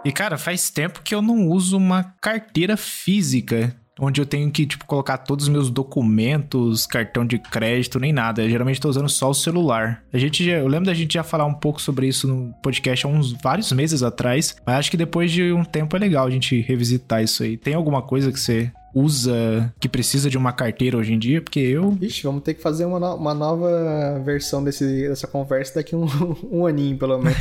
E 0.03 0.13
cara, 0.13 0.39
faz 0.39 0.71
tempo 0.71 1.03
que 1.03 1.15
eu 1.15 1.21
não 1.21 1.49
uso 1.49 1.77
uma 1.77 2.15
carteira 2.23 2.79
física 2.79 3.77
onde 3.99 4.21
eu 4.21 4.27
tenho 4.27 4.51
que, 4.51 4.67
tipo, 4.67 4.85
colocar 4.85 5.19
todos 5.19 5.47
os 5.47 5.49
meus 5.49 5.71
documentos, 5.71 6.87
cartão 6.87 7.25
de 7.25 7.39
crédito, 7.39 7.99
nem 7.99 8.13
nada. 8.13 8.43
Eu 8.43 8.51
geralmente 8.51 8.81
tô 8.81 8.89
usando 8.89 9.09
só 9.09 9.31
o 9.31 9.35
celular. 9.35 10.03
A 10.13 10.19
gente 10.19 10.45
já, 10.45 10.53
eu 10.53 10.69
lembro 10.69 10.87
da 10.87 10.95
gente 10.95 11.15
já 11.15 11.23
falar 11.23 11.47
um 11.47 11.55
pouco 11.55 11.81
sobre 11.81 12.07
isso 12.07 12.29
no 12.29 12.53
podcast 12.63 13.07
há 13.07 13.09
uns 13.09 13.33
vários 13.33 13.73
meses 13.73 14.03
atrás, 14.03 14.57
mas 14.67 14.77
acho 14.77 14.91
que 14.91 14.97
depois 14.97 15.33
de 15.33 15.53
um 15.53 15.65
tempo 15.65 15.97
é 15.97 15.99
legal 15.99 16.27
a 16.27 16.31
gente 16.31 16.61
revisitar 16.61 17.23
isso 17.23 17.43
aí. 17.43 17.57
Tem 17.57 17.75
alguma 17.75 18.03
coisa 18.03 18.31
que 18.31 18.39
você 18.39 18.71
usa, 18.97 19.71
que 19.79 19.91
precisa 19.91 20.31
de 20.31 20.39
uma 20.39 20.53
carteira 20.53 20.97
hoje 20.97 21.13
em 21.13 21.19
dia, 21.19 21.43
porque 21.43 21.61
eu. 21.61 21.99
Ixi, 22.01 22.23
vamos 22.23 22.43
ter 22.43 22.55
que 22.55 22.63
fazer 22.63 22.87
uma, 22.87 22.99
no 22.99 23.15
uma 23.15 23.35
nova 23.35 24.19
versão 24.25 24.65
desse, 24.65 25.07
dessa 25.07 25.27
conversa 25.27 25.75
daqui 25.75 25.95
um, 25.95 26.07
um 26.51 26.67
aninho, 26.67 26.97
pelo 26.97 27.19
menos. 27.19 27.39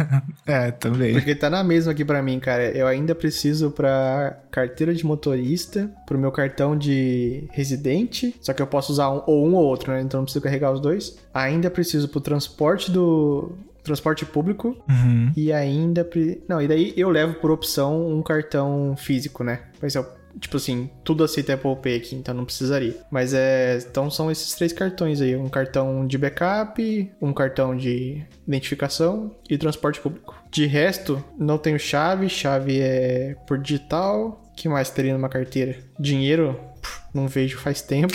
é, 0.46 0.70
também. 0.70 1.14
Porque 1.14 1.34
tá 1.34 1.48
na 1.48 1.64
mesma 1.64 1.92
aqui 1.92 2.04
para 2.04 2.22
mim, 2.22 2.38
cara. 2.38 2.70
Eu 2.76 2.86
ainda 2.86 3.14
preciso 3.14 3.70
pra 3.70 4.38
carteira 4.50 4.94
de 4.94 5.06
motorista, 5.06 5.90
pro 6.06 6.18
meu 6.18 6.30
cartão 6.30 6.76
de 6.76 7.44
residente, 7.52 8.34
só 8.42 8.52
que 8.52 8.60
eu 8.60 8.66
posso 8.66 8.92
usar 8.92 9.10
um, 9.10 9.22
ou 9.26 9.46
um 9.46 9.54
ou 9.54 9.64
outro, 9.64 9.90
né? 9.90 10.02
Então 10.02 10.20
não 10.20 10.24
preciso 10.24 10.44
carregar 10.44 10.72
os 10.72 10.80
dois. 10.80 11.16
Ainda 11.32 11.70
preciso 11.70 12.08
pro 12.08 12.20
transporte 12.20 12.90
do, 12.90 13.56
transporte 13.82 14.26
público 14.26 14.76
uhum. 14.86 15.32
e 15.34 15.50
ainda. 15.52 16.04
Pre... 16.04 16.42
Não, 16.46 16.60
e 16.60 16.68
daí 16.68 16.92
eu 16.96 17.08
levo 17.08 17.34
por 17.34 17.50
opção 17.50 18.06
um 18.06 18.22
cartão 18.22 18.94
físico, 18.98 19.42
né? 19.42 19.60
Mas 19.80 19.94
eu 19.94 20.17
Tipo 20.40 20.56
assim, 20.56 20.90
tudo 21.04 21.24
aceita 21.24 21.54
Apple 21.54 21.76
Pay 21.76 21.96
aqui, 21.96 22.14
então 22.14 22.34
não 22.34 22.44
precisaria. 22.44 22.96
Mas 23.10 23.34
é. 23.34 23.78
Então 23.78 24.10
são 24.10 24.30
esses 24.30 24.54
três 24.54 24.72
cartões 24.72 25.20
aí: 25.20 25.36
um 25.36 25.48
cartão 25.48 26.06
de 26.06 26.18
backup, 26.18 27.12
um 27.20 27.32
cartão 27.32 27.76
de 27.76 28.22
identificação 28.46 29.34
e 29.48 29.58
transporte 29.58 30.00
público. 30.00 30.34
De 30.50 30.66
resto, 30.66 31.22
não 31.38 31.58
tenho 31.58 31.78
chave, 31.78 32.28
chave 32.28 32.80
é 32.80 33.34
por 33.46 33.58
digital. 33.58 34.42
O 34.50 34.54
que 34.58 34.68
mais 34.68 34.90
teria 34.90 35.12
numa 35.12 35.28
carteira? 35.28 35.76
Dinheiro? 36.00 36.58
Não 37.14 37.26
vejo 37.26 37.58
faz 37.58 37.80
tempo. 37.80 38.12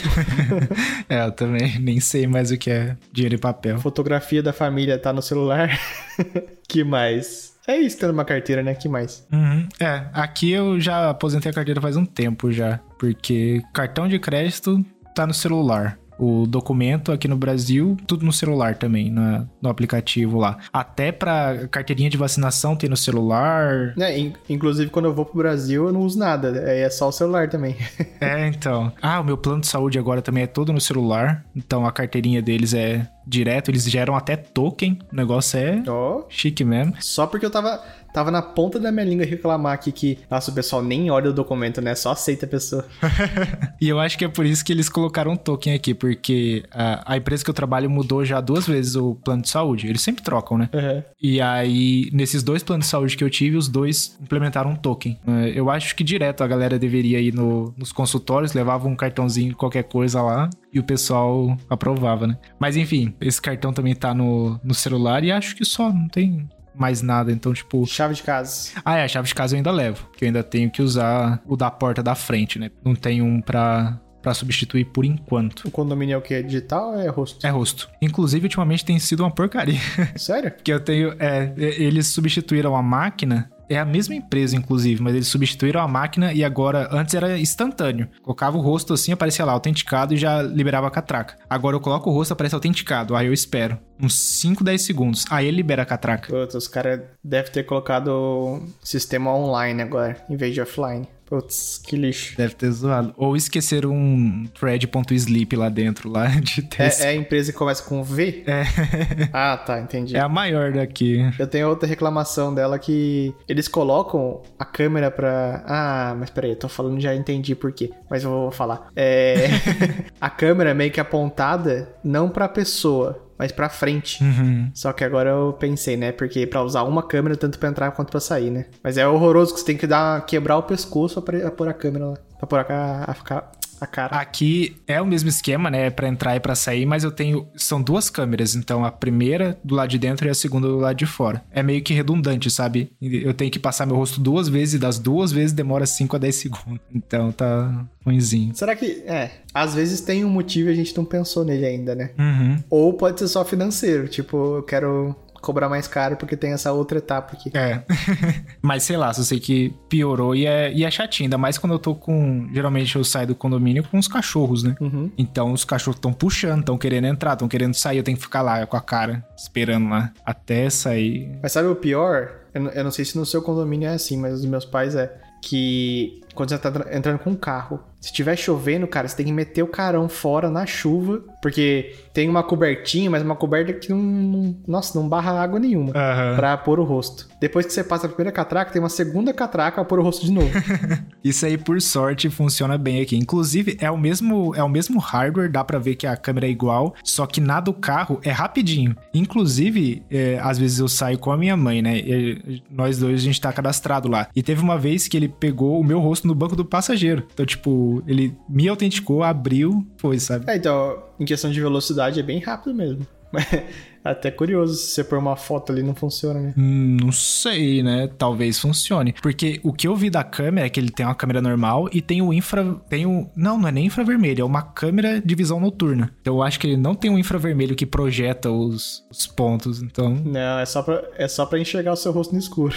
é, 1.09 1.25
eu 1.25 1.31
também 1.31 1.79
nem 1.79 1.99
sei 1.99 2.27
mais 2.27 2.51
o 2.51 2.57
que 2.57 2.69
é 2.69 2.95
dinheiro 3.11 3.35
e 3.35 3.37
papel. 3.37 3.79
Fotografia 3.79 4.43
da 4.43 4.53
família 4.53 4.97
tá 4.97 5.11
no 5.11 5.21
celular. 5.21 5.79
que 6.67 6.83
mais? 6.83 7.52
É 7.67 7.77
isso 7.77 7.97
tendo 7.97 8.11
uma 8.11 8.25
carteira, 8.25 8.61
né? 8.61 8.73
Que 8.73 8.89
mais? 8.89 9.25
Uhum. 9.31 9.67
É, 9.79 10.05
aqui 10.13 10.51
eu 10.51 10.79
já 10.79 11.09
aposentei 11.09 11.51
a 11.51 11.53
carteira 11.53 11.79
faz 11.81 11.95
um 11.95 12.05
tempo 12.05 12.51
já, 12.51 12.79
porque 12.99 13.61
cartão 13.73 14.07
de 14.07 14.19
crédito 14.19 14.83
tá 15.15 15.25
no 15.25 15.33
celular 15.33 15.97
o 16.17 16.45
documento 16.45 17.11
aqui 17.11 17.27
no 17.27 17.35
Brasil, 17.35 17.97
tudo 18.07 18.25
no 18.25 18.33
celular 18.33 18.75
também, 18.75 19.11
na, 19.11 19.45
no 19.61 19.69
aplicativo 19.69 20.37
lá. 20.37 20.57
Até 20.71 21.11
pra 21.11 21.67
carteirinha 21.69 22.09
de 22.09 22.17
vacinação 22.17 22.75
tem 22.75 22.89
no 22.89 22.97
celular. 22.97 23.93
É, 23.97 24.17
in, 24.17 24.33
inclusive 24.49 24.89
quando 24.89 25.05
eu 25.05 25.13
vou 25.13 25.25
pro 25.25 25.37
Brasil 25.37 25.87
eu 25.87 25.93
não 25.93 26.01
uso 26.01 26.17
nada, 26.17 26.49
é 26.65 26.89
só 26.89 27.09
o 27.09 27.11
celular 27.11 27.49
também. 27.49 27.75
é, 28.21 28.47
então. 28.47 28.91
Ah, 29.01 29.19
o 29.19 29.23
meu 29.23 29.37
plano 29.37 29.61
de 29.61 29.67
saúde 29.67 29.99
agora 29.99 30.21
também 30.21 30.43
é 30.43 30.47
todo 30.47 30.71
no 30.71 30.81
celular, 30.81 31.43
então 31.55 31.85
a 31.85 31.91
carteirinha 31.91 32.41
deles 32.41 32.73
é 32.73 33.07
direto, 33.25 33.69
eles 33.69 33.83
geram 33.89 34.15
até 34.15 34.35
token, 34.35 34.99
o 35.11 35.15
negócio 35.15 35.57
é 35.59 35.83
oh. 35.89 36.25
chique 36.29 36.63
mesmo. 36.63 36.93
Só 36.99 37.27
porque 37.27 37.45
eu 37.45 37.51
tava 37.51 37.81
tava 38.13 38.29
na 38.29 38.41
ponta 38.41 38.79
da 38.79 38.91
minha 38.91 39.03
língua 39.03 39.25
reclamar 39.25 39.73
aqui 39.73 39.91
que, 39.91 40.19
nossa, 40.29 40.51
o 40.51 40.53
pessoal 40.53 40.83
nem 40.83 41.09
olha 41.09 41.31
o 41.31 41.33
documento, 41.33 41.81
né? 41.81 41.95
Só 41.95 42.11
aceita 42.11 42.45
a 42.45 42.49
pessoa. 42.49 42.85
e 43.81 43.89
eu 43.89 43.99
acho 43.99 44.17
que 44.17 44.23
é 44.23 44.27
por 44.27 44.45
isso 44.45 44.63
que 44.63 44.71
eles 44.71 44.87
colocaram 44.87 45.31
um 45.31 45.35
token 45.35 45.73
aqui, 45.73 45.95
porque 45.95 46.63
a, 46.71 47.13
a, 47.13 47.17
empresa 47.17 47.43
que 47.43 47.49
eu 47.49 47.53
trabalho 47.53 47.89
mudou 47.89 48.23
já 48.23 48.39
duas 48.39 48.67
vezes 48.67 48.95
o 48.95 49.15
plano 49.15 49.41
de 49.41 49.49
saúde. 49.49 49.87
Eles 49.87 50.01
sempre 50.01 50.23
trocam, 50.23 50.59
né? 50.59 50.69
Uhum. 50.71 51.03
E 51.19 51.41
aí, 51.41 52.09
nesses 52.13 52.43
dois 52.43 52.61
planos 52.61 52.85
de 52.85 52.91
saúde 52.91 53.17
que 53.17 53.23
eu 53.23 53.29
tive, 53.29 53.57
os 53.57 53.67
dois 53.67 54.15
implementaram 54.21 54.69
um 54.69 54.75
token. 54.75 55.17
É, 55.25 55.51
eu 55.55 55.71
acho 55.71 55.95
que 55.95 56.03
direto 56.03 56.43
a 56.43 56.47
galera 56.47 56.77
deveria 56.77 57.19
ir 57.19 57.33
no, 57.33 57.73
nos 57.75 57.91
consultórios, 57.91 58.53
levava 58.53 58.87
um 58.87 58.95
cartãozinho, 58.95 59.55
qualquer 59.55 59.83
coisa 59.83 60.21
lá, 60.21 60.49
e 60.73 60.79
o 60.79 60.83
pessoal 60.83 61.57
aprovava, 61.69 62.27
né? 62.27 62.37
Mas 62.59 62.75
enfim, 62.75 63.13
esse 63.21 63.41
cartão 63.41 63.71
também 63.71 63.95
tá 63.95 64.13
no, 64.13 64.59
no 64.63 64.73
celular 64.73 65.23
e 65.23 65.31
acho 65.31 65.55
que 65.55 65.63
só, 65.63 65.91
não 65.91 66.07
tem 66.07 66.49
mais 66.75 67.01
nada. 67.01 67.31
Então, 67.31 67.53
tipo. 67.53 67.85
Chave 67.85 68.15
de 68.15 68.23
casa. 68.23 68.71
Ah, 68.83 68.97
é, 68.97 69.03
a 69.03 69.07
chave 69.07 69.27
de 69.27 69.35
casa 69.35 69.55
eu 69.55 69.57
ainda 69.57 69.71
levo. 69.71 70.09
Que 70.17 70.25
eu 70.25 70.27
ainda 70.27 70.43
tenho 70.43 70.71
que 70.71 70.81
usar 70.81 71.41
o 71.45 71.55
da 71.55 71.69
porta 71.69 72.01
da 72.01 72.15
frente, 72.15 72.57
né? 72.57 72.71
Não 72.83 72.95
tem 72.95 73.21
um 73.21 73.41
pra 73.41 73.99
para 74.23 74.33
substituir 74.33 74.85
por 74.85 75.03
enquanto. 75.03 75.67
O 75.67 75.71
condomínio 75.71 76.13
é 76.13 76.17
o 76.17 76.21
que? 76.21 76.33
É 76.33 76.41
digital 76.41 76.93
ou 76.93 76.99
é 76.99 77.09
rosto? 77.09 77.45
É 77.45 77.49
rosto. 77.49 77.89
Inclusive, 78.01 78.45
ultimamente 78.45 78.85
tem 78.85 78.97
sido 78.97 79.19
uma 79.19 79.29
porcaria. 79.29 79.79
Sério? 80.15 80.49
Porque 80.55 80.71
eu 80.71 80.79
tenho. 80.79 81.13
É, 81.19 81.53
eles 81.57 82.07
substituíram 82.07 82.73
a 82.73 82.81
máquina 82.81 83.51
É 83.73 83.79
a 83.79 83.85
mesma 83.85 84.13
empresa, 84.13 84.55
inclusive, 84.55 85.01
mas 85.01 85.15
eles 85.15 85.27
substituíram 85.27 85.81
a 85.81 85.87
máquina 85.87 86.31
e 86.31 86.43
agora, 86.43 86.87
antes 86.91 87.15
era 87.15 87.39
instantâneo. 87.39 88.07
Colocava 88.21 88.57
o 88.57 88.61
rosto 88.61 88.93
assim, 88.93 89.11
aparecia 89.11 89.43
lá, 89.43 89.51
autenticado 89.51 90.13
e 90.13 90.17
já 90.17 90.41
liberava 90.41 90.87
a 90.87 90.91
catraca. 90.91 91.37
Agora 91.49 91.75
eu 91.75 91.79
coloco 91.79 92.09
o 92.09 92.13
rosto, 92.13 92.33
aparece 92.33 92.53
autenticado. 92.53 93.15
Aí 93.15 93.25
eu 93.25 93.33
espero. 93.33 93.79
Uns 93.99 94.13
5, 94.13 94.63
10 94.63 94.81
segundos. 94.81 95.25
Aí 95.29 95.47
ele 95.47 95.57
libera 95.57 95.81
a 95.81 95.85
catraca. 95.85 96.29
Putz, 96.31 96.53
os 96.53 96.67
caras 96.67 97.01
devem 97.23 97.51
ter 97.51 97.63
colocado 97.63 98.61
sistema 98.83 99.33
online 99.33 99.81
agora, 99.81 100.17
em 100.29 100.35
vez 100.35 100.53
de 100.53 100.61
offline. 100.61 101.07
Putz, 101.33 101.81
que 101.83 101.95
lixo. 101.95 102.37
Deve 102.37 102.53
ter 102.53 102.69
zoado. 102.69 103.11
Ou 103.17 103.35
esqueceram 103.35 103.91
um 103.91 104.45
thread.sleep 104.53 105.55
lá 105.55 105.67
dentro, 105.67 106.07
lá 106.07 106.27
de 106.39 106.61
teste. 106.61 107.01
É, 107.01 107.07
é 107.07 107.09
a 107.09 107.15
empresa 107.15 107.51
que 107.51 107.57
começa 107.57 107.81
com 107.81 108.03
V? 108.03 108.43
É. 108.45 108.63
Ah, 109.33 109.57
tá, 109.57 109.79
entendi. 109.79 110.15
É 110.15 110.19
a 110.19 110.29
maior 110.29 110.71
daqui. 110.71 111.19
Eu 111.39 111.47
tenho 111.47 111.67
outra 111.67 111.87
reclamação 111.87 112.53
dela 112.53 112.77
que 112.77 113.33
eles 113.47 113.67
colocam 113.67 114.43
a 114.59 114.65
câmera 114.65 115.09
pra. 115.09 115.63
Ah, 115.65 116.15
mas 116.19 116.29
peraí, 116.29 116.51
eu 116.51 116.55
tô 116.55 116.69
falando, 116.69 116.99
já 116.99 117.15
entendi 117.15 117.55
por 117.55 117.71
quê. 117.71 117.89
Mas 118.09 118.23
eu 118.23 118.29
vou 118.29 118.51
falar. 118.51 118.89
É. 118.95 119.47
a 120.21 120.29
câmera 120.29 120.69
é 120.69 120.73
meio 120.73 120.91
que 120.91 120.99
apontada 120.99 121.89
não 122.03 122.29
pra 122.29 122.47
pessoa, 122.47 123.19
mas 123.37 123.51
pra 123.51 123.69
frente. 123.69 124.23
Uhum. 124.23 124.69
Só 124.73 124.91
que 124.93 125.03
agora 125.03 125.29
eu 125.31 125.53
pensei, 125.53 125.95
né? 125.97 126.11
Porque 126.11 126.45
pra 126.47 126.61
usar 126.63 126.83
uma 126.83 127.03
câmera, 127.03 127.35
tanto 127.35 127.57
pra 127.59 127.69
entrar 127.69 127.91
quanto 127.91 128.11
pra 128.11 128.19
sair, 128.19 128.49
né? 128.49 128.65
Mas 128.83 128.97
é 128.97 129.07
horroroso 129.07 129.53
que 129.53 129.59
você 129.59 129.65
tem 129.65 129.77
que 129.77 129.87
dar, 129.87 130.25
quebrar 130.25 130.57
o 130.57 130.63
pescoço 130.63 131.21
pra 131.21 131.39
pra 131.39 131.51
pôr 131.51 131.67
a 131.67 131.73
câmera 131.73 132.05
lá. 132.07 132.17
Pra 132.37 132.47
pôr 132.47 132.59
a, 132.59 133.05
a, 133.07 133.13
ficar- 133.13 133.51
a 133.83 133.87
cara. 133.87 134.15
Aqui 134.15 134.75
é 134.87 135.01
o 135.01 135.05
mesmo 135.05 135.29
esquema, 135.29 135.69
né? 135.69 135.89
Pra 135.89 136.07
entrar 136.07 136.35
e 136.35 136.39
pra 136.39 136.55
sair, 136.55 136.85
mas 136.85 137.03
eu 137.03 137.11
tenho. 137.11 137.47
São 137.55 137.81
duas 137.81 138.09
câmeras. 138.09 138.55
Então 138.55 138.83
a 138.83 138.91
primeira 138.91 139.57
do 139.63 139.75
lado 139.75 139.89
de 139.89 139.99
dentro 139.99 140.27
e 140.27 140.29
a 140.29 140.33
segunda 140.33 140.67
do 140.67 140.77
lado 140.77 140.95
de 140.95 141.05
fora. 141.05 141.43
É 141.51 141.61
meio 141.61 141.81
que 141.81 141.93
redundante, 141.93 142.49
sabe? 142.49 142.91
Eu 143.01 143.33
tenho 143.33 143.51
que 143.51 143.59
passar 143.59 143.85
meu 143.85 143.95
rosto 143.95 144.19
duas 144.19 144.47
vezes 144.47 144.75
e 144.75 144.79
das 144.79 144.97
duas 144.97 145.31
vezes 145.31 145.53
demora 145.53 145.85
5 145.85 146.15
a 146.15 146.19
10 146.19 146.35
segundos. 146.35 146.63
Então 146.93 147.31
tá 147.31 147.85
ruimzinho. 148.05 148.55
Será 148.55 148.75
que. 148.75 149.03
É. 149.05 149.31
Às 149.53 149.75
vezes 149.75 150.01
tem 150.01 150.23
um 150.23 150.29
motivo 150.29 150.69
e 150.69 150.71
a 150.71 150.75
gente 150.75 150.95
não 150.95 151.05
pensou 151.05 151.43
nele 151.43 151.65
ainda, 151.65 151.93
né? 151.93 152.11
Uhum. 152.17 152.63
Ou 152.69 152.93
pode 152.93 153.19
ser 153.19 153.27
só 153.27 153.43
financeiro. 153.43 154.07
Tipo, 154.07 154.57
eu 154.57 154.63
quero 154.63 155.15
cobrar 155.43 155.69
mais 155.69 155.87
caro 155.87 156.15
porque 156.15 156.35
tem 156.37 156.53
essa 156.53 156.71
outra 156.71 156.97
etapa 156.97 157.33
aqui. 157.33 157.51
É. 157.53 157.83
Mas 158.61 158.83
sei 158.83 158.97
lá, 158.97 159.13
só 159.13 159.21
sei 159.21 159.39
que 159.39 159.73
piorou 159.89 160.35
e 160.35 160.45
é, 160.45 160.71
e 160.73 160.83
é 160.83 160.89
chatinho. 160.89 161.27
Ainda 161.27 161.37
mais 161.37 161.57
quando 161.57 161.73
eu 161.73 161.79
tô 161.79 161.93
com. 161.93 162.49
Geralmente 162.53 162.95
eu 162.95 163.03
saio 163.03 163.27
do 163.27 163.35
condomínio 163.35 163.83
com 163.83 163.97
os 163.99 164.07
cachorros, 164.07 164.63
né? 164.63 164.75
Uhum. 164.79 165.11
Então 165.17 165.51
os 165.51 165.63
cachorros 165.65 165.97
estão 165.97 166.13
puxando, 166.13 166.61
estão 166.61 166.77
querendo 166.77 167.05
entrar, 167.05 167.33
estão 167.33 167.47
querendo 167.47 167.73
sair. 167.73 167.97
Eu 167.97 168.03
tenho 168.03 168.17
que 168.17 168.23
ficar 168.23 168.41
lá 168.41 168.65
com 168.65 168.77
a 168.77 168.81
cara, 168.81 169.23
esperando 169.37 169.89
lá 169.89 170.11
até 170.25 170.69
sair. 170.69 171.37
Mas 171.41 171.51
sabe 171.51 171.67
o 171.67 171.75
pior? 171.75 172.31
Eu, 172.53 172.61
não- 172.61 172.71
eu 172.71 172.83
não 172.83 172.91
sei 172.91 173.03
se 173.05 173.17
no 173.17 173.25
seu 173.25 173.41
condomínio 173.41 173.87
é 173.89 173.93
assim, 173.93 174.17
mas 174.17 174.33
os 174.33 174.45
meus 174.45 174.65
pais 174.65 174.95
é. 174.95 175.13
Que 175.45 176.21
quando 176.33 176.49
você 176.49 176.57
tá 176.57 176.71
tra- 176.71 176.95
entrando 176.95 177.19
com 177.19 177.29
um 177.31 177.35
carro, 177.35 177.79
se 178.01 178.11
tiver 178.11 178.35
chovendo, 178.35 178.85
cara, 178.87 179.07
você 179.07 179.15
tem 179.15 179.25
que 179.25 179.31
meter 179.31 179.63
o 179.63 179.67
carão 179.67 180.09
fora 180.09 180.49
na 180.49 180.65
chuva. 180.65 181.21
Porque 181.41 181.95
tem 182.13 182.29
uma 182.29 182.43
cobertinha, 182.43 183.09
mas 183.09 183.21
uma 183.23 183.35
coberta 183.35 183.73
que 183.73 183.89
não. 183.89 183.97
não- 183.97 184.55
nossa, 184.67 184.97
não 184.99 185.07
barra 185.07 185.31
água 185.41 185.59
nenhuma. 185.59 185.91
Aham. 185.95 186.35
Pra 186.35 186.57
pôr 186.57 186.79
o 186.79 186.83
rosto. 186.83 187.27
Depois 187.39 187.65
que 187.65 187.73
você 187.73 187.83
passa 187.83 188.05
a 188.05 188.09
primeira 188.09 188.31
catraca, 188.31 188.71
tem 188.71 188.81
uma 188.81 188.89
segunda 188.89 189.33
catraca 189.33 189.75
pra 189.75 189.85
pôr 189.85 189.99
o 189.99 190.03
rosto 190.03 190.25
de 190.25 190.31
novo. 190.31 190.49
Isso 191.23 191.45
aí, 191.45 191.57
por 191.57 191.81
sorte, 191.81 192.29
funciona 192.29 192.77
bem 192.77 193.01
aqui. 193.01 193.15
Inclusive, 193.17 193.77
é 193.79 193.89
o 193.91 193.97
mesmo, 193.97 194.53
é 194.55 194.63
o 194.63 194.69
mesmo 194.69 194.99
hardware, 194.99 195.51
dá 195.51 195.63
pra 195.63 195.79
ver 195.79 195.95
que 195.95 196.05
a 196.07 196.15
câmera 196.17 196.47
é 196.47 196.49
igual, 196.49 196.93
só 197.03 197.25
que 197.25 197.39
na 197.41 197.59
do 197.59 197.73
carro 197.73 198.19
é 198.23 198.31
rapidinho. 198.31 198.95
Inclusive, 199.13 200.03
é, 200.11 200.39
às 200.41 200.57
vezes 200.57 200.79
eu 200.79 200.87
saio 200.87 201.17
com 201.17 201.31
a 201.31 201.37
minha 201.37 201.57
mãe, 201.57 201.81
né? 201.81 201.97
E 201.97 202.61
nós 202.69 202.97
dois, 202.99 203.19
a 203.19 203.23
gente 203.23 203.41
tá 203.41 203.51
cadastrado 203.51 204.07
lá. 204.07 204.27
E 204.35 204.41
teve 204.43 204.61
uma 204.61 204.77
vez 204.77 205.07
que 205.07 205.17
ele 205.17 205.27
pegou 205.27 205.79
o 205.79 205.83
meu 205.83 205.99
rosto 205.99 206.22
no 206.27 206.35
banco 206.35 206.55
do 206.55 206.65
passageiro. 206.65 207.27
Então, 207.33 207.45
tipo, 207.45 208.03
ele 208.07 208.35
me 208.47 208.67
autenticou, 208.67 209.23
abriu, 209.23 209.85
foi, 209.97 210.19
sabe? 210.19 210.45
É, 210.47 210.55
então, 210.55 211.01
em 211.19 211.25
questão 211.25 211.51
de 211.51 211.59
velocidade 211.59 212.19
é 212.19 212.23
bem 212.23 212.39
rápido 212.39 212.73
mesmo. 212.73 213.05
Até 214.03 214.29
curioso 214.31 214.75
se 214.75 214.87
você 214.87 215.03
pôr 215.03 215.17
uma 215.17 215.35
foto 215.35 215.71
ali 215.71 215.81
não 215.81 215.95
funciona, 215.95 216.39
né? 216.39 216.53
Hum, 216.57 216.97
Não 217.01 217.11
sei, 217.11 217.81
né? 217.81 218.09
Talvez 218.17 218.59
funcione. 218.59 219.13
Porque 219.21 219.59
o 219.63 219.71
que 219.71 219.87
eu 219.87 219.95
vi 219.95 220.09
da 220.09 220.23
câmera 220.23 220.67
é 220.67 220.69
que 220.69 220.79
ele 220.79 220.89
tem 220.89 221.05
uma 221.05 221.15
câmera 221.15 221.41
normal 221.41 221.89
e 221.91 222.01
tem 222.01 222.21
o 222.21 222.33
infra. 222.33 222.75
Tem 222.89 223.05
o. 223.05 223.29
Não, 223.35 223.57
não 223.57 223.67
é 223.67 223.71
nem 223.71 223.85
infravermelho, 223.85 224.41
é 224.41 224.45
uma 224.45 224.61
câmera 224.61 225.21
de 225.21 225.35
visão 225.35 225.59
noturna. 225.59 226.11
Então 226.21 226.35
eu 226.35 226.43
acho 226.43 226.59
que 226.59 226.67
ele 226.67 226.77
não 226.77 226.95
tem 226.95 227.09
um 227.09 227.17
infravermelho 227.17 227.75
que 227.75 227.85
projeta 227.85 228.51
os, 228.51 229.03
os 229.09 229.25
pontos. 229.25 229.81
Então. 229.81 230.13
Não, 230.13 230.59
é 230.59 230.65
só, 230.65 230.81
pra, 230.81 231.03
é 231.17 231.27
só 231.27 231.45
pra 231.45 231.59
enxergar 231.59 231.93
o 231.93 231.97
seu 231.97 232.11
rosto 232.11 232.33
no 232.33 232.39
escuro. 232.39 232.75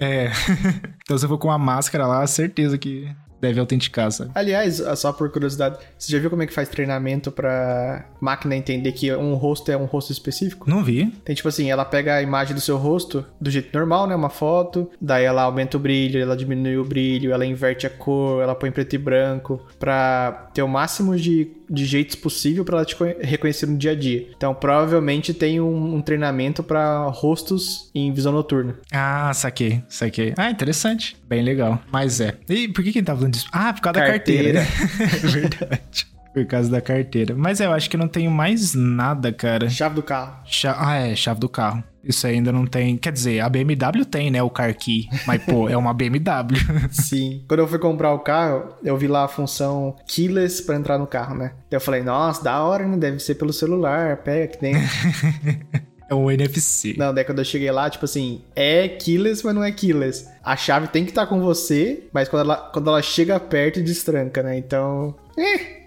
É. 0.00 0.30
então 1.02 1.18
se 1.18 1.24
eu 1.24 1.28
for 1.28 1.38
com 1.38 1.48
uma 1.48 1.58
máscara 1.58 2.06
lá, 2.06 2.26
certeza 2.26 2.78
que 2.78 3.08
deve 3.42 3.58
autenticar, 3.58 4.10
sabe? 4.12 4.30
Aliás, 4.36 4.80
só 4.96 5.12
por 5.12 5.28
curiosidade, 5.30 5.76
você 5.98 6.12
já 6.12 6.18
viu 6.20 6.30
como 6.30 6.44
é 6.44 6.46
que 6.46 6.52
faz 6.52 6.68
treinamento 6.68 7.32
pra 7.32 8.06
máquina 8.20 8.54
entender 8.54 8.92
que 8.92 9.12
um 9.12 9.34
rosto 9.34 9.70
é 9.72 9.76
um 9.76 9.84
rosto 9.84 10.12
específico? 10.12 10.70
Não 10.70 10.84
vi. 10.84 11.06
Tem 11.24 11.34
tipo 11.34 11.48
assim, 11.48 11.68
ela 11.68 11.84
pega 11.84 12.14
a 12.14 12.22
imagem 12.22 12.54
do 12.54 12.60
seu 12.60 12.76
rosto 12.76 13.26
do 13.40 13.50
jeito 13.50 13.76
normal, 13.76 14.06
né? 14.06 14.14
Uma 14.14 14.30
foto, 14.30 14.88
daí 15.00 15.24
ela 15.24 15.42
aumenta 15.42 15.76
o 15.76 15.80
brilho, 15.80 16.20
ela 16.20 16.36
diminui 16.36 16.76
o 16.76 16.84
brilho, 16.84 17.32
ela 17.32 17.44
inverte 17.44 17.84
a 17.84 17.90
cor, 17.90 18.40
ela 18.40 18.54
põe 18.54 18.70
preto 18.70 18.94
e 18.94 18.98
branco, 18.98 19.60
pra 19.78 20.48
ter 20.54 20.62
o 20.62 20.68
máximo 20.68 21.16
de, 21.16 21.50
de 21.72 21.86
jeitos 21.86 22.14
possível 22.16 22.64
pra 22.64 22.76
ela 22.76 22.84
te 22.84 22.94
co- 22.94 23.04
reconhecer 23.20 23.66
no 23.66 23.76
dia 23.78 23.92
a 23.92 23.94
dia. 23.94 24.28
Então, 24.36 24.54
provavelmente 24.54 25.32
tem 25.32 25.60
um, 25.60 25.94
um 25.96 26.02
treinamento 26.02 26.62
pra 26.62 27.06
rostos 27.08 27.90
em 27.94 28.12
visão 28.12 28.32
noturna. 28.32 28.76
Ah, 28.92 29.32
saquei, 29.34 29.82
saquei. 29.88 30.34
Ah, 30.36 30.50
interessante. 30.50 31.16
Bem 31.28 31.42
legal. 31.42 31.80
Mas 31.90 32.20
é. 32.20 32.34
E 32.48 32.68
por 32.68 32.84
que 32.84 32.92
que 32.92 32.98
gente 32.98 33.06
tá 33.06 33.14
falando 33.16 33.32
disso? 33.32 33.46
Ah, 33.50 33.72
por 33.72 33.80
causa 33.80 34.00
Carteira. 34.00 34.60
da 34.60 34.66
carteira. 34.66 35.16
é 35.16 35.28
verdade. 35.40 36.06
Por 36.34 36.46
causa 36.46 36.70
da 36.70 36.80
carteira. 36.80 37.34
Mas 37.36 37.60
é, 37.60 37.66
eu 37.66 37.72
acho 37.72 37.90
que 37.90 37.96
não 37.96 38.08
tenho 38.08 38.30
mais 38.30 38.74
nada, 38.74 39.30
cara. 39.32 39.68
Chave 39.68 39.94
do 39.96 40.02
carro. 40.02 40.36
Cha- 40.46 40.76
Ah, 40.78 40.96
é, 40.96 41.14
chave 41.14 41.38
do 41.40 41.48
carro. 41.48 41.84
Isso 42.02 42.26
ainda 42.26 42.50
não 42.50 42.66
tem. 42.66 42.96
Quer 42.96 43.12
dizer, 43.12 43.40
a 43.40 43.48
BMW 43.48 44.04
tem, 44.04 44.30
né? 44.30 44.42
O 44.42 44.50
car 44.50 44.74
key. 44.74 45.08
Mas, 45.26 45.42
pô, 45.44 45.68
é 45.68 45.76
uma 45.76 45.92
BMW. 45.94 46.56
Sim. 46.90 47.44
Quando 47.46 47.60
eu 47.60 47.68
fui 47.68 47.78
comprar 47.78 48.12
o 48.12 48.18
carro, 48.20 48.74
eu 48.82 48.96
vi 48.96 49.06
lá 49.06 49.24
a 49.24 49.28
função 49.28 49.94
keyless 50.08 50.62
pra 50.62 50.74
entrar 50.74 50.98
no 50.98 51.06
carro, 51.06 51.36
né? 51.36 51.52
Eu 51.70 51.80
falei, 51.80 52.02
nossa, 52.02 52.42
da 52.42 52.60
hora, 52.62 52.88
né? 52.88 52.96
Deve 52.96 53.20
ser 53.20 53.34
pelo 53.36 53.52
celular, 53.52 54.16
pega 54.16 54.48
que 54.48 54.58
tem. 54.58 54.74
é 56.08 56.14
um 56.14 56.30
NFC. 56.30 56.94
não, 56.98 57.12
daí 57.14 57.24
quando 57.24 57.38
eu 57.38 57.44
cheguei 57.44 57.70
lá, 57.70 57.88
tipo 57.88 58.04
assim, 58.04 58.42
é 58.56 58.88
keyless, 58.88 59.44
mas 59.44 59.54
não 59.54 59.62
é 59.62 59.70
keyless. 59.70 60.26
A 60.42 60.56
chave 60.56 60.88
tem 60.88 61.04
que 61.04 61.10
estar 61.10 61.26
com 61.26 61.40
você, 61.40 62.04
mas 62.12 62.28
quando 62.28 62.40
ela, 62.46 62.56
quando 62.72 62.88
ela 62.88 63.02
chega 63.02 63.38
perto, 63.38 63.82
destranca, 63.82 64.42
né? 64.42 64.56
Então. 64.58 65.14
Eh. 65.38 65.81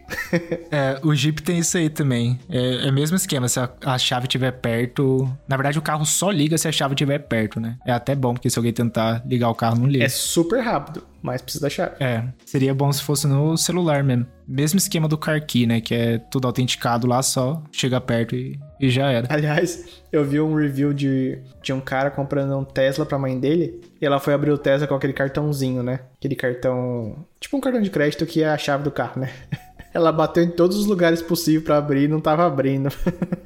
É, 0.72 1.00
o 1.04 1.14
Jeep 1.14 1.42
tem 1.42 1.60
isso 1.60 1.78
aí 1.78 1.90
também. 1.90 2.40
É, 2.50 2.88
é 2.88 2.90
o 2.90 2.94
mesmo 2.94 3.16
esquema, 3.16 3.48
se 3.48 3.60
a, 3.60 3.70
a 3.86 3.98
chave 3.98 4.26
estiver 4.26 4.52
perto. 4.52 5.30
Na 5.48 5.56
verdade, 5.56 5.80
o 5.80 5.82
carro 5.82 6.06
só 6.06 6.30
liga 6.30 6.58
se 6.58 6.68
a 6.68 6.72
chave 6.72 6.94
estiver 6.94 7.20
perto, 7.20 7.60
né? 7.60 7.78
É 7.86 7.92
até 7.92 8.16
bom, 8.16 8.34
porque 8.34 8.50
se 8.50 8.58
alguém 8.60 8.74
tentar 8.74 9.24
ligar 9.26 9.50
o 9.50 9.56
carro, 9.56 9.78
não 9.80 9.88
liga. 9.88 10.04
É 10.04 10.10
super 10.10 10.62
rápido, 10.62 11.04
mas 11.22 11.42
precisa 11.42 11.64
da 11.64 11.70
chave. 11.70 11.96
É, 12.00 12.24
seria 12.46 12.74
bom 12.74 12.92
se 12.92 13.02
fosse 13.02 13.28
no 13.28 13.58
celular 13.58 14.04
mesmo. 14.04 14.28
Mesmo 14.48 14.78
esquema 14.78 15.08
do 15.08 15.18
car 15.18 15.44
key, 15.44 15.66
né? 15.66 15.82
Que 15.82 15.96
é 15.96 16.18
tudo 16.18 16.46
autenticado 16.46 17.08
lá, 17.08 17.24
só 17.24 17.64
chega 17.72 18.00
perto 18.00 18.36
e, 18.36 18.60
e 18.80 18.90
já 18.90 19.10
era. 19.10 19.28
Aliás, 19.34 20.02
eu 20.12 20.24
vi 20.24 20.40
um 20.40 20.56
review 20.56 20.94
de, 20.94 21.40
de 21.64 21.74
um 21.74 21.82
cara 21.82 22.12
comprando 22.12 22.56
um 22.56 22.64
Tesla 22.64 23.06
pra 23.06 23.18
mãe 23.18 23.40
dele. 23.40 23.82
E 24.00 24.06
ela 24.06 24.20
foi 24.20 24.34
abrir 24.34 24.52
o 24.52 24.58
Tesla 24.58 24.86
com 24.86 24.94
aquele 24.94 25.14
cartãozinho, 25.14 25.82
né? 25.82 26.02
Aquele 26.18 26.36
cartão. 26.36 27.26
Tipo 27.40 27.58
um 27.58 27.62
cartão 27.62 27.82
de 27.82 27.90
crédito 27.90 28.26
que 28.26 28.44
é 28.44 28.50
a 28.50 28.58
chave 28.58 28.84
do 28.84 28.92
carro, 28.92 29.22
né? 29.22 29.32
Ela 29.96 30.12
bateu 30.12 30.44
em 30.44 30.50
todos 30.52 30.76
os 30.78 30.86
lugares 30.86 31.22
possíveis 31.22 31.64
pra 31.64 31.78
abrir 31.78 32.04
e 32.04 32.08
não 32.10 32.20
tava 32.20 32.46
abrindo. 32.46 32.90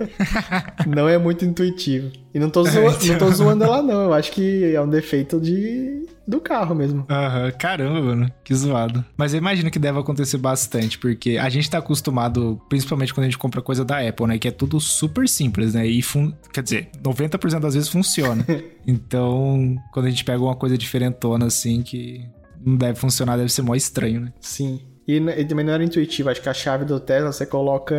não 0.87 1.07
é 1.07 1.15
muito 1.15 1.45
intuitivo. 1.45 2.11
E 2.33 2.39
não 2.39 2.49
tô, 2.49 2.63
zoa- 2.63 2.97
não 3.05 3.17
tô 3.19 3.29
zoando 3.31 3.63
ela, 3.63 3.83
não. 3.83 4.05
Eu 4.05 4.13
acho 4.13 4.31
que 4.31 4.73
é 4.73 4.81
um 4.81 4.89
defeito 4.89 5.39
de 5.39 6.07
do 6.27 6.39
carro 6.39 6.73
mesmo. 6.73 7.05
Aham, 7.07 7.51
caramba, 7.51 8.01
mano, 8.01 8.31
que 8.43 8.53
zoado. 8.55 9.05
Mas 9.15 9.33
eu 9.33 9.37
imagino 9.37 9.69
que 9.69 9.77
deve 9.77 9.99
acontecer 9.99 10.37
bastante, 10.37 10.97
porque 10.97 11.37
a 11.37 11.49
gente 11.49 11.69
tá 11.69 11.77
acostumado, 11.77 12.59
principalmente 12.67 13.13
quando 13.13 13.25
a 13.25 13.29
gente 13.29 13.37
compra 13.37 13.61
coisa 13.61 13.85
da 13.85 13.99
Apple, 14.07 14.25
né? 14.25 14.39
Que 14.39 14.47
é 14.47 14.51
tudo 14.51 14.79
super 14.79 15.29
simples, 15.29 15.75
né? 15.75 15.85
E, 15.85 16.01
fun... 16.01 16.31
quer 16.51 16.63
dizer, 16.63 16.89
90% 17.03 17.59
das 17.59 17.75
vezes 17.75 17.89
funciona. 17.89 18.43
então, 18.87 19.75
quando 19.93 20.07
a 20.07 20.09
gente 20.09 20.23
pega 20.25 20.41
uma 20.41 20.55
coisa 20.55 20.75
diferentona 20.75 21.45
assim, 21.45 21.83
que 21.83 22.27
não 22.63 22.75
deve 22.75 22.99
funcionar, 22.99 23.37
deve 23.37 23.49
ser 23.51 23.61
mó 23.61 23.75
estranho, 23.75 24.21
né? 24.21 24.33
Sim. 24.41 24.81
E, 25.10 25.18
e 25.18 25.45
também 25.45 25.66
não 25.66 25.74
era 25.74 25.84
intuitivo. 25.84 26.30
Acho 26.30 26.39
que 26.39 26.49
a 26.49 26.53
chave 26.53 26.86
do 26.86 26.99
Tesla 26.99 27.32
você 27.32 27.43
coloca 27.43 27.95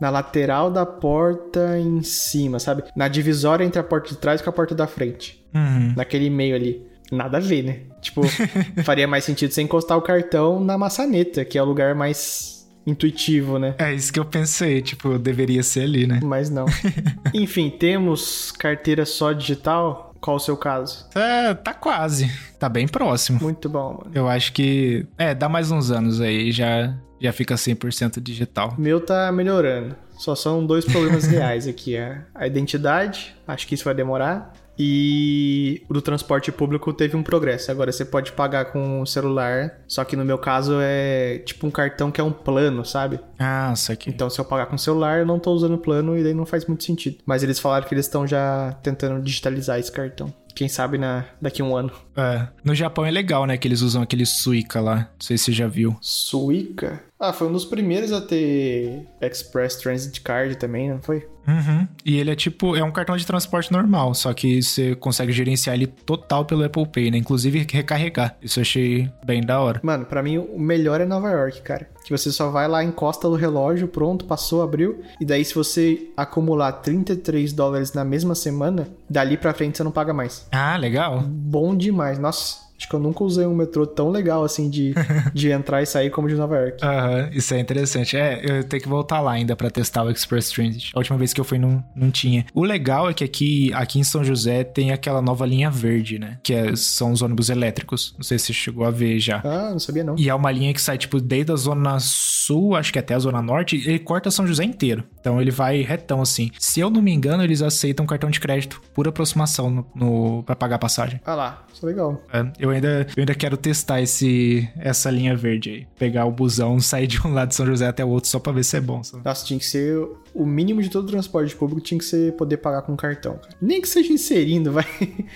na 0.00 0.10
lateral 0.10 0.72
da 0.72 0.84
porta 0.84 1.78
em 1.78 2.02
cima, 2.02 2.58
sabe? 2.58 2.82
Na 2.96 3.06
divisória 3.06 3.64
entre 3.64 3.78
a 3.78 3.84
porta 3.84 4.08
de 4.08 4.16
trás 4.16 4.42
com 4.42 4.50
a 4.50 4.52
porta 4.52 4.74
da 4.74 4.88
frente. 4.88 5.40
Uhum. 5.54 5.94
Naquele 5.96 6.28
meio 6.28 6.56
ali. 6.56 6.84
Nada 7.12 7.36
a 7.36 7.40
ver, 7.40 7.62
né? 7.62 7.80
Tipo, 8.00 8.22
faria 8.82 9.06
mais 9.06 9.22
sentido 9.22 9.52
você 9.52 9.62
encostar 9.62 9.96
o 9.96 10.02
cartão 10.02 10.58
na 10.58 10.76
maçaneta, 10.76 11.44
que 11.44 11.56
é 11.56 11.62
o 11.62 11.66
lugar 11.66 11.94
mais 11.94 12.68
intuitivo, 12.84 13.60
né? 13.60 13.76
É 13.78 13.94
isso 13.94 14.12
que 14.12 14.18
eu 14.18 14.24
pensei, 14.24 14.82
tipo, 14.82 15.16
deveria 15.20 15.62
ser 15.62 15.82
ali, 15.82 16.08
né? 16.08 16.18
Mas 16.24 16.50
não. 16.50 16.66
Enfim, 17.32 17.70
temos 17.70 18.50
carteira 18.50 19.06
só 19.06 19.32
digital. 19.32 20.11
Qual 20.22 20.36
o 20.36 20.40
seu 20.40 20.56
caso? 20.56 21.04
É, 21.16 21.52
tá 21.52 21.74
quase. 21.74 22.30
Tá 22.56 22.68
bem 22.68 22.86
próximo. 22.86 23.40
Muito 23.42 23.68
bom, 23.68 23.98
mano. 23.98 24.12
Eu 24.14 24.28
acho 24.28 24.52
que. 24.52 25.04
É, 25.18 25.34
dá 25.34 25.48
mais 25.48 25.72
uns 25.72 25.90
anos 25.90 26.20
aí, 26.20 26.52
já, 26.52 26.94
já 27.20 27.32
fica 27.32 27.56
100% 27.56 28.20
digital. 28.20 28.74
Meu 28.78 29.00
tá 29.00 29.32
melhorando. 29.32 29.96
Só 30.16 30.36
são 30.36 30.64
dois 30.64 30.84
problemas 30.84 31.24
reais 31.26 31.66
aqui. 31.66 31.96
É 31.96 32.22
a 32.32 32.46
identidade, 32.46 33.34
acho 33.48 33.66
que 33.66 33.74
isso 33.74 33.84
vai 33.84 33.94
demorar. 33.94 34.52
E 34.78 35.82
o 35.88 35.94
do 35.94 36.02
transporte 36.02 36.50
público 36.50 36.92
teve 36.92 37.16
um 37.16 37.22
progresso. 37.22 37.70
Agora 37.70 37.92
você 37.92 38.04
pode 38.04 38.32
pagar 38.32 38.66
com 38.66 39.00
o 39.00 39.06
celular, 39.06 39.80
só 39.86 40.04
que 40.04 40.16
no 40.16 40.24
meu 40.24 40.38
caso 40.38 40.78
é 40.80 41.38
tipo 41.44 41.66
um 41.66 41.70
cartão 41.70 42.10
que 42.10 42.20
é 42.20 42.24
um 42.24 42.32
plano, 42.32 42.84
sabe? 42.84 43.20
Ah, 43.38 43.70
isso 43.74 43.92
aqui. 43.92 44.10
Então 44.10 44.30
se 44.30 44.40
eu 44.40 44.44
pagar 44.44 44.66
com 44.66 44.76
o 44.76 44.78
celular, 44.78 45.20
eu 45.20 45.26
não 45.26 45.38
tô 45.38 45.52
usando 45.52 45.74
o 45.74 45.78
plano 45.78 46.16
e 46.16 46.22
daí 46.22 46.34
não 46.34 46.46
faz 46.46 46.64
muito 46.66 46.84
sentido. 46.84 47.18
Mas 47.26 47.42
eles 47.42 47.58
falaram 47.58 47.86
que 47.86 47.94
eles 47.94 48.06
estão 48.06 48.26
já 48.26 48.76
tentando 48.82 49.22
digitalizar 49.22 49.78
esse 49.78 49.92
cartão. 49.92 50.32
Quem 50.54 50.68
sabe 50.68 50.98
na, 50.98 51.24
daqui 51.40 51.62
a 51.62 51.64
um 51.64 51.74
ano. 51.74 51.90
É. 52.16 52.46
No 52.62 52.74
Japão 52.74 53.06
é 53.06 53.10
legal, 53.10 53.46
né? 53.46 53.56
Que 53.56 53.66
eles 53.66 53.80
usam 53.80 54.02
aquele 54.02 54.26
Suica 54.26 54.80
lá. 54.80 54.96
Não 54.96 55.06
sei 55.18 55.38
se 55.38 55.44
você 55.44 55.52
já 55.52 55.66
viu. 55.66 55.96
Suica? 56.00 57.02
Ah, 57.22 57.32
foi 57.32 57.46
um 57.46 57.52
dos 57.52 57.64
primeiros 57.64 58.10
a 58.10 58.20
ter 58.20 59.06
Express 59.20 59.76
Transit 59.76 60.20
Card 60.22 60.56
também, 60.56 60.90
não 60.90 61.00
foi? 61.00 61.24
Uhum. 61.46 61.86
E 62.04 62.18
ele 62.18 62.32
é 62.32 62.34
tipo, 62.34 62.74
é 62.74 62.82
um 62.82 62.90
cartão 62.90 63.16
de 63.16 63.24
transporte 63.24 63.70
normal, 63.70 64.12
só 64.12 64.34
que 64.34 64.60
você 64.60 64.96
consegue 64.96 65.30
gerenciar 65.30 65.76
ele 65.76 65.86
total 65.86 66.44
pelo 66.44 66.64
Apple 66.64 66.86
Pay, 66.86 67.12
né? 67.12 67.18
Inclusive 67.18 67.64
recarregar. 67.70 68.36
Isso 68.42 68.58
eu 68.58 68.62
achei 68.62 69.08
bem 69.24 69.40
da 69.40 69.60
hora. 69.60 69.80
Mano, 69.84 70.04
pra 70.04 70.20
mim 70.20 70.38
o 70.38 70.58
melhor 70.58 71.00
é 71.00 71.04
Nova 71.04 71.30
York, 71.30 71.62
cara. 71.62 71.88
Que 72.04 72.10
você 72.10 72.32
só 72.32 72.50
vai 72.50 72.66
lá, 72.66 72.82
encosta 72.82 73.28
no 73.28 73.36
relógio, 73.36 73.86
pronto, 73.86 74.24
passou, 74.24 74.60
abriu. 74.60 75.00
E 75.20 75.24
daí, 75.24 75.44
se 75.44 75.54
você 75.54 76.08
acumular 76.16 76.72
33 76.72 77.52
dólares 77.52 77.92
na 77.92 78.04
mesma 78.04 78.34
semana, 78.34 78.88
dali 79.08 79.36
pra 79.36 79.54
frente 79.54 79.76
você 79.76 79.84
não 79.84 79.92
paga 79.92 80.12
mais. 80.12 80.46
Ah, 80.50 80.76
legal. 80.76 81.20
Bom 81.20 81.76
demais. 81.76 82.18
Nossa, 82.18 82.56
Acho 82.82 82.88
que 82.88 82.94
eu 82.96 83.00
nunca 83.00 83.22
usei 83.22 83.46
um 83.46 83.54
metrô 83.54 83.86
tão 83.86 84.10
legal 84.10 84.42
assim 84.42 84.68
de, 84.68 84.92
de 85.32 85.50
entrar 85.52 85.80
e 85.82 85.86
sair 85.86 86.10
como 86.10 86.26
de 86.28 86.34
Nova 86.34 86.56
York. 86.56 86.84
Aham, 86.84 87.30
isso 87.32 87.54
é 87.54 87.60
interessante. 87.60 88.16
É, 88.16 88.40
eu 88.42 88.64
tenho 88.64 88.82
que 88.82 88.88
voltar 88.88 89.20
lá 89.20 89.30
ainda 89.30 89.54
pra 89.54 89.70
testar 89.70 90.02
o 90.02 90.10
Express 90.10 90.50
Transit. 90.50 90.90
A 90.92 90.98
última 90.98 91.16
vez 91.16 91.32
que 91.32 91.40
eu 91.40 91.44
fui 91.44 91.58
não, 91.58 91.82
não 91.94 92.10
tinha. 92.10 92.44
O 92.52 92.64
legal 92.64 93.08
é 93.08 93.14
que 93.14 93.22
aqui, 93.22 93.72
aqui 93.72 94.00
em 94.00 94.04
São 94.04 94.24
José 94.24 94.64
tem 94.64 94.90
aquela 94.90 95.22
nova 95.22 95.46
linha 95.46 95.70
verde, 95.70 96.18
né? 96.18 96.38
Que 96.42 96.54
é- 96.54 96.74
são 96.74 97.12
os 97.12 97.22
ônibus 97.22 97.50
elétricos. 97.50 98.14
Não 98.18 98.24
sei 98.24 98.36
se 98.36 98.46
você 98.46 98.52
chegou 98.52 98.84
a 98.84 98.90
ver 98.90 99.20
já. 99.20 99.40
Ah, 99.44 99.70
não 99.70 99.78
sabia 99.78 100.02
não. 100.02 100.16
E 100.18 100.28
é 100.28 100.34
uma 100.34 100.50
linha 100.50 100.74
que 100.74 100.80
sai, 100.82 100.98
tipo, 100.98 101.20
desde 101.20 101.52
a 101.52 101.56
zona 101.56 101.98
sul, 102.00 102.74
acho 102.74 102.92
que 102.92 102.98
até 102.98 103.14
a 103.14 103.18
zona 103.20 103.40
norte, 103.40 103.76
ele 103.76 104.00
corta 104.00 104.28
São 104.28 104.44
José 104.44 104.64
inteiro. 104.64 105.04
Então 105.20 105.40
ele 105.40 105.52
vai 105.52 105.82
retão, 105.82 106.20
assim. 106.20 106.50
Se 106.58 106.80
eu 106.80 106.90
não 106.90 107.00
me 107.00 107.12
engano, 107.12 107.44
eles 107.44 107.62
aceitam 107.62 108.04
cartão 108.06 108.28
de 108.28 108.40
crédito 108.40 108.82
por 108.92 109.06
aproximação 109.06 109.70
no, 109.70 109.86
no, 109.94 110.42
pra 110.42 110.56
pagar 110.56 110.76
a 110.76 110.78
passagem. 110.80 111.20
Ah 111.24 111.34
lá, 111.36 111.64
isso 111.72 111.86
é 111.86 111.88
legal. 111.88 112.20
É, 112.32 112.44
eu, 112.58 112.71
ainda, 112.72 113.06
eu 113.16 113.20
ainda 113.20 113.34
quero 113.34 113.56
testar 113.56 114.00
esse, 114.00 114.68
essa 114.76 115.10
linha 115.10 115.36
verde 115.36 115.70
aí. 115.70 115.86
Pegar 115.98 116.26
o 116.26 116.30
busão, 116.30 116.78
sair 116.80 117.06
de 117.06 117.24
um 117.26 117.32
lado 117.32 117.48
de 117.48 117.54
São 117.54 117.66
José 117.66 117.86
até 117.86 118.04
o 118.04 118.08
outro 118.08 118.28
só 118.28 118.38
pra 118.38 118.52
ver 118.52 118.64
se 118.64 118.76
é 118.76 118.80
bom. 118.80 119.02
sabe? 119.02 119.24
Nossa, 119.24 119.44
tinha 119.44 119.58
que 119.58 119.66
ser 119.66 119.98
o 120.34 120.46
mínimo 120.46 120.82
de 120.82 120.90
todo 120.90 121.06
transporte 121.06 121.54
público 121.54 121.80
tinha 121.80 121.98
que 121.98 122.04
ser 122.04 122.32
poder 122.32 122.58
pagar 122.58 122.82
com 122.82 122.96
cartão. 122.96 123.38
Nem 123.60 123.80
que 123.80 123.88
seja 123.88 124.12
inserindo, 124.12 124.72
vai. 124.72 124.86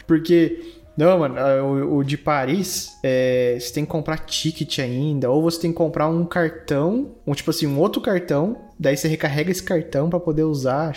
Porque 0.07 0.77
não, 0.97 1.19
mano, 1.19 1.35
o, 1.63 1.99
o 1.99 2.05
de 2.05 2.17
Paris, 2.17 2.97
é, 3.03 3.59
você 3.61 3.73
tem 3.73 3.85
que 3.85 3.91
comprar 3.91 4.19
ticket 4.21 4.79
ainda, 4.79 5.31
ou 5.31 5.43
você 5.43 5.61
tem 5.61 5.71
que 5.71 5.77
comprar 5.77 6.09
um 6.09 6.25
cartão, 6.25 7.15
um 7.27 7.35
tipo 7.35 7.51
assim, 7.51 7.67
um 7.67 7.79
outro 7.79 8.01
cartão, 8.01 8.57
daí 8.79 8.97
você 8.97 9.07
recarrega 9.07 9.51
esse 9.51 9.63
cartão 9.63 10.09
pra 10.09 10.19
poder 10.19 10.45
usar. 10.45 10.95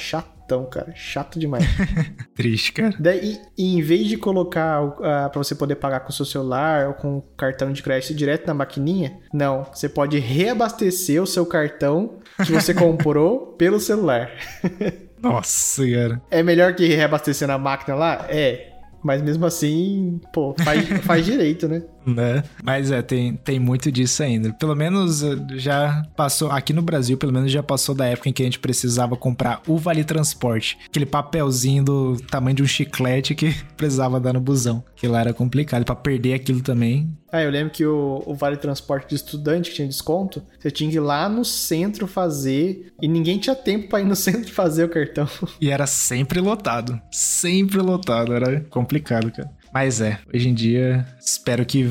Chatão, 0.50 0.66
cara, 0.66 0.92
chato 0.96 1.40
demais. 1.40 1.64
Triste, 2.34 2.74
cara. 2.74 2.96
Daí, 3.00 3.40
e 3.56 3.76
em 3.76 3.82
vez 3.82 4.08
de 4.08 4.18
colocar 4.18 4.84
uh, 4.84 4.96
para 4.98 5.32
você 5.36 5.54
poder 5.54 5.76
pagar 5.76 6.00
com 6.00 6.10
o 6.10 6.14
seu 6.14 6.26
celular 6.26 6.88
ou 6.88 6.94
com 6.96 7.18
o 7.18 7.22
cartão 7.38 7.72
de 7.72 7.84
crédito 7.84 8.16
direto 8.16 8.48
na 8.48 8.54
maquininha, 8.56 9.20
não. 9.32 9.64
Você 9.72 9.88
pode 9.88 10.18
reabastecer 10.18 11.22
o 11.22 11.28
seu 11.28 11.46
cartão 11.46 12.20
que 12.44 12.52
você 12.52 12.74
comprou 12.74 13.54
pelo 13.58 13.80
celular. 13.80 14.32
Nossa, 15.22 15.84
cara. 15.88 16.22
É 16.32 16.42
melhor 16.42 16.74
que 16.74 16.88
reabastecer 16.88 17.48
na 17.48 17.58
máquina 17.58 17.96
lá? 17.96 18.26
É. 18.30 18.70
Mas 19.04 19.22
mesmo 19.22 19.46
assim, 19.46 20.20
pô, 20.34 20.54
faz, 20.62 20.88
faz 21.04 21.26
direito, 21.26 21.68
né? 21.68 21.84
Né? 22.16 22.44
Mas 22.64 22.92
é, 22.92 23.02
tem, 23.02 23.36
tem 23.36 23.60
muito 23.60 23.92
disso 23.92 24.24
ainda. 24.24 24.54
Pelo 24.54 24.76
menos 24.76 25.24
eh, 25.24 25.38
já 25.56 26.04
passou, 26.16 26.52
aqui 26.52 26.74
no 26.74 26.82
Brasil, 26.82 27.18
pelo 27.18 27.34
menos 27.34 27.52
já 27.52 27.64
passou 27.64 27.96
da 27.96 28.06
época 28.06 28.30
em 28.30 28.34
que 28.34 28.42
a 28.42 28.46
gente 28.46 28.60
precisava 28.60 29.16
comprar 29.16 29.62
o 29.68 29.78
Vale 29.78 30.04
Transporte. 30.04 30.78
Aquele 30.88 31.06
papelzinho 31.06 31.84
do 31.84 32.18
tamanho 32.30 32.56
de 32.56 32.64
um 32.64 32.68
chiclete 32.68 33.36
que 33.36 33.54
precisava 33.78 34.20
dar 34.20 34.34
no 34.34 34.40
busão. 34.42 34.84
Que 34.96 35.08
lá 35.08 35.22
era 35.22 35.34
complicado. 35.34 35.86
Pra 35.86 35.96
perder 35.96 36.34
aquilo 36.34 36.62
também. 36.62 37.10
Ah, 37.32 37.44
eu 37.44 37.52
lembro 37.52 37.72
que 37.72 37.86
o, 37.86 38.24
o 38.26 38.34
Vale 38.34 38.58
Transporte 38.58 39.10
de 39.10 39.16
estudante 39.16 39.70
que 39.70 39.76
tinha 39.76 39.88
desconto, 39.88 40.42
você 40.60 40.72
tinha 40.72 40.90
que 40.90 40.96
ir 40.98 41.00
lá 41.00 41.30
no 41.30 41.46
centro 41.46 42.08
fazer 42.08 42.92
e 43.02 43.08
ninguém 43.08 43.38
tinha 43.38 43.56
tempo 43.56 43.88
pra 43.88 44.02
ir 44.02 44.06
no 44.06 44.16
centro 44.18 44.52
fazer 44.52 44.84
o 44.84 44.90
cartão. 44.90 45.28
E 45.62 45.70
era 45.70 45.86
sempre 45.86 46.40
lotado. 46.40 47.00
Sempre 47.12 47.80
lotado. 47.80 48.34
Era 48.34 48.62
complicado, 48.62 49.32
cara. 49.32 49.50
Mas 49.74 50.02
é, 50.02 50.20
hoje 50.34 50.50
em 50.50 50.54
dia, 50.54 51.06
espero 51.20 51.64
que 51.66 51.88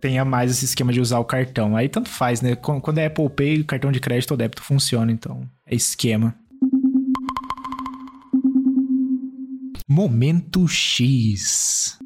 tenha 0.00 0.24
mais 0.24 0.50
esse 0.50 0.64
esquema 0.64 0.92
de 0.92 1.00
usar 1.00 1.18
o 1.20 1.24
cartão. 1.24 1.76
Aí 1.76 1.88
tanto 1.88 2.08
faz, 2.08 2.40
né? 2.40 2.56
Qu- 2.56 2.80
Quando 2.80 2.98
é 2.98 3.06
Apple 3.06 3.28
Pay, 3.30 3.60
o 3.60 3.64
cartão 3.64 3.92
de 3.92 4.00
crédito 4.00 4.32
ou 4.32 4.36
débito 4.36 4.62
funciona, 4.62 5.10
então 5.12 5.42
é 5.66 5.74
esquema. 5.74 6.34
Momento 9.88 10.66
X. 10.66 11.98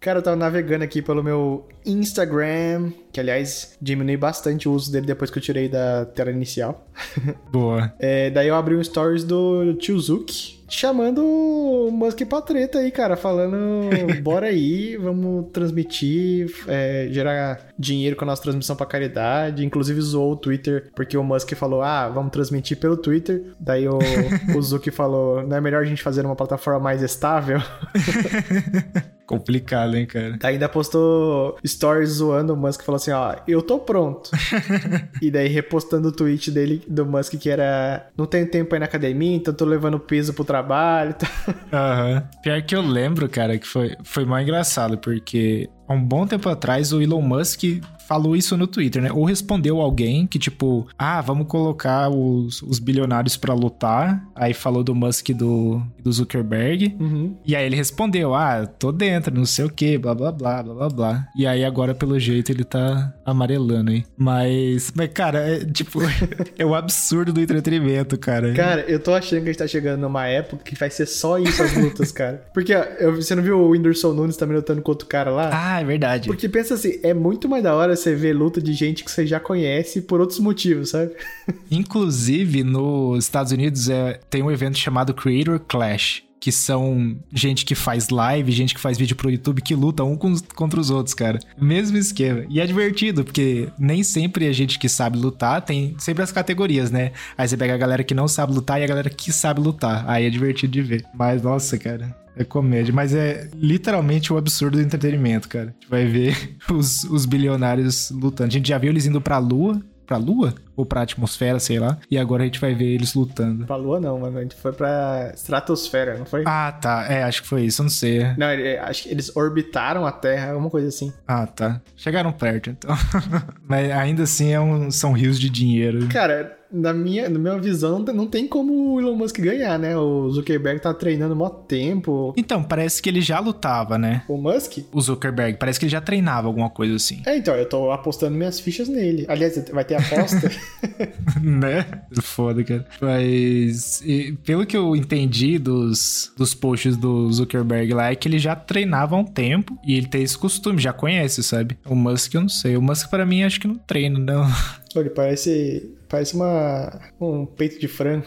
Cara, 0.00 0.18
eu 0.18 0.22
tava 0.22 0.36
navegando 0.36 0.82
aqui 0.82 1.00
pelo 1.00 1.22
meu 1.22 1.68
Instagram, 1.86 2.90
que 3.12 3.20
aliás 3.20 3.76
diminui 3.80 4.16
bastante 4.16 4.68
o 4.68 4.72
uso 4.72 4.90
dele 4.90 5.06
depois 5.06 5.30
que 5.30 5.38
eu 5.38 5.42
tirei 5.42 5.68
da 5.68 6.04
tela 6.06 6.30
inicial. 6.30 6.88
Boa. 7.52 7.92
É, 8.00 8.28
daí 8.30 8.48
eu 8.48 8.54
abri 8.56 8.74
um 8.74 8.82
stories 8.82 9.22
do 9.24 9.74
Tio 9.74 9.98
Zuki 10.00 10.61
chamando 10.72 11.22
o 11.22 11.90
Musk 11.92 12.22
pra 12.24 12.40
treta 12.40 12.78
aí, 12.78 12.90
cara, 12.90 13.16
falando: 13.16 13.90
bora 14.22 14.46
aí, 14.46 14.96
vamos 14.96 15.50
transmitir, 15.52 16.50
é, 16.66 17.08
gerar 17.10 17.68
dinheiro 17.78 18.16
com 18.16 18.24
a 18.24 18.26
nossa 18.26 18.42
transmissão 18.42 18.74
pra 18.74 18.86
caridade. 18.86 19.64
Inclusive 19.64 20.00
zoou 20.00 20.32
o 20.32 20.36
Twitter, 20.36 20.90
porque 20.94 21.16
o 21.16 21.22
Musk 21.22 21.52
falou: 21.54 21.82
ah, 21.82 22.08
vamos 22.08 22.32
transmitir 22.32 22.78
pelo 22.78 22.96
Twitter. 22.96 23.44
Daí 23.60 23.86
o, 23.86 23.98
o 24.56 24.62
Zuki 24.62 24.90
falou: 24.90 25.46
não 25.46 25.56
é 25.56 25.60
melhor 25.60 25.82
a 25.82 25.86
gente 25.86 26.02
fazer 26.02 26.24
uma 26.24 26.36
plataforma 26.36 26.80
mais 26.80 27.02
estável? 27.02 27.60
Complicado, 29.32 29.96
hein, 29.96 30.04
cara? 30.04 30.38
Ainda 30.42 30.68
postou 30.68 31.56
stories 31.66 32.10
zoando 32.10 32.52
o 32.52 32.56
Musk 32.56 32.82
falou 32.82 32.96
assim, 32.96 33.12
ó, 33.12 33.34
eu 33.48 33.62
tô 33.62 33.78
pronto. 33.78 34.30
e 35.22 35.30
daí 35.30 35.48
repostando 35.48 36.08
o 36.08 36.12
tweet 36.12 36.50
dele, 36.50 36.82
do 36.86 37.06
Musk, 37.06 37.36
que 37.38 37.48
era, 37.48 38.10
não 38.14 38.26
tenho 38.26 38.46
tempo 38.46 38.74
aí 38.74 38.78
na 38.78 38.84
academia, 38.84 39.34
então 39.34 39.54
tô 39.54 39.64
levando 39.64 39.98
peso 39.98 40.34
pro 40.34 40.44
trabalho. 40.44 41.14
Tá? 41.14 41.26
Aham. 41.72 42.28
Pior 42.42 42.60
que 42.60 42.76
eu 42.76 42.82
lembro, 42.82 43.26
cara, 43.26 43.56
que 43.56 43.66
foi, 43.66 43.96
foi 44.04 44.26
mais 44.26 44.46
engraçado, 44.46 44.98
porque 44.98 45.66
há 45.86 45.92
um 45.92 46.04
bom 46.04 46.26
tempo 46.26 46.48
atrás 46.48 46.92
o 46.92 47.00
Elon 47.00 47.22
Musk 47.22 47.64
falou 48.12 48.36
isso 48.36 48.56
no 48.56 48.66
Twitter, 48.66 49.00
né? 49.00 49.10
Ou 49.10 49.24
respondeu 49.24 49.80
alguém 49.80 50.26
que, 50.26 50.38
tipo, 50.38 50.86
ah, 50.98 51.20
vamos 51.20 51.46
colocar 51.46 52.10
os, 52.10 52.60
os 52.60 52.78
bilionários 52.78 53.36
pra 53.36 53.54
lutar. 53.54 54.22
Aí 54.34 54.52
falou 54.52 54.84
do 54.84 54.94
Musk 54.94 55.30
do, 55.30 55.82
do 56.02 56.12
Zuckerberg. 56.12 56.94
Uhum. 57.00 57.36
E 57.46 57.56
aí 57.56 57.64
ele 57.64 57.76
respondeu, 57.76 58.34
ah, 58.34 58.66
tô 58.66 58.92
dentro, 58.92 59.34
não 59.34 59.46
sei 59.46 59.64
o 59.64 59.70
que, 59.70 59.96
blá 59.96 60.14
blá 60.14 60.30
blá, 60.30 60.62
blá 60.62 60.74
blá 60.74 60.88
blá. 60.88 61.28
E 61.34 61.46
aí 61.46 61.64
agora, 61.64 61.94
pelo 61.94 62.18
jeito, 62.18 62.50
ele 62.50 62.64
tá 62.64 63.14
amarelando 63.24 63.90
aí. 63.90 64.04
Mas, 64.16 64.92
mas 64.94 65.08
cara, 65.08 65.38
é 65.38 65.64
tipo, 65.64 66.00
é 66.58 66.66
o 66.66 66.74
absurdo 66.74 67.32
do 67.32 67.40
entretenimento, 67.40 68.18
cara. 68.18 68.52
Cara, 68.52 68.82
eu 68.82 69.00
tô 69.00 69.14
achando 69.14 69.42
que 69.42 69.48
a 69.48 69.52
gente 69.52 69.58
tá 69.58 69.66
chegando 69.66 70.00
numa 70.00 70.26
época 70.26 70.64
que 70.64 70.78
vai 70.78 70.90
ser 70.90 71.06
só 71.06 71.38
isso 71.38 71.62
as 71.62 71.74
lutas, 71.74 72.12
cara. 72.12 72.44
Porque 72.52 72.74
ó, 72.74 73.12
você 73.12 73.34
não 73.34 73.42
viu 73.42 73.58
o 73.58 73.70
Whindersson 73.70 74.12
Nunes 74.12 74.36
também 74.36 74.56
lutando 74.56 74.82
com 74.82 74.90
outro 74.90 75.06
cara 75.06 75.30
lá? 75.30 75.50
Ah, 75.52 75.71
é 75.80 75.84
verdade. 75.84 76.28
Porque 76.28 76.48
pensa 76.48 76.74
assim, 76.74 76.98
é 77.02 77.14
muito 77.14 77.48
mais 77.48 77.62
da 77.62 77.74
hora 77.74 77.96
você 77.96 78.14
ver 78.14 78.32
luta 78.32 78.60
de 78.60 78.72
gente 78.72 79.04
que 79.04 79.10
você 79.10 79.26
já 79.26 79.40
conhece 79.40 80.02
por 80.02 80.20
outros 80.20 80.38
motivos, 80.38 80.90
sabe? 80.90 81.12
Inclusive, 81.70 82.62
nos 82.62 83.24
Estados 83.24 83.52
Unidos 83.52 83.88
é, 83.88 84.20
tem 84.28 84.42
um 84.42 84.50
evento 84.50 84.78
chamado 84.78 85.14
Creator 85.14 85.60
Clash. 85.60 86.24
Que 86.42 86.50
são 86.50 87.16
gente 87.32 87.64
que 87.64 87.76
faz 87.76 88.08
live, 88.08 88.50
gente 88.50 88.74
que 88.74 88.80
faz 88.80 88.98
vídeo 88.98 89.14
pro 89.14 89.30
YouTube, 89.30 89.62
que 89.62 89.76
luta 89.76 90.02
um 90.02 90.18
contra 90.56 90.80
os 90.80 90.90
outros, 90.90 91.14
cara. 91.14 91.38
Mesmo 91.56 91.96
esquema. 91.96 92.44
E 92.50 92.60
é 92.60 92.66
divertido, 92.66 93.22
porque 93.22 93.68
nem 93.78 94.02
sempre 94.02 94.48
a 94.48 94.52
gente 94.52 94.76
que 94.76 94.88
sabe 94.88 95.16
lutar 95.16 95.62
tem 95.62 95.94
sempre 95.98 96.24
as 96.24 96.32
categorias, 96.32 96.90
né? 96.90 97.12
Aí 97.38 97.46
você 97.46 97.56
pega 97.56 97.74
a 97.74 97.78
galera 97.78 98.02
que 98.02 98.12
não 98.12 98.26
sabe 98.26 98.52
lutar 98.52 98.80
e 98.80 98.82
a 98.82 98.88
galera 98.88 99.08
que 99.08 99.32
sabe 99.32 99.60
lutar. 99.60 100.04
Aí 100.08 100.26
é 100.26 100.30
divertido 100.30 100.72
de 100.72 100.82
ver. 100.82 101.04
Mas, 101.14 101.42
nossa, 101.42 101.78
cara. 101.78 102.12
É 102.34 102.42
comédia, 102.42 102.92
mas 102.92 103.14
é 103.14 103.48
literalmente 103.54 104.32
o 104.32 104.38
absurdo 104.38 104.78
do 104.78 104.82
entretenimento, 104.82 105.48
cara. 105.48 105.66
A 105.66 105.72
gente 105.80 105.88
vai 105.88 106.06
ver 106.06 106.56
os, 106.72 107.04
os 107.04 107.24
bilionários 107.24 108.10
lutando. 108.10 108.48
A 108.48 108.52
gente 108.52 108.68
já 108.68 108.78
viu 108.78 108.90
eles 108.90 109.06
indo 109.06 109.20
pra 109.20 109.38
lua, 109.38 109.80
pra 110.12 110.16
Lua? 110.18 110.54
Ou 110.76 110.86
pra 110.86 111.02
atmosfera, 111.02 111.58
sei 111.60 111.78
lá. 111.78 111.98
E 112.10 112.16
agora 112.18 112.42
a 112.42 112.46
gente 112.46 112.58
vai 112.60 112.74
ver 112.74 112.86
eles 112.86 113.14
lutando. 113.14 113.66
Pra 113.66 113.76
Lua 113.76 114.00
não, 114.00 114.18
mano. 114.18 114.38
A 114.38 114.42
gente 114.42 114.54
foi 114.54 114.72
pra 114.72 115.30
estratosfera, 115.34 116.16
não 116.18 116.24
foi? 116.24 116.44
Ah, 116.46 116.72
tá. 116.72 117.06
É, 117.08 117.22
acho 117.24 117.42
que 117.42 117.48
foi 117.48 117.62
isso, 117.64 117.82
eu 117.82 117.84
não 117.84 117.90
sei. 117.90 118.24
Não, 118.38 118.50
ele- 118.50 118.78
acho 118.78 119.02
que 119.04 119.08
eles 119.10 119.34
orbitaram 119.36 120.06
a 120.06 120.12
Terra, 120.12 120.50
alguma 120.52 120.70
coisa 120.70 120.88
assim. 120.88 121.12
Ah, 121.26 121.46
tá. 121.46 121.80
Chegaram 121.96 122.32
perto, 122.32 122.70
então. 122.70 122.94
Mas 123.68 123.90
ainda 123.90 124.22
assim 124.22 124.52
é 124.52 124.60
um- 124.60 124.90
são 124.90 125.12
rios 125.12 125.38
de 125.38 125.50
dinheiro. 125.50 126.08
Cara, 126.08 126.56
na 126.70 126.92
minha, 126.94 127.28
na 127.28 127.38
minha 127.38 127.58
visão, 127.58 127.98
não 127.98 128.04
tem- 128.04 128.14
não 128.14 128.26
tem 128.26 128.48
como 128.48 128.94
o 128.94 129.00
Elon 129.00 129.14
Musk 129.14 129.38
ganhar, 129.40 129.78
né? 129.78 129.94
O 129.96 130.30
Zuckerberg 130.30 130.80
tá 130.80 130.94
treinando 130.94 131.36
mó 131.36 131.50
tempo. 131.50 132.32
Então, 132.36 132.62
parece 132.62 133.02
que 133.02 133.10
ele 133.10 133.20
já 133.20 133.40
lutava, 133.40 133.98
né? 133.98 134.22
O 134.26 134.36
Musk? 134.38 134.78
O 134.90 135.00
Zuckerberg. 135.00 135.58
Parece 135.58 135.78
que 135.78 135.84
ele 135.84 135.92
já 135.92 136.00
treinava 136.00 136.46
alguma 136.48 136.70
coisa 136.70 136.94
assim. 136.96 137.20
É, 137.26 137.36
então, 137.36 137.54
eu 137.54 137.68
tô 137.68 137.90
apostando 137.90 138.36
minhas 138.36 138.58
fichas 138.58 138.88
nele. 138.88 139.26
Aliás, 139.28 139.62
vai 139.70 139.84
ter 139.84 139.96
aposta. 139.96 140.50
né? 141.42 141.86
Foda, 142.20 142.62
cara. 142.64 142.86
Mas 143.00 144.00
e, 144.02 144.32
pelo 144.44 144.66
que 144.66 144.76
eu 144.76 144.94
entendi 144.96 145.58
dos, 145.58 146.32
dos 146.36 146.54
posts 146.54 146.96
do 146.96 147.30
Zuckerberg 147.32 147.92
lá, 147.94 148.10
é 148.10 148.16
que 148.16 148.28
ele 148.28 148.38
já 148.38 148.54
treinava 148.54 149.16
há 149.16 149.18
um 149.18 149.24
tempo 149.24 149.78
e 149.84 149.96
ele 149.96 150.06
tem 150.06 150.22
esse 150.22 150.36
costume, 150.36 150.80
já 150.80 150.92
conhece, 150.92 151.42
sabe? 151.42 151.78
O 151.84 151.94
Musk 151.94 152.34
eu 152.34 152.42
não 152.42 152.48
sei. 152.48 152.76
O 152.76 152.82
Musk 152.82 153.08
pra 153.08 153.26
mim 153.26 153.42
acho 153.42 153.60
que 153.60 153.68
não 153.68 153.76
treina, 153.76 154.18
não. 154.18 154.46
Olha, 154.94 155.10
parece. 155.10 155.90
Parece 156.08 156.34
uma. 156.34 157.00
um 157.20 157.46
peito 157.46 157.80
de 157.80 157.88
frango. 157.88 158.26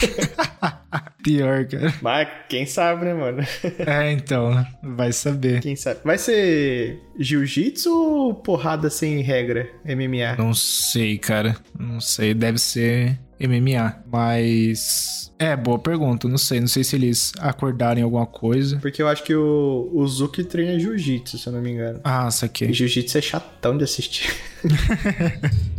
Pior, 1.22 1.64
cara. 1.66 1.94
Mas 2.02 2.28
quem 2.48 2.66
sabe, 2.66 3.06
né, 3.06 3.14
mano? 3.14 3.42
É, 3.86 4.12
então, 4.12 4.64
vai 4.82 5.10
saber. 5.12 5.60
Quem 5.60 5.74
sabe? 5.74 6.00
Vai 6.04 6.18
ser 6.18 7.00
jiu-jitsu 7.18 7.90
ou 7.90 8.34
porrada 8.34 8.90
sem 8.90 9.20
regra? 9.22 9.66
MMA? 9.86 10.36
Não 10.36 10.52
sei, 10.52 11.16
cara. 11.18 11.56
Não 11.78 11.98
sei, 12.00 12.34
deve 12.34 12.58
ser 12.58 13.18
MMA. 13.40 13.96
Mas. 14.12 15.32
É, 15.38 15.56
boa 15.56 15.78
pergunta. 15.78 16.28
Não 16.28 16.38
sei. 16.38 16.60
Não 16.60 16.68
sei 16.68 16.84
se 16.84 16.94
eles 16.94 17.32
acordarem 17.38 18.02
alguma 18.04 18.26
coisa. 18.26 18.78
Porque 18.78 19.00
eu 19.02 19.08
acho 19.08 19.24
que 19.24 19.34
o, 19.34 19.90
o 19.94 20.06
Zuki 20.06 20.44
treina 20.44 20.78
jiu-jitsu, 20.78 21.38
se 21.38 21.46
eu 21.46 21.52
não 21.54 21.62
me 21.62 21.70
engano. 21.70 22.00
Ah, 22.04 22.26
E 22.28 22.32
saquei. 22.32 22.72
jiu-jitsu 22.72 23.18
é 23.18 23.22
chatão 23.22 23.76
de 23.78 23.84
assistir. 23.84 24.30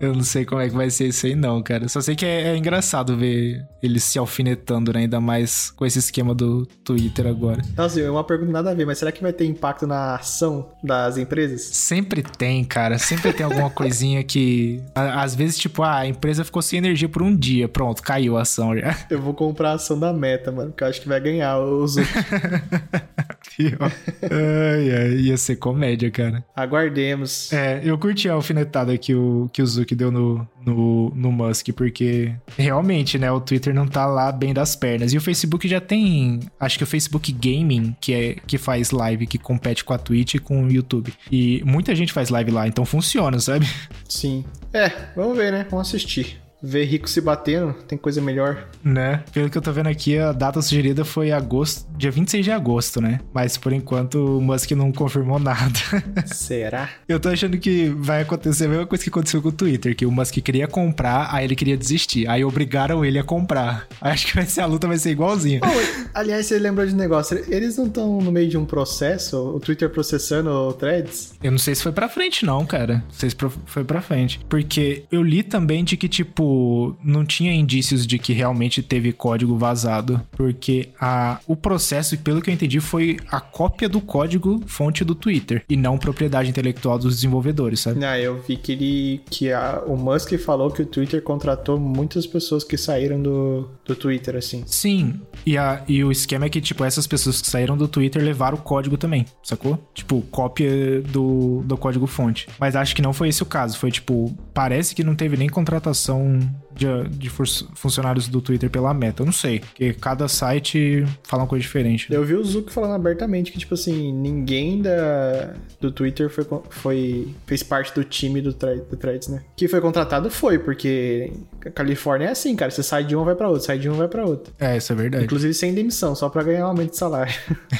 Eu 0.00 0.14
não 0.14 0.22
sei 0.22 0.44
como 0.44 0.60
é 0.60 0.68
que 0.68 0.74
vai 0.74 0.90
ser 0.90 1.06
isso 1.08 1.26
aí, 1.26 1.34
não, 1.34 1.62
cara. 1.62 1.88
Só 1.88 2.00
sei 2.00 2.14
que 2.14 2.24
é, 2.24 2.48
é 2.48 2.56
engraçado 2.56 3.16
ver 3.16 3.64
eles 3.82 4.04
se 4.04 4.18
alfinetando, 4.18 4.92
né? 4.92 5.00
Ainda 5.00 5.20
mais 5.20 5.70
com 5.70 5.86
esse 5.86 5.98
esquema 5.98 6.34
do 6.34 6.66
Twitter 6.84 7.26
agora. 7.26 7.62
Nossa, 7.76 8.00
é 8.00 8.10
uma 8.10 8.24
pergunta 8.24 8.52
nada 8.52 8.70
a 8.70 8.74
ver, 8.74 8.86
mas 8.86 8.98
será 8.98 9.12
que 9.12 9.22
vai 9.22 9.32
ter 9.32 9.46
impacto 9.46 9.86
na 9.86 10.16
ação 10.16 10.70
das 10.82 11.16
empresas? 11.16 11.62
Sempre 11.62 12.22
tem, 12.22 12.64
cara. 12.64 12.98
Sempre 12.98 13.32
tem 13.32 13.44
alguma 13.44 13.70
coisinha 13.70 14.22
que. 14.22 14.82
Às 14.94 15.34
vezes, 15.34 15.58
tipo, 15.58 15.82
ah, 15.82 15.98
a 15.98 16.06
empresa 16.06 16.44
ficou 16.44 16.62
sem 16.62 16.78
energia 16.78 17.08
por 17.08 17.22
um 17.22 17.34
dia. 17.34 17.68
Pronto, 17.68 18.02
caiu 18.02 18.36
a 18.36 18.42
ação 18.42 18.76
já. 18.76 18.96
Eu 19.10 19.20
vou 19.20 19.34
comprar 19.34 19.70
a 19.70 19.74
ação 19.74 19.98
da 19.98 20.12
Meta, 20.12 20.50
mano, 20.50 20.70
porque 20.70 20.82
eu 20.82 20.88
acho 20.88 21.00
que 21.00 21.08
vai 21.08 21.20
ganhar 21.20 21.58
o 21.58 21.86
Zuki. 21.86 22.08
Pior. 23.56 23.92
ai, 24.22 24.90
ai, 24.90 25.10
ia 25.16 25.36
ser 25.36 25.56
comédia, 25.56 26.10
cara. 26.10 26.44
Aguardemos. 26.54 27.52
É, 27.52 27.80
eu 27.84 27.96
curti 27.96 28.28
a 28.28 28.34
alfinetada 28.34 28.96
que 28.98 29.14
o, 29.14 29.48
que 29.52 29.62
o 29.62 29.66
Zuki 29.86 29.94
deu 29.94 30.10
no, 30.10 30.46
no, 30.64 31.12
no 31.14 31.32
Musk, 31.32 31.68
porque 31.72 32.34
realmente, 32.58 33.18
né, 33.18 33.30
o 33.30 33.40
Twitter 33.40 33.72
não 33.72 33.86
tá 33.86 34.04
lá 34.04 34.32
bem 34.32 34.52
das 34.52 34.74
pernas. 34.74 35.12
E 35.12 35.16
o 35.16 35.20
Facebook 35.20 35.68
já 35.68 35.80
tem, 35.80 36.40
acho 36.58 36.76
que 36.76 36.84
o 36.84 36.86
Facebook 36.86 37.32
Gaming, 37.32 37.96
que 38.00 38.12
é 38.12 38.36
que 38.46 38.58
faz 38.58 38.90
live, 38.90 39.26
que 39.26 39.38
compete 39.38 39.84
com 39.84 39.94
a 39.94 39.98
Twitch 39.98 40.34
e 40.34 40.38
com 40.38 40.64
o 40.64 40.70
YouTube. 40.70 41.14
E 41.30 41.62
muita 41.64 41.94
gente 41.94 42.12
faz 42.12 42.28
live 42.28 42.50
lá, 42.50 42.66
então 42.66 42.84
funciona, 42.84 43.38
sabe? 43.38 43.66
Sim. 44.08 44.44
É, 44.72 44.90
vamos 45.14 45.36
ver, 45.36 45.52
né? 45.52 45.66
Vamos 45.70 45.88
assistir. 45.88 46.45
Ver 46.66 46.84
rico 46.84 47.08
se 47.08 47.20
batendo, 47.20 47.72
tem 47.86 47.96
coisa 47.96 48.20
melhor. 48.20 48.68
Né? 48.82 49.22
Pelo 49.32 49.48
que 49.48 49.56
eu 49.56 49.62
tô 49.62 49.72
vendo 49.72 49.88
aqui, 49.88 50.18
a 50.18 50.32
data 50.32 50.60
sugerida 50.60 51.04
foi 51.04 51.30
agosto, 51.30 51.86
dia 51.96 52.10
26 52.10 52.44
de 52.44 52.50
agosto, 52.50 53.00
né? 53.00 53.20
Mas 53.32 53.56
por 53.56 53.72
enquanto 53.72 54.38
o 54.38 54.40
Musk 54.40 54.72
não 54.72 54.90
confirmou 54.90 55.38
nada. 55.38 55.78
Será? 56.26 56.90
Eu 57.08 57.20
tô 57.20 57.28
achando 57.28 57.56
que 57.58 57.88
vai 57.88 58.22
acontecer 58.22 58.64
a 58.64 58.68
mesma 58.68 58.86
coisa 58.86 59.04
que 59.04 59.10
aconteceu 59.10 59.40
com 59.40 59.48
o 59.48 59.52
Twitter, 59.52 59.94
que 59.94 60.04
o 60.04 60.10
Musk 60.10 60.34
queria 60.38 60.66
comprar, 60.66 61.28
aí 61.32 61.44
ele 61.44 61.54
queria 61.54 61.76
desistir. 61.76 62.28
Aí 62.28 62.44
obrigaram 62.44 63.04
ele 63.04 63.18
a 63.18 63.24
comprar. 63.24 63.86
Acho 64.00 64.26
que 64.26 64.34
vai 64.34 64.44
ser 64.44 64.62
a 64.62 64.66
luta 64.66 64.88
vai 64.88 64.98
ser 64.98 65.10
igualzinha. 65.10 65.60
Pô, 65.60 65.68
aliás, 66.14 66.46
você 66.46 66.58
lembrou 66.58 66.86
de 66.86 66.94
um 66.94 66.98
negócio? 66.98 67.44
Eles 67.48 67.76
não 67.76 67.86
estão 67.86 68.20
no 68.20 68.32
meio 68.32 68.48
de 68.48 68.58
um 68.58 68.64
processo? 68.64 69.36
O 69.36 69.60
Twitter 69.60 69.88
processando 69.90 70.50
o 70.50 70.72
Threads? 70.72 71.34
Eu 71.42 71.50
não 71.50 71.58
sei 71.58 71.74
se 71.74 71.82
foi 71.82 71.92
pra 71.92 72.08
frente, 72.08 72.44
não, 72.44 72.66
cara. 72.66 73.04
Não 73.06 73.12
sei 73.12 73.30
se 73.30 73.36
foi 73.66 73.84
pra 73.84 74.00
frente. 74.00 74.40
Porque 74.48 75.04
eu 75.12 75.22
li 75.22 75.42
também 75.42 75.84
de 75.84 75.96
que, 75.96 76.08
tipo, 76.08 76.55
não 77.02 77.24
tinha 77.24 77.52
indícios 77.52 78.06
de 78.06 78.18
que 78.18 78.32
realmente 78.32 78.82
teve 78.82 79.12
código 79.12 79.56
vazado. 79.56 80.20
Porque 80.32 80.88
a, 81.00 81.38
o 81.46 81.56
processo, 81.56 82.16
pelo 82.18 82.40
que 82.42 82.50
eu 82.50 82.54
entendi, 82.54 82.80
foi 82.80 83.16
a 83.30 83.40
cópia 83.40 83.88
do 83.88 84.00
código 84.00 84.60
fonte 84.66 85.04
do 85.04 85.14
Twitter. 85.14 85.64
E 85.68 85.76
não 85.76 85.98
propriedade 85.98 86.48
intelectual 86.50 86.98
dos 86.98 87.14
desenvolvedores, 87.16 87.80
sabe? 87.80 88.04
Ah, 88.04 88.18
eu 88.18 88.40
vi 88.42 88.56
que 88.56 88.72
ele. 88.72 89.20
que 89.30 89.52
a- 89.52 89.82
o 89.86 89.96
Musk 89.96 90.32
falou 90.38 90.70
que 90.70 90.82
o 90.82 90.86
Twitter 90.86 91.22
contratou 91.22 91.78
muitas 91.78 92.26
pessoas 92.26 92.62
que 92.64 92.76
saíram 92.76 93.20
do, 93.22 93.68
do 93.84 93.94
Twitter, 93.94 94.36
assim. 94.36 94.62
Sim, 94.66 95.20
e, 95.44 95.56
a, 95.58 95.82
e 95.88 96.02
o 96.04 96.10
esquema 96.12 96.46
é 96.46 96.48
que, 96.48 96.60
tipo, 96.60 96.84
essas 96.84 97.06
pessoas 97.06 97.40
que 97.40 97.48
saíram 97.50 97.76
do 97.76 97.88
Twitter 97.88 98.22
levaram 98.22 98.56
o 98.58 98.60
código 98.60 98.96
também, 98.96 99.24
sacou? 99.42 99.78
Tipo, 99.94 100.20
cópia 100.30 101.00
do, 101.02 101.62
do 101.64 101.76
código 101.76 102.06
fonte. 102.06 102.48
Mas 102.58 102.76
acho 102.76 102.94
que 102.94 103.02
não 103.02 103.12
foi 103.12 103.28
esse 103.28 103.42
o 103.42 103.46
caso. 103.46 103.78
Foi, 103.78 103.90
tipo, 103.90 104.36
parece 104.54 104.94
que 104.94 105.04
não 105.04 105.14
teve 105.14 105.36
nem 105.36 105.48
contratação 105.48 106.38
mm-hmm. 106.46 106.65
De, 106.76 106.86
de 107.08 107.30
fun- 107.30 107.44
funcionários 107.74 108.28
do 108.28 108.40
Twitter 108.40 108.68
pela 108.70 108.92
meta. 108.94 109.22
Eu 109.22 109.26
não 109.26 109.32
sei, 109.32 109.60
porque 109.60 109.92
cada 109.94 110.28
site 110.28 111.04
fala 111.22 111.42
uma 111.44 111.48
coisa 111.48 111.62
diferente. 111.62 112.12
Eu 112.12 112.24
vi 112.24 112.34
o 112.34 112.44
Zuck 112.44 112.72
falando 112.72 112.94
abertamente 112.94 113.50
que, 113.52 113.58
tipo 113.58 113.74
assim, 113.74 114.12
ninguém 114.12 114.82
da, 114.82 115.54
do 115.80 115.90
Twitter 115.90 116.28
foi, 116.30 116.46
foi, 116.70 117.28
fez 117.46 117.62
parte 117.62 117.94
do 117.94 118.04
time 118.04 118.40
do, 118.40 118.52
thread, 118.52 118.82
do 118.90 118.96
Threads, 118.96 119.28
né? 119.28 119.42
Que 119.56 119.66
foi 119.68 119.80
contratado 119.80 120.30
foi, 120.30 120.58
porque 120.58 121.32
a 121.64 121.70
Califórnia 121.70 122.26
é 122.28 122.30
assim, 122.30 122.54
cara. 122.54 122.70
Você 122.70 122.82
sai 122.82 123.04
de 123.04 123.16
um, 123.16 123.24
vai 123.24 123.34
pra 123.34 123.48
outro, 123.48 123.64
sai 123.64 123.78
de 123.78 123.88
um, 123.88 123.94
vai 123.94 124.08
pra 124.08 124.24
outro. 124.24 124.52
É, 124.58 124.76
isso 124.76 124.92
é 124.92 124.96
verdade. 124.96 125.24
Inclusive 125.24 125.54
sem 125.54 125.74
demissão, 125.74 126.14
só 126.14 126.28
pra 126.28 126.42
ganhar 126.42 126.64
um 126.64 126.68
aumento 126.68 126.90
de 126.90 126.96
salário. 126.96 127.32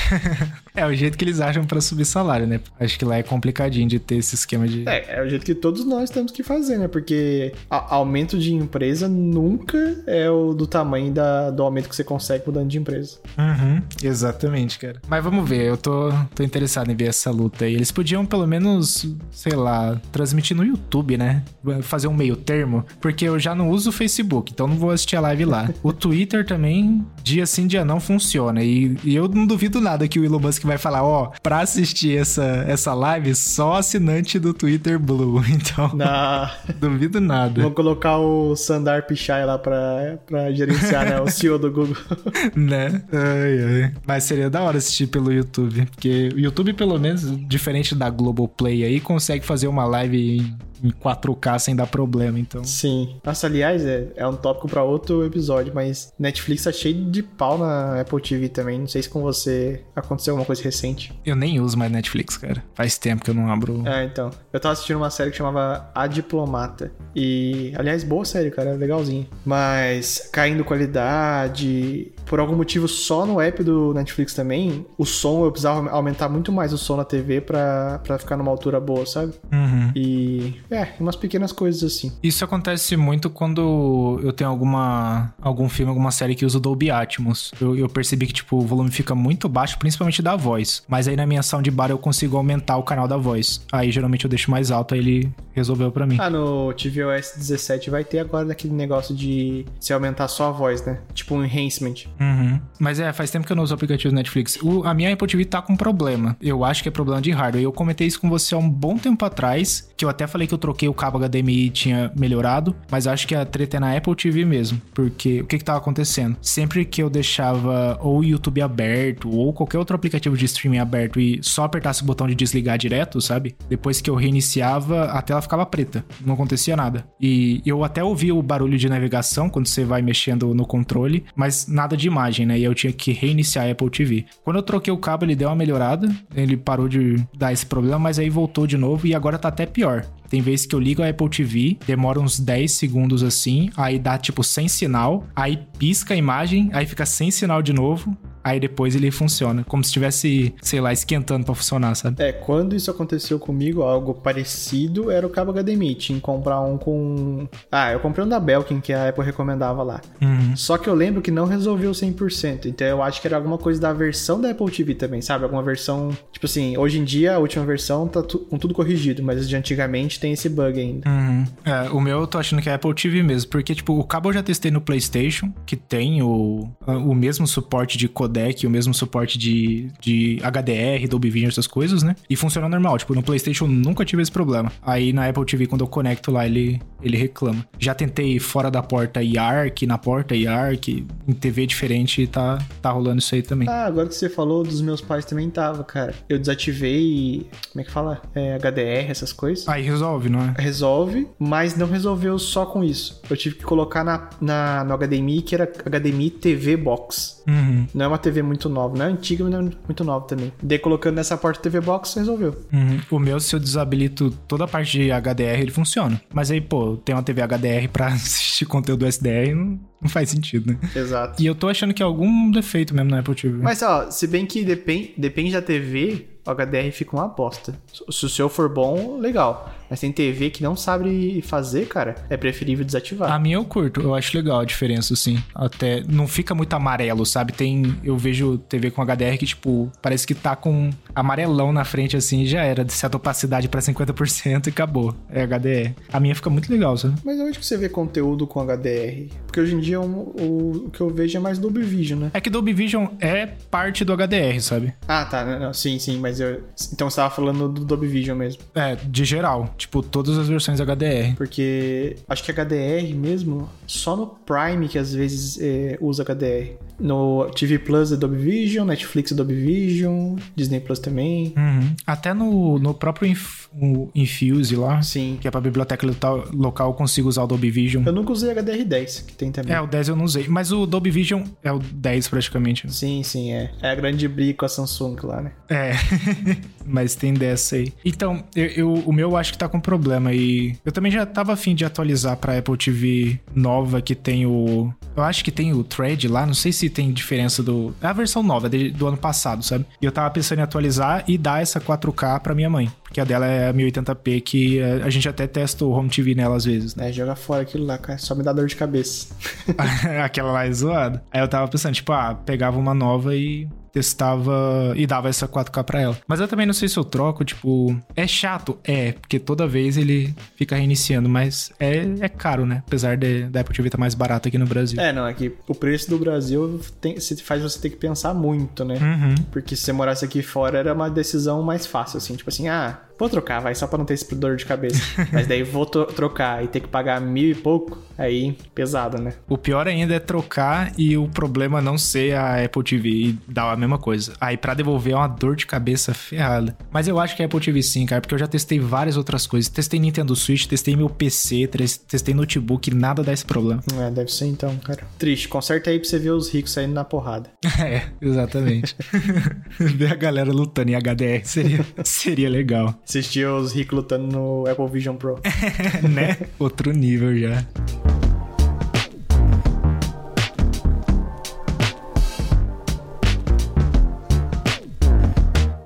É 0.75 0.85
o 0.85 0.93
jeito 0.95 1.17
que 1.17 1.25
eles 1.25 1.41
acham 1.41 1.65
pra 1.65 1.81
subir 1.81 2.05
salário, 2.05 2.47
né? 2.47 2.61
Acho 2.79 2.99
que 2.99 3.05
lá 3.07 3.17
é 3.17 3.23
complicadinho 3.23 3.89
de 3.89 3.99
ter 3.99 4.17
esse 4.17 4.35
esquema 4.35 4.69
de. 4.69 4.87
É, 4.87 5.17
é 5.21 5.23
o 5.23 5.29
jeito 5.29 5.43
que 5.43 5.55
todos 5.55 5.87
nós 5.87 6.11
temos 6.11 6.31
que 6.31 6.43
fazer, 6.43 6.77
né? 6.77 6.87
Porque 6.87 7.55
aumento 7.71 8.39
de 8.39 8.53
empresa 8.87 9.09
nunca 9.09 9.97
é 10.07 10.31
o 10.31 10.55
do 10.55 10.65
tamanho 10.65 11.13
da, 11.13 11.51
do 11.51 11.63
aumento 11.63 11.89
que 11.89 11.97
você 11.97 12.05
consegue 12.05 12.45
mudando 12.47 12.69
de 12.69 12.79
empresa. 12.79 13.19
Uhum, 13.37 13.83
exatamente, 14.03 14.79
cara. 14.79 15.01
Mas 15.09 15.25
vamos 15.25 15.49
ver, 15.49 15.63
eu 15.63 15.77
tô, 15.77 16.13
tô 16.35 16.43
interessado 16.45 16.91
em 16.91 16.95
ver 16.95 17.09
essa 17.09 17.31
luta 17.33 17.65
aí. 17.65 17.75
Eles 17.75 17.91
podiam 17.91 18.25
pelo 18.25 18.47
menos, 18.47 19.07
sei 19.33 19.55
lá, 19.55 20.01
transmitir 20.13 20.57
no 20.57 20.65
YouTube, 20.65 21.17
né? 21.17 21.43
Fazer 21.83 22.07
um 22.07 22.15
meio 22.15 22.37
termo, 22.37 22.85
porque 23.01 23.25
eu 23.25 23.39
já 23.41 23.55
não 23.57 23.71
uso 23.71 23.91
o 23.91 23.93
Facebook, 23.93 24.53
então 24.53 24.69
não 24.69 24.77
vou 24.77 24.91
assistir 24.91 25.17
a 25.17 25.21
live 25.21 25.45
lá. 25.45 25.69
O 25.83 25.91
Twitter 25.93 26.47
também, 26.47 27.05
dia 27.25 27.45
sim, 27.45 27.67
dia 27.67 27.85
não, 27.85 27.99
funciona. 27.99 28.63
E, 28.63 28.97
e 29.03 29.17
eu 29.17 29.27
não 29.27 29.47
duvido 29.47 29.81
nada 29.81 30.07
que 30.07 30.21
o 30.21 30.25
Elon 30.25 30.39
Musk 30.39 30.63
vai 30.63 30.79
falar, 30.79 31.03
ó, 31.03 31.33
pra 31.43 31.61
assistir 31.61 32.17
essa, 32.17 32.65
essa 32.69 32.95
live, 32.95 33.35
só 33.35 33.75
assinante 33.75 34.39
do 34.39 34.55
Twitter 34.55 34.99
Blue. 34.99 35.43
Então, 35.57 35.97
Na... 35.97 36.53
duvido 36.79 37.21
nada, 37.21 37.63
Vou 37.63 37.71
colocar 37.71 38.19
o 38.19 38.55
Sundar 38.77 39.07
Pichai 39.07 39.45
lá 39.45 39.59
pra, 39.59 40.19
pra 40.27 40.53
gerenciar, 40.53 41.09
né? 41.09 41.21
O 41.21 41.29
CEO 41.29 41.59
do 41.59 41.71
Google. 41.71 41.97
né? 42.55 43.03
Ai, 43.13 43.83
ai. 43.85 43.95
Mas 44.07 44.25
seria 44.25 44.51
da 44.51 44.63
hora 44.63 44.79
assistir 44.79 45.07
pelo 45.07 45.33
YouTube. 45.33 45.87
Porque 45.87 46.31
o 46.35 46.39
YouTube, 46.39 46.73
pelo 46.75 46.99
menos, 46.99 47.23
diferente 47.47 47.95
da 47.95 48.11
Globoplay 48.11 48.85
aí, 48.85 49.01
consegue 49.01 49.45
fazer 49.45 49.69
uma 49.69 49.85
live 49.85 50.55
em, 50.83 50.89
em 50.89 50.91
4K 50.91 51.59
sem 51.59 51.77
dar 51.77 51.87
problema. 51.87 52.39
Então, 52.39 52.65
Sim. 52.65 53.17
Nossa, 53.25 53.47
aliás, 53.47 53.85
é, 53.85 54.09
é 54.17 54.27
um 54.27 54.37
tópico 54.37 54.69
pra 54.69 54.83
outro 54.83 55.25
episódio, 55.25 55.73
mas 55.75 56.13
Netflix 56.19 56.65
tá 56.65 56.73
cheio 56.73 57.11
de 57.11 57.23
pau 57.23 57.59
na 57.59 58.01
Apple 58.01 58.21
TV 58.21 58.49
também. 58.49 58.79
Não 58.81 58.87
sei 58.89 59.03
se 59.03 59.09
com 59.09 59.21
você 59.23 59.83
aconteceu 59.95 60.33
alguma 60.33 60.47
coisa 60.47 60.63
recente. 60.63 61.19
eu 61.25 61.37
nem 61.37 61.61
uso 61.61 61.77
mais 61.79 61.91
Netflix, 61.91 62.37
cara. 62.37 62.63
Faz 62.75 62.99
tempo 62.99 63.25
que 63.25 63.31
eu 63.31 63.35
não 63.35 63.51
abro. 63.51 63.87
É, 63.87 64.05
então. 64.05 64.31
Eu 64.53 64.61
tava 64.61 64.73
assistindo 64.73 64.97
uma 64.97 65.11
série 65.11 65.31
que 65.31 65.37
chamava 65.37 65.91
A 65.95 66.07
Diplomata. 66.07 66.93
E, 67.15 67.73
aliás, 67.77 68.05
boa 68.05 68.25
série, 68.25 68.51
cara, 68.51 68.73
legalzinho. 68.73 69.27
Mas 69.45 70.29
caindo 70.33 70.65
qualidade. 70.65 72.13
Por 72.25 72.41
algum 72.41 72.57
motivo, 72.57 72.89
só 72.89 73.25
no 73.25 73.41
app 73.41 73.63
do 73.63 73.95
Netflix 73.95 74.35
também, 74.35 74.85
o 74.99 75.05
som, 75.05 75.45
eu 75.45 75.51
precisava 75.53 75.89
aumentar 75.91 76.29
muito 76.29 76.51
mais 76.51 76.73
o 76.73 76.79
som 76.79 76.97
na 76.97 77.05
TV 77.05 77.41
pra, 77.41 78.01
pra 78.03 78.19
ficar 78.19 78.37
numa 78.37 78.51
altura 78.51 78.81
boa, 78.81 79.07
sabe? 79.07 79.33
Uhum. 79.53 79.93
E 79.95 80.55
É, 80.71 80.89
umas 80.99 81.17
pequenas 81.17 81.53
coisas 81.53 81.83
assim. 81.83 82.13
Isso 82.23 82.45
acontece 82.45 82.97
muito 82.97 83.31
quando 83.31 84.21
eu 84.23 84.33
tenho 84.33 84.51
alguma 84.51 85.35
algum 85.41 85.69
filme, 85.69 85.91
alguma 85.91 86.11
série 86.11 86.35
que 86.35 86.45
usa 86.45 86.59
o 86.59 86.61
Dolby 86.61 86.91
Atmos. 86.91 87.53
Eu, 87.61 87.77
eu 87.77 87.89
percebi 87.89 88.27
que, 88.27 88.33
tipo, 88.33 88.57
o 88.57 88.61
volume 88.61 88.91
fica 88.91 89.15
muito 89.15 89.49
baixo, 89.49 89.79
principalmente 89.79 90.23
da 90.23 90.37
voz. 90.37 90.83
Mas 90.89 91.09
aí 91.09 91.17
na 91.17 91.27
minha 91.27 91.43
soundbar 91.43 91.91
eu 91.91 91.99
consigo 91.99 92.37
aumentar 92.37 92.77
o 92.77 92.83
canal 92.83 93.07
da 93.07 93.17
voz. 93.17 93.65
Aí 93.73 93.91
geralmente 93.91 94.25
eu 94.25 94.29
deixo 94.29 94.51
mais 94.51 94.71
alto, 94.71 94.95
aí 94.95 95.01
ele 95.01 95.33
resolveu 95.53 95.91
pra 95.91 96.07
mim. 96.07 96.17
Ah, 96.19 96.29
no 96.29 96.73
tvOS 96.75 97.35
17 97.37 97.91
vai 97.91 98.05
ter 98.05 98.19
agora 98.19 98.51
aquele 98.51 98.75
negócio 98.75 99.15
de 99.15 99.65
se 99.81 99.93
aumentar 99.93 100.29
só 100.29 100.49
a 100.49 100.51
voz, 100.51 100.85
né? 100.85 100.99
Tipo 101.15 101.35
um 101.37 101.45
enhancement. 101.45 102.07
Uhum. 102.21 102.61
Mas 102.79 103.01
é, 103.01 103.13
faz 103.13 103.31
tempo 103.31 103.47
que 103.47 103.53
eu 103.53 103.57
não 103.57 103.63
uso 103.63 103.73
o 103.73 103.77
aplicativo 103.77 104.15
Netflix. 104.15 104.59
O, 104.63 104.85
a 104.85 104.93
minha 104.93 105.13
Apple 105.13 105.27
TV 105.27 105.45
tá 105.45 105.63
com 105.63 105.77
problema. 105.77 106.37
Eu 106.41 106.65
acho 106.65 106.83
que 106.83 106.89
é 106.89 106.93
problema 106.93 107.21
de 107.21 107.31
hardware. 107.31 107.63
Eu 107.63 107.73
comentei 107.73 108.07
isso 108.07 108.21
com 108.21 108.29
você 108.29 108.55
há 108.55 108.59
um 108.59 108.69
bom 108.69 108.99
tempo 108.99 109.25
atrás, 109.25 109.89
que 109.97 110.05
eu 110.05 110.09
até 110.09 110.27
falei 110.27 110.47
que 110.47 110.55
eu 110.57 110.59
troquei 110.59 110.89
o 110.89 110.95
cabo 110.95 111.19
HDMI 111.19 111.71
tinha 111.71 112.11
melhorado, 112.17 112.75
mas 112.91 113.07
acho 113.07 113.27
que 113.29 113.35
a 113.35 113.45
treta 113.45 113.77
é 113.77 113.81
na 113.81 113.97
Apple 113.97 114.17
TV 114.17 114.45
mesmo. 114.45 114.81
Porque 114.93 115.43
o 115.43 115.47
que 115.47 115.59
que 115.59 115.65
tava 115.65 115.79
acontecendo? 115.79 116.37
Sempre 116.41 116.85
que 116.85 117.03
eu 117.03 117.11
deixava 117.11 117.99
ou 118.01 118.19
o 118.19 118.25
YouTube 118.25 118.61
aberto 118.63 119.31
ou 119.31 119.53
qualquer 119.53 119.79
outro 119.79 119.95
aplicativo 119.95 120.37
de 120.37 120.45
streaming 120.47 120.79
aberto 120.79 121.21
e 121.21 121.39
só 121.43 121.65
apertasse 121.65 122.03
o 122.03 122.07
botão 122.07 122.27
de 122.27 122.35
desligar 122.35 122.79
direto, 122.79 123.21
sabe? 123.21 123.55
Depois 123.69 124.01
que 124.01 124.09
eu 124.09 124.15
reiniciava, 124.15 125.05
a 125.05 125.23
tela 125.23 125.43
ficava 125.43 125.67
preta. 125.67 126.05
Não 126.25 126.35
acontecia 126.35 126.77
nada. 126.77 127.07
E 127.21 127.63
eu 127.67 127.85
até 127.85 128.03
ouvi 128.03 128.33
o 128.33 128.43
barulho 128.43 128.79
de 128.79 128.89
navegação 128.89 129.51
quando 129.51 129.67
você 129.67 129.85
vai 129.85 130.03
mexendo 130.03 130.55
no 130.55 130.67
controle, 130.67 131.25
mas 131.35 131.67
nada 131.69 131.97
de 131.97 132.07
imagem, 132.07 132.47
né? 132.47 132.59
E 132.59 132.65
eu 132.65 132.75
tinha 132.75 132.93
que 132.93 133.13
reiniciar 133.13 133.67
a 133.67 133.71
Apple 133.71 133.91
TV. 133.91 134.25
Quando 134.43 134.57
eu 134.57 134.63
troquei 134.63 134.93
o 134.93 134.99
cabo, 134.99 135.25
ele 135.25 135.37
deu 135.37 135.49
uma 135.49 135.57
melhorada, 135.57 136.09
ele 136.35 136.57
parou 136.57 136.89
de 136.89 137.17
dar 137.37 137.53
esse 137.53 137.67
problema, 137.67 137.99
mas 137.99 138.19
aí 138.19 138.31
voltou 138.31 138.67
de 138.67 138.77
novo 138.77 139.07
e 139.07 139.15
agora 139.15 139.39
tá 139.39 139.49
até 139.49 139.67
pior. 139.67 140.07
Tem 140.29 140.41
vezes 140.41 140.67
que 140.67 140.75
eu 140.75 140.81
ligo 140.81 141.03
a 141.03 141.09
Apple 141.09 141.29
TV, 141.29 141.79
demora 141.87 142.21
uns 142.21 142.39
10 142.39 142.73
segundos 142.73 143.23
assim, 143.23 143.71
aí 143.77 143.99
dá 143.99 144.19
tipo 144.19 144.43
sem 144.43 144.69
sinal, 144.69 145.25
aí 145.35 145.59
pisca 145.79 146.15
a 146.15 146.17
imagem, 146.17 146.71
aí 146.73 146.87
fica 146.87 147.07
sem 147.07 147.31
sinal 147.31 147.63
de 147.63 147.73
novo, 147.73 148.17
aí 148.47 148.61
depois 148.61 148.95
ele 148.95 149.11
funciona. 149.11 149.65
Como 149.65 149.83
se 149.83 149.89
estivesse, 149.89 150.55
sei 150.63 150.81
lá, 150.81 150.93
esquentando 150.93 151.45
pra 151.45 151.55
funcionar, 151.55 151.95
sabe? 151.97 152.23
É, 152.23 152.33
quando 152.33 152.77
isso 152.77 152.91
aconteceu 152.91 153.39
comigo, 153.41 153.83
algo 153.83 154.15
parecido 154.15 155.11
era 155.11 155.27
o 155.27 155.31
cabo 155.31 155.53
HDMI. 155.53 155.95
Tinha 155.97 156.17
que 156.17 156.23
comprar 156.23 156.61
um 156.61 156.79
com. 156.79 157.49
Ah, 157.71 157.93
eu 157.93 157.99
comprei 158.01 158.25
um 158.25 158.29
da 158.29 158.39
Belkin 158.39 158.81
que 158.81 158.93
a 158.93 159.09
Apple 159.09 159.25
recomendava 159.25 159.83
lá. 159.83 160.01
Uhum. 160.23 160.57
Só 160.57 160.79
que 160.79 160.89
eu 160.89 160.95
lembro 160.95 161.21
que 161.21 161.31
não 161.31 161.47
resolveu 161.47 161.91
100%. 161.91 162.67
Então 162.67 162.87
eu 162.87 163.03
acho 163.03 163.21
que 163.21 163.27
era 163.27 163.37
alguma 163.37 163.59
coisa 163.59 163.81
da 163.81 163.93
versão 163.93 164.41
da 164.41 164.51
Apple 164.51 164.71
TV 164.71 164.95
também, 164.95 165.21
sabe? 165.21 165.45
Alguma 165.45 165.63
versão. 165.63 166.17
Tipo 166.33 166.47
assim, 166.47 166.77
hoje 166.77 166.99
em 167.01 167.05
dia 167.05 167.35
a 167.35 167.39
última 167.39 167.65
versão 167.65 168.07
tá 168.07 168.23
tu- 168.23 168.39
com 168.39 168.59
tudo 168.59 168.73
corrigido, 168.75 169.23
mas 169.23 169.49
de 169.49 169.57
antigamente 169.57 170.21
tem 170.21 170.33
esse 170.33 170.49
bug 170.49 170.79
ainda. 170.81 171.09
Uhum. 171.09 171.45
É, 171.65 171.91
o 171.91 172.01
meu 172.01 172.21
eu 172.21 172.27
tô 172.27 172.39
achando 172.39 172.63
que 172.63 172.69
é 172.69 172.75
Apple 172.75 172.95
TV 172.95 173.23
mesmo, 173.23 173.51
porque, 173.51 173.75
tipo, 173.75 173.99
o 173.99 174.05
cabo 174.05 174.29
eu 174.29 174.35
já 174.35 174.43
testei 174.43 174.71
no 174.71 174.81
PlayStation, 174.81 175.53
que 175.65 175.75
tem 175.77 176.23
o, 176.23 176.69
o 176.87 177.15
mesmo 177.15 177.47
suporte 177.47 177.99
de 177.99 178.09
codec, 178.09 178.36
o 178.67 178.71
mesmo 178.71 178.93
suporte 178.95 179.39
de, 179.39 179.89
de 180.01 180.39
HDR, 180.43 181.09
Dolby 181.09 181.31
Vision, 181.31 181.49
essas 181.49 181.67
coisas, 181.67 182.03
né? 182.03 182.15
E 182.29 182.37
funciona 182.37 182.69
normal. 182.69 182.99
Tipo, 182.99 183.15
no 183.15 183.23
PlayStation 183.23 183.65
eu 183.65 183.71
nunca 183.71 184.05
tive 184.05 184.23
esse 184.23 184.33
problema. 184.33 184.73
Aí 184.83 185.13
na 185.13 185.29
Apple 185.29 185.45
TV, 185.45 185.67
quando 185.67 185.83
eu 185.83 185.89
conecto 185.89 186.31
lá, 186.31 186.47
ele, 186.47 186.81
ele 187.03 187.17
reclama. 187.17 187.67
Já 187.79 187.95
tentei 187.95 188.39
fora 188.39 188.71
da 188.71 188.83
porta 188.83 189.23
IARC, 189.23 189.83
na 189.87 189.99
porta 189.99 190.35
IARC, 190.35 190.89
em 191.27 191.33
TV 191.33 191.67
diferente, 191.67 192.23
e 192.23 192.27
tá, 192.27 192.59
tá 192.81 192.91
rolando 192.91 193.19
isso 193.19 193.35
aí 193.35 193.43
também. 193.43 193.69
Ah, 193.69 193.87
agora 193.87 194.09
que 194.09 194.15
você 194.15 194.29
falou 194.29 194.63
dos 194.63 194.81
meus 194.81 195.01
pais 195.01 195.25
também 195.25 195.51
tava, 195.51 195.85
cara. 195.85 196.15
Eu 196.29 196.39
desativei. 196.39 197.47
Como 197.73 197.83
é 197.83 197.85
que 197.85 197.91
fala? 197.91 198.23
É, 198.35 198.57
HDR, 198.57 199.11
essas 199.11 199.33
coisas. 199.33 199.69
Aí 199.69 199.83
resolve, 199.83 200.29
não 200.29 200.41
é? 200.41 200.55
Resolve, 200.59 201.29
mas 201.39 201.77
não 201.77 201.89
resolveu 201.89 202.39
só 202.39 202.67
com 202.67 202.83
isso. 202.83 203.21
Eu 203.29 203.37
tive 203.37 203.57
que 203.57 203.65
colocar 203.65 204.05
na, 204.05 204.31
na, 204.41 204.85
no 204.85 204.97
HDMI, 204.97 205.43
que 205.43 205.55
era 205.55 205.67
HDMI 205.67 206.31
TV 206.31 206.77
Box. 206.77 207.43
Uhum. 207.49 207.87
Não 207.95 208.05
é 208.05 208.09
uma 208.09 208.19
TV 208.27 208.43
muito 208.43 208.69
nova, 208.69 208.97
não 208.97 209.05
é 209.05 209.09
antiga, 209.09 209.45
mas 209.45 209.53
não 209.53 209.61
é 209.61 209.63
muito 209.63 210.03
nova 210.03 210.27
também. 210.27 210.53
Daí 210.61 210.79
colocando 210.79 211.15
nessa 211.15 211.37
porta 211.37 211.61
TV 211.61 211.81
Box, 211.81 212.17
resolveu. 212.17 212.57
Uhum. 212.73 213.01
O 213.11 213.19
meu, 213.21 213.39
se 213.39 213.55
eu 213.55 213.61
desabilito 213.61 214.31
toda 214.49 214.65
a 214.65 214.69
parte 214.69 214.99
de 214.99 215.11
HDR, 215.13 215.61
ele 215.61 215.71
funciona. 215.71 216.21
Mas 216.33 216.51
aí, 216.51 216.61
pô, 216.61 216.97
tem 216.97 217.15
uma 217.15 217.23
TV 217.23 217.41
HDR 217.43 217.89
pra 217.93 218.09
assistir 218.15 218.67
conteúdo 218.67 219.07
SDR, 219.07 219.55
não, 219.55 219.79
não 220.01 220.09
faz 220.09 220.31
sentido, 220.31 220.73
né? 220.73 220.79
Exato. 220.95 221.43
E 221.43 221.47
eu 221.47 221.55
tô 221.55 221.69
achando 221.69 221.95
que 221.95 222.03
é 222.03 222.07
algum 222.07 222.51
defeito 222.51 222.95
mesmo 222.95 223.11
na 223.11 223.21
Apple 223.21 223.35
TV. 223.35 223.63
Mas, 223.63 223.83
ó, 223.83 224.11
se 224.11 224.27
bem 224.27 224.47
que 224.47 224.65
depende, 224.65 225.15
depende 225.17 225.53
da 225.53 225.63
TV, 225.63 226.27
o 226.47 226.55
HDR 226.55 226.93
fica 226.93 227.17
uma 227.17 227.27
bosta. 227.27 227.75
Se 228.11 228.25
o 228.25 228.29
seu 228.29 228.49
for 228.49 228.69
bom, 228.69 229.19
legal. 229.19 229.73
Mas 229.91 230.01
tem 230.01 230.13
TV 230.13 230.51
que 230.51 230.63
não 230.63 230.77
sabe 230.77 231.41
fazer, 231.43 231.87
cara, 231.87 232.15
é 232.29 232.37
preferível 232.37 232.85
desativar. 232.85 233.33
A 233.33 233.39
minha 233.39 233.57
eu 233.57 233.65
curto, 233.65 234.01
eu 234.01 234.15
acho 234.15 234.37
legal 234.37 234.61
a 234.61 234.65
diferença, 234.65 235.15
assim. 235.15 235.43
Até 235.55 236.03
não 236.09 236.27
fica 236.27 236.55
muito 236.55 236.73
amarelo, 236.75 237.25
sabe? 237.25 237.53
Tem. 237.53 237.97
Eu 238.03 238.17
vejo 238.17 238.59
TV 238.59 238.91
com 238.91 239.03
HDR 239.03 239.37
que, 239.39 239.47
tipo, 239.47 239.91
parece 240.03 240.27
que 240.27 240.35
tá 240.35 240.55
com 240.55 240.91
amarelão 241.15 241.73
na 241.73 241.85
frente, 241.85 242.17
assim, 242.17 242.43
e 242.43 242.47
já 242.47 242.63
era. 242.63 242.85
De 242.85 242.93
certa 242.93 243.17
opacidade 243.17 243.69
pra 243.69 243.81
50% 243.81 244.67
e 244.67 244.71
acabou. 244.71 245.15
É 245.29 245.45
HDR. 245.47 245.95
A 246.13 246.21
minha 246.21 246.35
fica 246.35 246.51
muito 246.51 246.71
legal, 246.71 246.97
sabe? 246.97 247.15
Mas 247.25 247.39
onde 247.41 247.59
que 247.59 247.65
você 247.65 247.77
vê 247.77 247.89
conteúdo 247.89 248.47
com 248.47 248.61
HDR? 248.61 249.33
Porque 249.47 249.61
hoje 249.61 249.75
em 249.75 249.81
dia 249.87 250.01
o, 250.01 250.05
o, 250.05 250.87
o 250.87 250.91
que 250.91 251.01
eu 251.01 251.09
vejo 251.11 251.37
é 251.37 251.41
mais 251.41 251.59
Dolby 251.59 251.83
Vision, 251.83 252.19
né? 252.21 252.31
É 252.35 252.41
que 252.41 252.51
Dolby 252.51 252.73
Vision 252.73 253.07
é 253.21 253.47
parte 253.71 254.05
do 254.05 254.13
HDR, 254.15 254.61
sabe? 254.61 254.93
Ah, 255.07 255.25
tá. 255.25 255.45
Não, 255.45 255.61
não, 255.61 255.73
sim, 255.73 255.99
sim, 255.99 256.19
mas 256.19 256.41
eu. 256.41 256.63
Então 256.93 257.09
você 257.09 257.17
tava 257.17 257.35
falando 257.35 257.69
do 257.69 257.85
Dolby 257.85 258.07
Vision 258.07 258.37
mesmo. 258.37 258.63
É, 258.75 258.97
de 258.97 259.25
geral. 259.25 259.75
Tipo, 259.79 260.03
todas 260.03 260.37
as 260.37 260.49
versões 260.49 260.81
HDR. 260.81 261.37
Porque 261.37 262.17
acho 262.29 262.43
que 262.43 262.53
HDR 262.53 263.15
mesmo, 263.15 263.69
só 263.87 264.17
no 264.17 264.27
Prime 264.27 264.89
que 264.89 264.99
às 264.99 265.15
vezes 265.15 265.59
é, 265.61 265.97
usa 266.01 266.25
HDR. 266.25 266.77
No 266.99 267.51
TV 267.51 267.79
Plus 267.79 268.13
é 268.13 268.17
Dolby 268.17 268.37
Vision, 268.37 268.87
Netflix 268.87 269.33
é 269.33 269.35
Dolby 269.35 269.55
Vision, 269.55 270.37
Disney 270.55 270.81
Plus 270.81 270.99
também. 270.99 271.53
Uhum. 271.57 271.95
Até 272.07 272.33
no, 272.33 272.79
no 272.79 272.95
próprio 272.95 273.31
Inf, 273.31 273.67
Infuse 274.15 274.75
lá, 274.77 275.03
Sim. 275.03 275.37
que 275.41 275.47
é 275.47 275.51
pra 275.51 275.61
biblioteca 275.61 276.07
local, 276.07 276.49
local, 276.53 276.91
eu 276.91 276.95
consigo 276.95 277.29
usar 277.29 277.43
o 277.43 277.47
Dolby 277.47 277.71
Vision. 277.71 278.03
Eu 278.07 278.13
nunca 278.13 278.33
usei 278.33 278.55
HDR10, 278.55 279.27
que 279.27 279.35
tem 279.35 279.53
também. 279.53 279.75
É, 279.75 279.81
o 279.81 279.87
10 279.87 280.09
eu 280.09 280.17
não 280.17 280.25
usei. 280.25 280.47
Mas 280.49 280.73
o 280.73 280.87
Dolby 280.87 281.11
Vision 281.11 281.43
é 281.63 281.71
o 281.73 281.79
10 281.79 282.29
praticamente. 282.29 282.91
Sim, 282.93 283.23
sim, 283.23 283.53
é. 283.53 283.71
É 283.83 283.91
a 283.91 283.95
grande 283.95 284.27
briga 284.29 284.55
com 284.59 284.65
a 284.65 284.69
Samsung 284.69 285.17
lá, 285.25 285.41
né? 285.43 285.53
É, 285.69 285.93
mas 286.87 287.15
tem 287.15 287.35
dessa 287.35 287.77
aí. 287.77 287.93
Então, 288.05 288.43
eu, 288.55 288.67
eu- 288.67 288.93
o 289.07 289.13
meu 289.13 289.27
eu 289.31 289.37
acho 289.37 289.53
que 289.53 289.59
tá 289.59 289.69
com 289.69 289.81
problema 289.81 290.33
e 290.33 290.77
eu 290.85 290.93
também 290.93 291.11
já 291.11 291.27
tava 291.27 291.53
afim 291.53 291.75
de 291.75 291.85
atualizar 291.85 292.37
pra 292.37 292.57
Apple 292.57 292.77
TV 292.77 293.41
nova 293.55 294.01
que 294.01 294.15
tem 294.15 294.47
o... 294.47 294.93
Eu 295.17 295.23
acho 295.23 295.45
que 295.45 295.51
tem 295.51 295.73
o 295.73 295.83
Thread 295.83 296.29
lá, 296.29 296.47
não 296.47 296.55
sei 296.55 296.71
se 296.73 296.86
tem 296.91 297.13
diferença 297.13 297.63
do... 297.63 297.95
É 298.01 298.07
a 298.07 298.13
versão 298.13 298.43
nova 298.43 298.69
de- 298.69 298.91
do 298.91 299.07
ano 299.07 299.17
passado, 299.17 299.63
sabe? 299.65 299.85
E 300.01 300.05
eu 300.05 300.13
tava 300.13 300.31
pensando 300.31 300.59
em 300.59 300.63
atualizar 300.63 301.25
e 301.27 301.37
dar 301.39 301.63
essa 301.63 301.81
4K 301.81 302.41
pra 302.41 302.55
minha 302.55 302.71
mãe. 302.71 302.91
Porque 303.05 303.21
a 303.21 303.25
dela 303.25 303.47
é 303.47 303.69
a 303.69 303.75
1080p, 303.75 304.43
que 304.43 304.79
é, 304.79 305.03
a 305.03 305.11
gente 305.11 305.29
até 305.29 305.47
testa 305.47 305.85
o 305.85 305.91
Home 305.91 306.09
TV 306.09 306.35
nela 306.35 306.57
às 306.57 306.65
vezes, 306.65 306.95
né? 306.95 307.09
É, 307.11 307.13
joga 307.13 307.35
fora 307.37 307.63
aquilo 307.63 307.85
lá, 307.85 307.97
cara. 307.99 308.19
Só 308.19 308.35
me 308.35 308.43
dá 308.43 308.53
dor 308.53 308.67
de 308.67 308.77
cabeça. 308.77 309.35
Aquela 310.25 310.53
lá 310.53 310.67
é 310.67 310.73
zoada. 310.73 311.23
Aí 311.33 311.41
eu 311.41 311.49
tava 311.49 311.69
pensando, 311.69 311.95
tipo, 311.95 312.13
ah, 312.13 312.35
pegava 312.35 312.79
uma 312.79 312.95
nova 312.95 313.35
e 313.35 313.69
testava 313.97 314.93
e 314.95 315.07
dava 315.07 315.31
essa 315.31 315.49
4K 315.49 315.83
pra 315.83 315.99
ela. 316.03 316.19
Mas 316.29 316.39
eu 316.39 316.47
também 316.47 316.67
não 316.67 316.75
sei 316.75 316.87
se 316.87 316.99
eu 316.99 317.05
troco, 317.05 317.43
tipo, 317.47 317.99
é 318.15 318.27
chato, 318.27 318.77
é, 318.85 319.13
porque 319.13 319.39
toda 319.39 319.67
vez 319.67 319.97
ele 319.97 320.35
fica 320.55 320.77
reiniciando, 320.77 321.31
mas 321.31 321.73
é, 321.81 322.05
é 322.21 322.29
caro, 322.29 322.67
né? 322.67 322.83
Apesar 322.87 323.17
de, 323.17 323.45
da 323.45 323.61
Apple 323.61 323.75
TV 323.75 323.89
estar 323.89 323.97
mais 323.97 324.15
barata 324.15 324.51
aqui 324.51 324.59
no 324.59 324.67
Brasil. 324.67 325.01
É, 325.01 325.15
não, 325.15 325.27
é 325.27 325.33
que 325.33 325.51
o 325.67 325.75
preço 325.75 326.11
do 326.11 326.19
Brasil 326.19 326.79
tem, 327.01 327.19
se 327.19 327.37
faz 327.37 327.63
você 327.63 327.81
ter 327.81 327.89
que 327.89 327.97
pensar 327.97 328.35
muito, 328.35 328.85
né? 328.85 328.99
Uhum. 329.01 329.35
Porque 329.51 329.75
se 329.75 329.83
você 329.85 329.93
morasse 329.95 330.27
aqui 330.27 330.43
fora 330.43 330.79
era 330.79 330.93
uma 330.93 331.09
decisão 331.09 331.63
mais 331.63 331.87
fácil, 331.87 332.19
assim, 332.19 332.37
tipo 332.37 332.51
assim, 332.51 332.69
ah, 332.69 333.01
vou 333.19 333.29
trocar, 333.29 333.61
vai, 333.61 333.75
só 333.75 333.87
pra 333.87 333.99
não 333.99 334.05
ter 334.05 334.15
esse 334.15 334.35
dor 334.35 334.57
de 334.57 334.65
cabeça. 334.67 335.01
Mas 335.33 335.47
daí 335.47 335.63
vou 335.63 335.87
tro- 335.87 336.07
trocar 336.07 336.63
e 336.65 336.69
ter 336.69 336.81
que 336.81 336.89
pagar 336.89 337.21
mil 337.21 337.51
e 337.51 337.55
pouco, 337.55 337.99
aí 338.19 338.57
pesado, 338.75 339.19
né? 339.21 339.35
O 339.49 339.57
pior 339.59 339.87
ainda 339.89 340.15
é 340.15 340.19
trocar 340.19 340.93
e 340.99 341.17
o 341.17 341.29
problema 341.29 341.81
não 341.81 341.97
ser 341.99 342.35
a 342.35 342.63
Apple 342.65 342.83
TV 342.83 343.09
e 343.09 343.39
dar 343.49 343.73
a 343.73 343.77
mesma 343.77 343.99
coisa. 343.99 344.35
Aí 344.41 344.57
pra 344.57 344.75
devolver 344.75 345.13
é 345.13 345.17
uma 345.17 345.29
dor 345.29 345.57
de 345.57 345.67
cabeça 345.67 346.13
ferrada. 346.15 346.77
Mas 346.91 347.09
eu 347.09 347.19
acho 347.19 347.35
que 347.37 347.43
é 347.43 347.47
Apple 347.47 347.61
TV 347.61 347.83
sim, 347.83 348.05
cara, 348.07 348.21
porque 348.21 348.35
eu 348.35 348.39
já 348.39 348.47
testei 348.47 348.79
várias 348.79 349.17
outras 349.17 349.47
coisas. 349.47 349.69
Testei 349.71 349.99
Nintendo 350.01 350.35
Switch, 350.37 350.67
testei 350.67 350.95
meu 350.97 351.09
PC, 351.09 351.69
testei 352.09 352.35
notebook, 352.35 352.93
nada 352.95 353.23
dá 353.23 353.33
esse 353.33 353.45
problema. 353.45 353.83
É, 353.99 354.11
deve 354.11 354.31
ser 354.33 354.47
então, 354.47 354.77
cara. 354.79 355.01
Triste, 355.19 355.49
conserta 355.49 355.91
aí 355.91 355.99
pra 355.99 356.09
você 356.09 356.19
ver 356.19 356.31
os 356.31 356.49
ricos 356.53 356.73
saindo 356.73 356.93
na 356.95 357.05
porrada. 357.05 357.51
É, 357.87 358.05
exatamente. 358.23 358.97
Ver 359.79 360.11
a 360.13 360.15
galera 360.15 360.51
lutando 360.51 360.91
em 360.91 360.95
HDR 360.95 361.45
seria, 361.45 361.85
seria 362.05 362.49
legal, 362.49 362.95
Assistir 363.09 363.47
os 363.47 363.73
ricos 363.73 363.97
lutando 363.97 364.27
no 364.27 364.69
Apple 364.69 364.89
Vision 364.89 365.15
Pro. 365.17 365.39
né? 366.13 366.37
Outro 366.59 366.93
nível 366.93 367.37
já. 367.39 367.65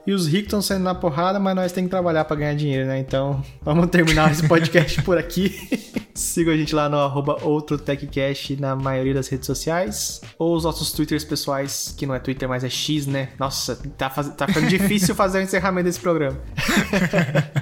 E 0.07 0.13
os 0.13 0.27
ricos 0.27 0.47
estão 0.47 0.63
saindo 0.63 0.85
na 0.85 0.95
porrada, 0.95 1.39
mas 1.39 1.55
nós 1.55 1.73
temos 1.73 1.89
que 1.89 1.91
trabalhar 1.91 2.25
para 2.25 2.37
ganhar 2.37 2.55
dinheiro, 2.55 2.87
né? 2.87 2.99
Então, 2.99 3.43
vamos 3.63 3.89
terminar 3.89 4.33
esse 4.33 4.47
podcast 4.47 5.03
por 5.03 5.19
aqui. 5.19 5.55
Sigam 6.15 6.53
a 6.53 6.57
gente 6.57 6.75
lá 6.75 6.89
no 6.89 6.99
arroba 6.99 7.39
OutroTechCast 7.43 8.61
na 8.61 8.75
maioria 8.75 9.15
das 9.15 9.29
redes 9.29 9.47
sociais. 9.47 10.21
Ou 10.39 10.57
os 10.57 10.65
nossos 10.65 10.93
twitters 10.93 11.25
pessoais, 11.25 11.95
que 11.97 12.07
não 12.07 12.15
é 12.15 12.19
Twitter, 12.19 12.49
mas 12.49 12.65
é 12.65 12.69
X, 12.69 13.07
né? 13.07 13.31
Nossa, 13.39 13.77
tá, 13.97 14.11
faz... 14.11 14.29
tá 14.31 14.47
ficando 14.47 14.69
difícil 14.69 15.15
fazer 15.15 15.39
o 15.39 15.43
encerramento 15.43 15.85
desse 15.85 16.01
programa. 16.01 16.39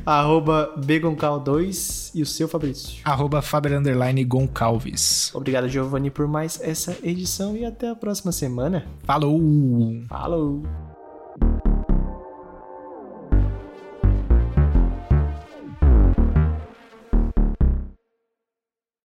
arroba 0.07 0.75
Begoncal2 0.79 2.13
e 2.15 2.23
o 2.23 2.27
seu 2.27 2.49
Fabrício. 2.49 2.99
Arroba 3.05 3.43
Faber 3.43 3.79
Goncalves. 4.27 5.31
Obrigado, 5.35 5.69
Giovanni, 5.69 6.11
por 6.11 6.27
mais 6.27 6.61
essa 6.63 6.97
edição 7.03 7.57
e 7.57 7.65
até 7.65 7.89
a 7.91 7.95
próxima 7.95 8.33
semana. 8.33 8.87
Falou! 9.05 9.41
Falou! 10.09 10.88